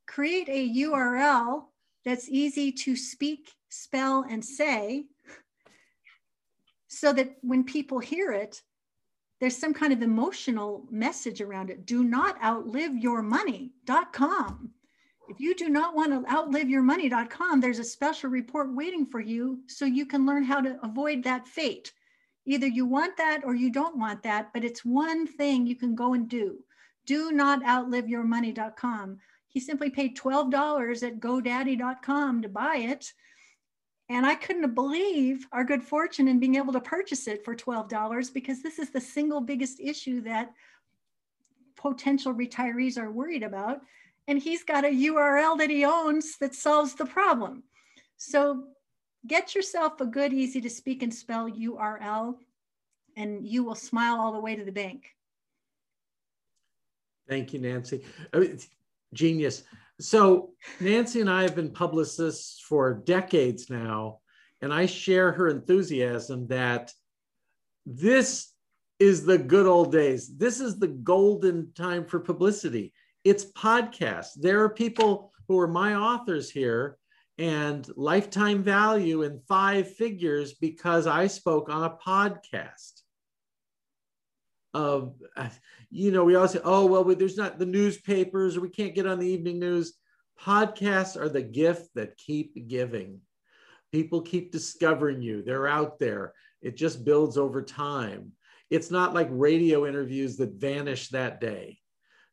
Create 0.06 0.50
a 0.50 0.70
URL 0.84 1.64
that's 2.06 2.30
easy 2.30 2.72
to 2.72 2.96
speak, 2.96 3.56
spell, 3.70 4.24
and 4.30 4.46
say 4.46 5.08
so 6.90 7.14
that 7.14 7.38
when 7.42 7.64
people 7.64 8.00
hear 8.00 8.32
it, 8.32 8.62
there's 9.40 9.56
some 9.56 9.74
kind 9.74 9.94
of 9.94 10.02
emotional 10.02 10.86
message 10.92 11.40
around 11.40 11.70
it. 11.70 11.86
Do 11.86 12.04
not 12.04 12.44
outlive 12.44 12.98
your 12.98 13.22
money.com. 13.22 14.72
If 15.30 15.40
you 15.40 15.56
do 15.56 15.70
not 15.70 15.96
want 15.96 16.12
to 16.12 16.30
outlive 16.34 16.70
your 16.70 16.82
money.com, 16.82 17.62
there's 17.62 17.80
a 17.80 17.84
special 17.84 18.32
report 18.32 18.74
waiting 18.76 19.06
for 19.06 19.20
you 19.20 19.60
so 19.68 19.86
you 19.86 20.08
can 20.08 20.26
learn 20.26 20.44
how 20.44 20.60
to 20.60 20.80
avoid 20.84 21.24
that 21.24 21.48
fate. 21.48 21.94
Either 22.46 22.66
you 22.66 22.88
want 22.88 23.16
that 23.18 23.46
or 23.46 23.54
you 23.54 23.72
don't 23.72 23.98
want 23.98 24.24
that, 24.24 24.52
but 24.52 24.66
it's 24.66 24.84
one 24.84 25.28
thing 25.28 25.68
you 25.68 25.76
can 25.76 25.94
go 25.94 26.16
and 26.16 26.28
do. 26.28 26.58
Do 27.06 27.32
not 27.32 27.64
outlive 27.64 28.10
your 28.10 28.24
money.com. 28.24 29.20
He 29.48 29.60
simply 29.60 29.92
paid 29.92 30.18
$12 30.18 31.04
at 31.04 31.20
godaddy.com 31.20 32.42
to 32.42 32.50
buy 32.50 32.78
it. 32.78 33.14
And 34.10 34.26
I 34.26 34.34
couldn't 34.34 34.74
believe 34.74 35.48
our 35.52 35.64
good 35.64 35.84
fortune 35.84 36.28
in 36.28 36.40
being 36.40 36.56
able 36.56 36.74
to 36.74 36.82
purchase 36.82 37.28
it 37.28 37.46
for 37.46 37.56
$12 37.56 38.34
because 38.34 38.64
this 38.64 38.80
is 38.80 38.90
the 38.90 39.00
single 39.00 39.40
biggest 39.40 39.80
issue 39.80 40.22
that 40.22 40.52
potential 41.76 42.34
retirees 42.34 42.98
are 42.98 43.12
worried 43.12 43.44
about. 43.44 43.82
And 44.28 44.40
he's 44.40 44.64
got 44.64 44.84
a 44.84 44.90
URL 44.90 45.58
that 45.60 45.70
he 45.70 45.86
owns 45.86 46.38
that 46.40 46.56
solves 46.56 46.96
the 46.96 47.06
problem. 47.06 47.64
So 48.18 48.66
get 49.28 49.54
yourself 49.54 50.02
a 50.02 50.06
good, 50.06 50.34
easy 50.34 50.60
to 50.62 50.70
speak 50.70 51.04
and 51.04 51.14
spell 51.14 51.50
URL, 51.50 52.36
and 53.16 53.48
you 53.48 53.64
will 53.64 53.76
smile 53.76 54.20
all 54.20 54.32
the 54.32 54.40
way 54.40 54.56
to 54.56 54.66
the 54.66 54.72
bank. 54.72 55.16
Thank 57.28 57.54
you, 57.54 57.60
Nancy. 57.60 58.04
Genius. 59.14 59.64
So 60.00 60.52
Nancy 60.80 61.20
and 61.20 61.30
I 61.30 61.44
have 61.44 61.56
been 61.56 61.72
publicists 61.72 62.62
for 62.62 62.94
decades 62.94 63.70
now, 63.70 64.20
and 64.62 64.74
I 64.74 64.86
share 64.86 65.32
her 65.34 65.50
enthusiasm 65.50 66.48
that 66.48 66.94
this 67.86 68.54
is 69.00 69.26
the 69.26 69.38
good 69.38 69.66
old 69.66 69.92
days. 69.92 70.38
This 70.38 70.60
is 70.60 70.78
the 70.78 70.88
golden 70.88 71.74
time 71.74 72.06
for 72.06 72.20
publicity. 72.20 72.94
It's 73.24 73.52
podcasts. 73.52 74.34
There 74.36 74.64
are 74.64 74.70
people 74.70 75.32
who 75.48 75.60
are 75.60 75.68
my 75.68 75.96
authors 75.96 76.50
here 76.50 76.98
and 77.38 77.90
lifetime 77.96 78.64
value 78.64 79.24
in 79.24 79.42
five 79.48 79.94
figures 79.96 80.54
because 80.54 81.08
I 81.08 81.28
spoke 81.28 81.70
on 81.70 81.84
a 81.84 81.98
podcast. 82.06 83.02
Uh, 84.74 85.02
you 85.90 86.12
know, 86.12 86.24
we 86.24 86.36
always 86.36 86.52
say, 86.52 86.62
oh, 86.64 86.86
well, 86.86 87.04
there's 87.04 87.38
not 87.38 87.58
the 87.58 87.66
newspapers 87.66 88.56
or 88.56 88.62
we 88.62 88.70
can't 88.70 88.96
get 88.96 89.08
on 89.08 89.20
the 89.20 89.28
evening 89.28 89.60
news. 89.60 89.94
Podcasts 90.40 91.20
are 91.20 91.30
the 91.30 91.42
gift 91.42 91.90
that 91.96 92.18
keep 92.18 92.68
giving. 92.68 93.20
People 93.92 94.22
keep 94.22 94.52
discovering 94.52 95.22
you, 95.22 95.42
they're 95.42 95.68
out 95.68 96.00
there. 96.00 96.34
It 96.62 96.78
just 96.78 97.04
builds 97.04 97.38
over 97.38 97.62
time. 97.62 98.34
It's 98.70 98.92
not 98.92 99.16
like 99.16 99.28
radio 99.32 99.88
interviews 99.88 100.38
that 100.38 100.54
vanish 100.54 101.10
that 101.10 101.42
day. 101.42 101.80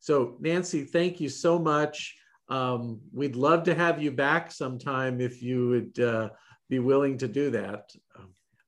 So, 0.01 0.37
Nancy, 0.41 0.85
thank 0.85 1.21
you 1.21 1.29
so 1.29 1.59
much. 1.59 2.15
Um, 2.49 3.01
we'd 3.13 3.37
love 3.37 3.65
to 3.65 3.75
have 3.75 4.03
you 4.03 4.11
back 4.11 4.53
sometime 4.53 5.21
if 5.21 5.43
you 5.43 5.69
would 5.69 6.05
uh, 6.05 6.29
be 6.69 6.79
willing 6.79 7.19
to 7.19 7.29
do 7.29 7.51
that. 7.51 7.91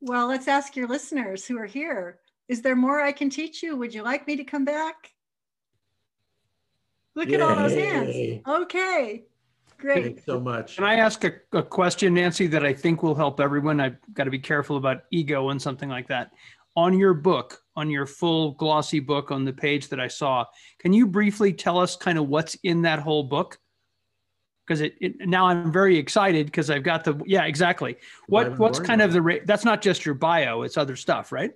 Well, 0.01 0.29
let's 0.29 0.49
ask 0.49 0.77
your 0.77 0.89
listeners 0.89 1.45
who 1.47 1.59
are 1.59 1.67
here 1.67 2.19
is 2.49 2.63
there 2.63 2.77
more 2.77 3.01
I 3.01 3.13
can 3.13 3.31
teach 3.31 3.63
you? 3.63 3.77
Would 3.77 3.95
you 3.95 4.03
like 4.03 4.27
me 4.27 4.37
to 4.37 4.45
come 4.45 4.65
back? 4.65 5.13
Look 7.15 7.29
Yay. 7.29 7.35
at 7.35 7.41
all 7.43 7.57
those 7.57 7.75
hands. 7.75 8.41
Okay, 8.47 9.25
great. 9.77 10.05
Thanks 10.05 10.25
so 10.25 10.41
much. 10.41 10.77
Can 10.77 10.85
I 10.85 10.95
ask 10.97 11.25
a, 11.25 11.33
a 11.53 11.63
question, 11.63 12.15
Nancy, 12.15 12.47
that 12.47 12.65
I 12.65 12.73
think 12.73 13.03
will 13.03 13.15
help 13.15 13.41
everyone? 13.41 13.81
I've 13.81 13.97
got 14.15 14.25
to 14.25 14.31
be 14.31 14.39
careful 14.39 14.77
about 14.77 15.03
ego 15.11 15.51
and 15.51 15.61
something 15.61 15.89
like 15.89 16.09
that. 16.09 16.31
On 16.77 16.97
your 16.97 17.13
book, 17.13 17.61
on 17.77 17.91
your 17.91 18.07
full 18.07 18.53
glossy 18.53 19.01
book 19.01 19.31
on 19.31 19.45
the 19.45 19.53
page 19.53 19.89
that 19.89 20.01
I 20.01 20.09
saw, 20.09 20.45
can 20.79 20.93
you 20.93 21.07
briefly 21.07 21.53
tell 21.53 21.79
us 21.79 21.97
kind 21.97 22.19
of 22.19 22.29
what's 22.29 22.55
in 22.63 22.83
that 22.83 23.01
whole 23.01 23.25
book? 23.25 23.59
because 24.67 24.83
it, 24.83 24.95
it, 25.01 25.27
now 25.27 25.47
I'm 25.47 25.73
very 25.73 25.97
excited 25.97 26.45
because 26.45 26.69
I've 26.69 26.83
got 26.83 27.03
the 27.03 27.19
yeah 27.25 27.45
exactly 27.45 27.97
what 28.27 28.59
what's 28.59 28.79
kind 28.79 29.01
of 29.01 29.15
the 29.15 29.41
that's 29.47 29.65
not 29.65 29.81
just 29.81 30.05
your 30.05 30.15
bio 30.15 30.61
it's 30.61 30.77
other 30.77 30.95
stuff 30.95 31.33
right 31.33 31.53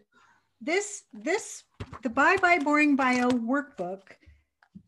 this 0.62 1.04
this 1.12 1.64
the 2.02 2.08
Bye 2.08 2.36
Bye 2.36 2.58
Boring 2.58 2.94
Bio 2.94 3.30
workbook 3.30 4.02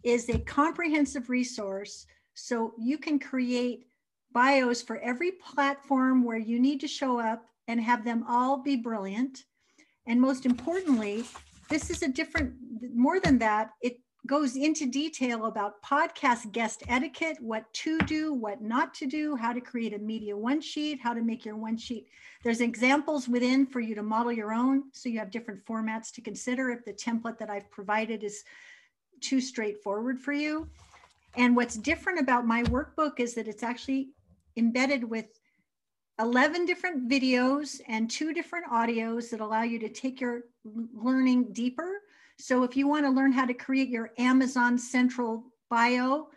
is 0.04 0.28
a 0.28 0.38
comprehensive 0.40 1.28
resource 1.28 2.06
so 2.34 2.74
you 2.78 2.98
can 2.98 3.18
create 3.18 3.86
bios 4.32 4.82
for 4.82 4.98
every 4.98 5.32
platform 5.32 6.24
where 6.24 6.38
you 6.38 6.58
need 6.58 6.80
to 6.80 6.88
show 6.88 7.18
up 7.18 7.46
and 7.68 7.80
have 7.80 8.04
them 8.04 8.24
all 8.28 8.62
be 8.62 8.76
brilliant. 8.76 9.44
And 10.06 10.20
most 10.20 10.44
importantly, 10.44 11.24
this 11.70 11.88
is 11.88 12.02
a 12.02 12.08
different, 12.08 12.52
more 12.94 13.20
than 13.20 13.38
that, 13.38 13.70
it 13.80 13.96
goes 14.26 14.56
into 14.56 14.86
detail 14.86 15.46
about 15.46 15.82
podcast 15.82 16.50
guest 16.52 16.82
etiquette, 16.88 17.36
what 17.40 17.70
to 17.74 17.98
do, 18.00 18.32
what 18.32 18.62
not 18.62 18.94
to 18.94 19.06
do, 19.06 19.36
how 19.36 19.52
to 19.52 19.60
create 19.60 19.92
a 19.92 19.98
media 19.98 20.34
one 20.34 20.60
sheet, 20.62 20.98
how 21.02 21.12
to 21.12 21.20
make 21.20 21.44
your 21.44 21.56
one 21.56 21.76
sheet. 21.76 22.08
There's 22.42 22.62
examples 22.62 23.28
within 23.28 23.66
for 23.66 23.80
you 23.80 23.94
to 23.94 24.02
model 24.02 24.32
your 24.32 24.54
own. 24.54 24.84
So 24.92 25.10
you 25.10 25.18
have 25.18 25.30
different 25.30 25.64
formats 25.66 26.10
to 26.12 26.22
consider 26.22 26.70
if 26.70 26.84
the 26.84 26.92
template 26.92 27.38
that 27.38 27.50
I've 27.50 27.70
provided 27.70 28.24
is 28.24 28.44
too 29.20 29.40
straightforward 29.40 30.18
for 30.18 30.32
you. 30.32 30.68
And 31.36 31.54
what's 31.54 31.76
different 31.76 32.20
about 32.20 32.46
my 32.46 32.62
workbook 32.64 33.20
is 33.20 33.34
that 33.34 33.48
it's 33.48 33.62
actually 33.62 34.10
embedded 34.56 35.04
with 35.04 35.26
11 36.18 36.64
different 36.64 37.10
videos 37.10 37.80
and 37.88 38.10
two 38.10 38.32
different 38.32 38.66
audios 38.72 39.30
that 39.30 39.40
allow 39.40 39.62
you 39.62 39.78
to 39.80 39.88
take 39.88 40.20
your 40.20 40.44
learning 40.64 41.52
deeper 41.52 42.00
so 42.38 42.62
if 42.62 42.76
you 42.76 42.88
want 42.88 43.04
to 43.04 43.10
learn 43.10 43.32
how 43.32 43.46
to 43.46 43.54
create 43.54 43.88
your 43.88 44.10
Amazon 44.18 44.78
Central 44.78 45.44
bio 45.70 46.28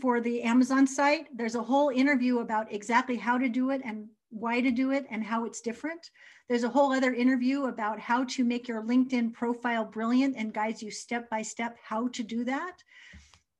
for 0.00 0.20
the 0.20 0.42
Amazon 0.42 0.86
site, 0.86 1.26
there's 1.34 1.54
a 1.54 1.62
whole 1.62 1.90
interview 1.90 2.40
about 2.40 2.72
exactly 2.72 3.16
how 3.16 3.38
to 3.38 3.48
do 3.48 3.70
it 3.70 3.80
and 3.84 4.06
why 4.30 4.60
to 4.60 4.70
do 4.70 4.90
it 4.90 5.06
and 5.10 5.22
how 5.24 5.44
it's 5.44 5.60
different. 5.60 6.10
There's 6.48 6.64
a 6.64 6.68
whole 6.68 6.92
other 6.92 7.14
interview 7.14 7.64
about 7.64 7.98
how 7.98 8.24
to 8.24 8.44
make 8.44 8.68
your 8.68 8.82
LinkedIn 8.82 9.32
profile 9.32 9.84
brilliant 9.84 10.36
and 10.36 10.52
guides 10.52 10.82
you 10.82 10.90
step 10.90 11.30
by 11.30 11.42
step 11.42 11.76
how 11.82 12.08
to 12.08 12.22
do 12.22 12.44
that. 12.44 12.76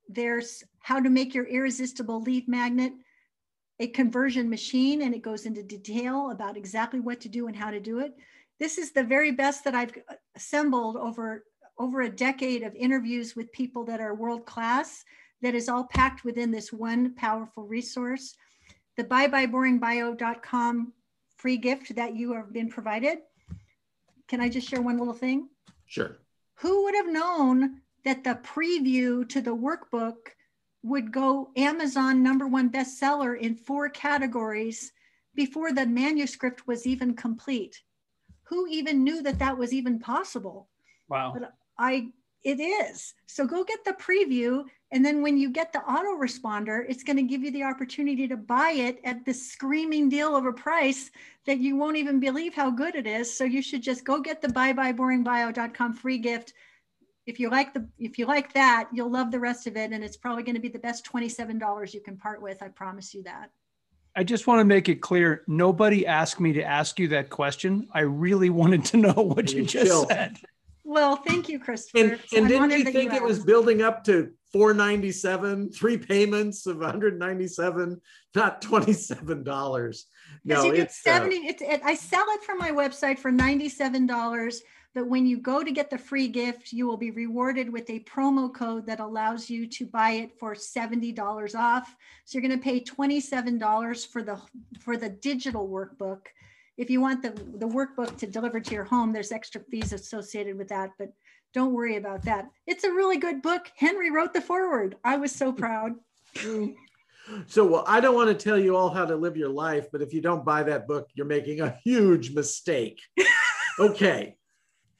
There's 0.08 0.62
how 0.80 1.00
to 1.00 1.10
make 1.10 1.34
your 1.34 1.46
irresistible 1.46 2.20
lead 2.22 2.48
magnet 2.48 2.92
a 3.78 3.88
conversion 3.88 4.48
machine, 4.48 5.02
and 5.02 5.14
it 5.14 5.22
goes 5.22 5.44
into 5.44 5.62
detail 5.62 6.30
about 6.30 6.56
exactly 6.56 7.00
what 7.00 7.20
to 7.20 7.28
do 7.28 7.46
and 7.46 7.54
how 7.54 7.70
to 7.70 7.80
do 7.80 7.98
it. 7.98 8.14
This 8.58 8.78
is 8.78 8.92
the 8.92 9.04
very 9.04 9.32
best 9.32 9.64
that 9.64 9.74
I've 9.74 9.92
assembled 10.34 10.96
over, 10.96 11.44
over 11.78 12.02
a 12.02 12.08
decade 12.08 12.62
of 12.62 12.74
interviews 12.74 13.36
with 13.36 13.52
people 13.52 13.84
that 13.84 14.00
are 14.00 14.14
world 14.14 14.46
class 14.46 15.04
that 15.42 15.54
is 15.54 15.68
all 15.68 15.84
packed 15.84 16.24
within 16.24 16.50
this 16.50 16.72
one 16.72 17.14
powerful 17.14 17.64
resource. 17.64 18.34
The 18.96 19.04
byebyeboringbio.com 19.04 20.92
free 21.36 21.58
gift 21.58 21.94
that 21.96 22.16
you 22.16 22.32
have 22.32 22.52
been 22.52 22.68
provided. 22.68 23.18
Can 24.26 24.40
I 24.40 24.48
just 24.48 24.68
share 24.68 24.82
one 24.82 24.98
little 24.98 25.14
thing? 25.14 25.48
Sure. 25.84 26.16
Who 26.54 26.84
would 26.84 26.94
have 26.94 27.08
known 27.12 27.82
that 28.04 28.24
the 28.24 28.40
preview 28.42 29.28
to 29.28 29.40
the 29.40 29.54
workbook 29.54 30.16
would 30.82 31.12
go 31.12 31.50
Amazon 31.56 32.22
number 32.22 32.46
one 32.46 32.70
bestseller 32.70 33.38
in 33.38 33.54
four 33.54 33.88
categories 33.88 34.92
before 35.34 35.72
the 35.72 35.86
manuscript 35.86 36.66
was 36.66 36.86
even 36.86 37.14
complete? 37.14 37.82
Who 38.48 38.66
even 38.68 39.04
knew 39.04 39.22
that 39.22 39.38
that 39.38 39.58
was 39.58 39.72
even 39.72 39.98
possible? 39.98 40.68
Wow. 41.08 41.32
But 41.34 41.52
I, 41.78 42.08
It 42.42 42.60
is. 42.60 43.14
So 43.26 43.44
go 43.44 43.64
get 43.64 43.84
the 43.84 43.94
preview. 43.94 44.64
And 44.92 45.04
then 45.04 45.20
when 45.20 45.36
you 45.36 45.50
get 45.50 45.72
the 45.72 45.80
autoresponder, 45.80 46.84
it's 46.88 47.02
going 47.02 47.16
to 47.16 47.24
give 47.24 47.42
you 47.42 47.50
the 47.50 47.64
opportunity 47.64 48.28
to 48.28 48.36
buy 48.36 48.70
it 48.70 49.00
at 49.02 49.24
the 49.24 49.34
screaming 49.34 50.08
deal 50.08 50.36
of 50.36 50.46
a 50.46 50.52
price 50.52 51.10
that 51.44 51.58
you 51.58 51.76
won't 51.76 51.96
even 51.96 52.20
believe 52.20 52.54
how 52.54 52.70
good 52.70 52.94
it 52.94 53.04
is. 53.04 53.36
So 53.36 53.42
you 53.42 53.60
should 53.62 53.82
just 53.82 54.04
go 54.04 54.20
get 54.20 54.40
the 54.40 54.48
byebyeboringbio.com 54.48 55.94
free 55.94 56.18
gift. 56.18 56.52
If 57.26 57.40
you 57.40 57.50
like 57.50 57.74
the 57.74 57.88
if 57.98 58.16
you 58.16 58.26
like 58.26 58.52
that, 58.52 58.88
you'll 58.92 59.10
love 59.10 59.32
the 59.32 59.40
rest 59.40 59.66
of 59.66 59.76
it. 59.76 59.90
And 59.90 60.04
it's 60.04 60.16
probably 60.16 60.44
going 60.44 60.54
to 60.54 60.60
be 60.60 60.68
the 60.68 60.78
best 60.78 61.04
$27 61.04 61.92
you 61.92 62.00
can 62.00 62.16
part 62.16 62.40
with. 62.40 62.62
I 62.62 62.68
promise 62.68 63.12
you 63.12 63.24
that. 63.24 63.50
I 64.16 64.24
just 64.24 64.46
want 64.46 64.60
to 64.60 64.64
make 64.64 64.88
it 64.88 65.02
clear 65.02 65.44
nobody 65.46 66.06
asked 66.06 66.40
me 66.40 66.54
to 66.54 66.62
ask 66.62 66.98
you 66.98 67.08
that 67.08 67.28
question. 67.28 67.86
I 67.92 68.00
really 68.00 68.50
wanted 68.62 68.84
to 68.86 68.96
know 68.96 69.12
what 69.12 69.52
you 69.52 69.64
just 69.64 69.86
Chill. 69.86 70.06
said. 70.06 70.38
Well, 70.84 71.16
thank 71.16 71.48
you, 71.48 71.58
Christopher. 71.58 71.98
And, 71.98 72.20
and 72.34 72.48
didn't 72.48 72.70
you 72.70 72.84
that 72.84 72.92
think 72.92 73.12
it 73.12 73.22
was 73.22 73.44
building 73.44 73.82
up 73.82 74.04
to 74.04 74.30
497, 74.52 75.72
three 75.72 75.98
payments 75.98 76.66
of 76.66 76.78
197, 76.78 78.00
not 78.34 78.62
$27? 78.62 79.44
Because 79.44 80.06
No, 80.44 80.64
you 80.64 80.72
get 80.72 80.86
it's 80.86 81.06
uh, 81.06 81.12
70, 81.18 81.36
it's, 81.36 81.62
it, 81.62 81.80
I 81.84 81.94
sell 81.96 82.24
it 82.28 82.42
from 82.44 82.58
my 82.58 82.70
website 82.70 83.18
for 83.18 83.32
$97. 83.32 84.58
But 84.96 85.08
when 85.08 85.26
you 85.26 85.36
go 85.36 85.62
to 85.62 85.70
get 85.70 85.90
the 85.90 85.98
free 85.98 86.26
gift, 86.26 86.72
you 86.72 86.86
will 86.86 86.96
be 86.96 87.10
rewarded 87.10 87.70
with 87.70 87.90
a 87.90 88.00
promo 88.00 88.50
code 88.52 88.86
that 88.86 88.98
allows 88.98 89.50
you 89.50 89.66
to 89.66 89.84
buy 89.84 90.12
it 90.12 90.38
for 90.38 90.54
$70 90.54 91.54
off. 91.54 91.94
So 92.24 92.38
you're 92.38 92.48
going 92.48 92.58
to 92.58 92.64
pay 92.64 92.80
$27 92.80 94.06
for 94.06 94.22
the 94.22 94.40
for 94.80 94.96
the 94.96 95.10
digital 95.10 95.68
workbook. 95.68 96.20
If 96.78 96.88
you 96.88 97.02
want 97.02 97.20
the, 97.20 97.32
the 97.58 97.68
workbook 97.68 98.16
to 98.16 98.26
deliver 98.26 98.58
to 98.58 98.74
your 98.74 98.84
home, 98.84 99.12
there's 99.12 99.32
extra 99.32 99.60
fees 99.70 99.92
associated 99.92 100.56
with 100.56 100.68
that, 100.68 100.92
but 100.98 101.12
don't 101.52 101.74
worry 101.74 101.96
about 101.96 102.22
that. 102.22 102.48
It's 102.66 102.84
a 102.84 102.90
really 102.90 103.18
good 103.18 103.42
book. 103.42 103.70
Henry 103.76 104.10
wrote 104.10 104.32
the 104.32 104.40
foreword. 104.40 104.96
I 105.04 105.18
was 105.18 105.30
so 105.30 105.52
proud. 105.52 105.92
So, 107.48 107.66
well, 107.66 107.82
I 107.88 107.98
don't 107.98 108.14
want 108.14 108.28
to 108.28 108.36
tell 108.36 108.56
you 108.56 108.76
all 108.76 108.88
how 108.88 109.04
to 109.04 109.16
live 109.16 109.36
your 109.36 109.48
life, 109.48 109.88
but 109.90 110.00
if 110.00 110.14
you 110.14 110.20
don't 110.20 110.44
buy 110.44 110.62
that 110.62 110.86
book, 110.86 111.08
you're 111.14 111.26
making 111.26 111.60
a 111.60 111.76
huge 111.82 112.32
mistake. 112.32 113.00
okay. 113.80 114.36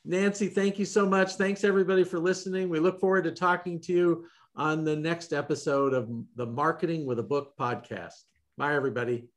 Nancy, 0.07 0.47
thank 0.47 0.79
you 0.79 0.85
so 0.85 1.05
much. 1.05 1.35
Thanks 1.35 1.65
everybody 1.65 2.05
for 2.05 2.21
listening. 2.21 2.69
We 2.69 2.79
look 2.79 3.01
forward 3.01 3.25
to 3.25 3.33
talking 3.33 3.81
to 3.83 3.93
you 3.93 4.27
on 4.55 4.85
the 4.85 4.95
next 4.95 5.33
episode 5.33 5.93
of 5.93 6.09
the 6.37 6.47
Marketing 6.47 7.05
with 7.05 7.19
a 7.19 7.25
Book 7.25 7.55
podcast. 7.59 8.23
Bye, 8.57 8.77
everybody. 8.77 9.29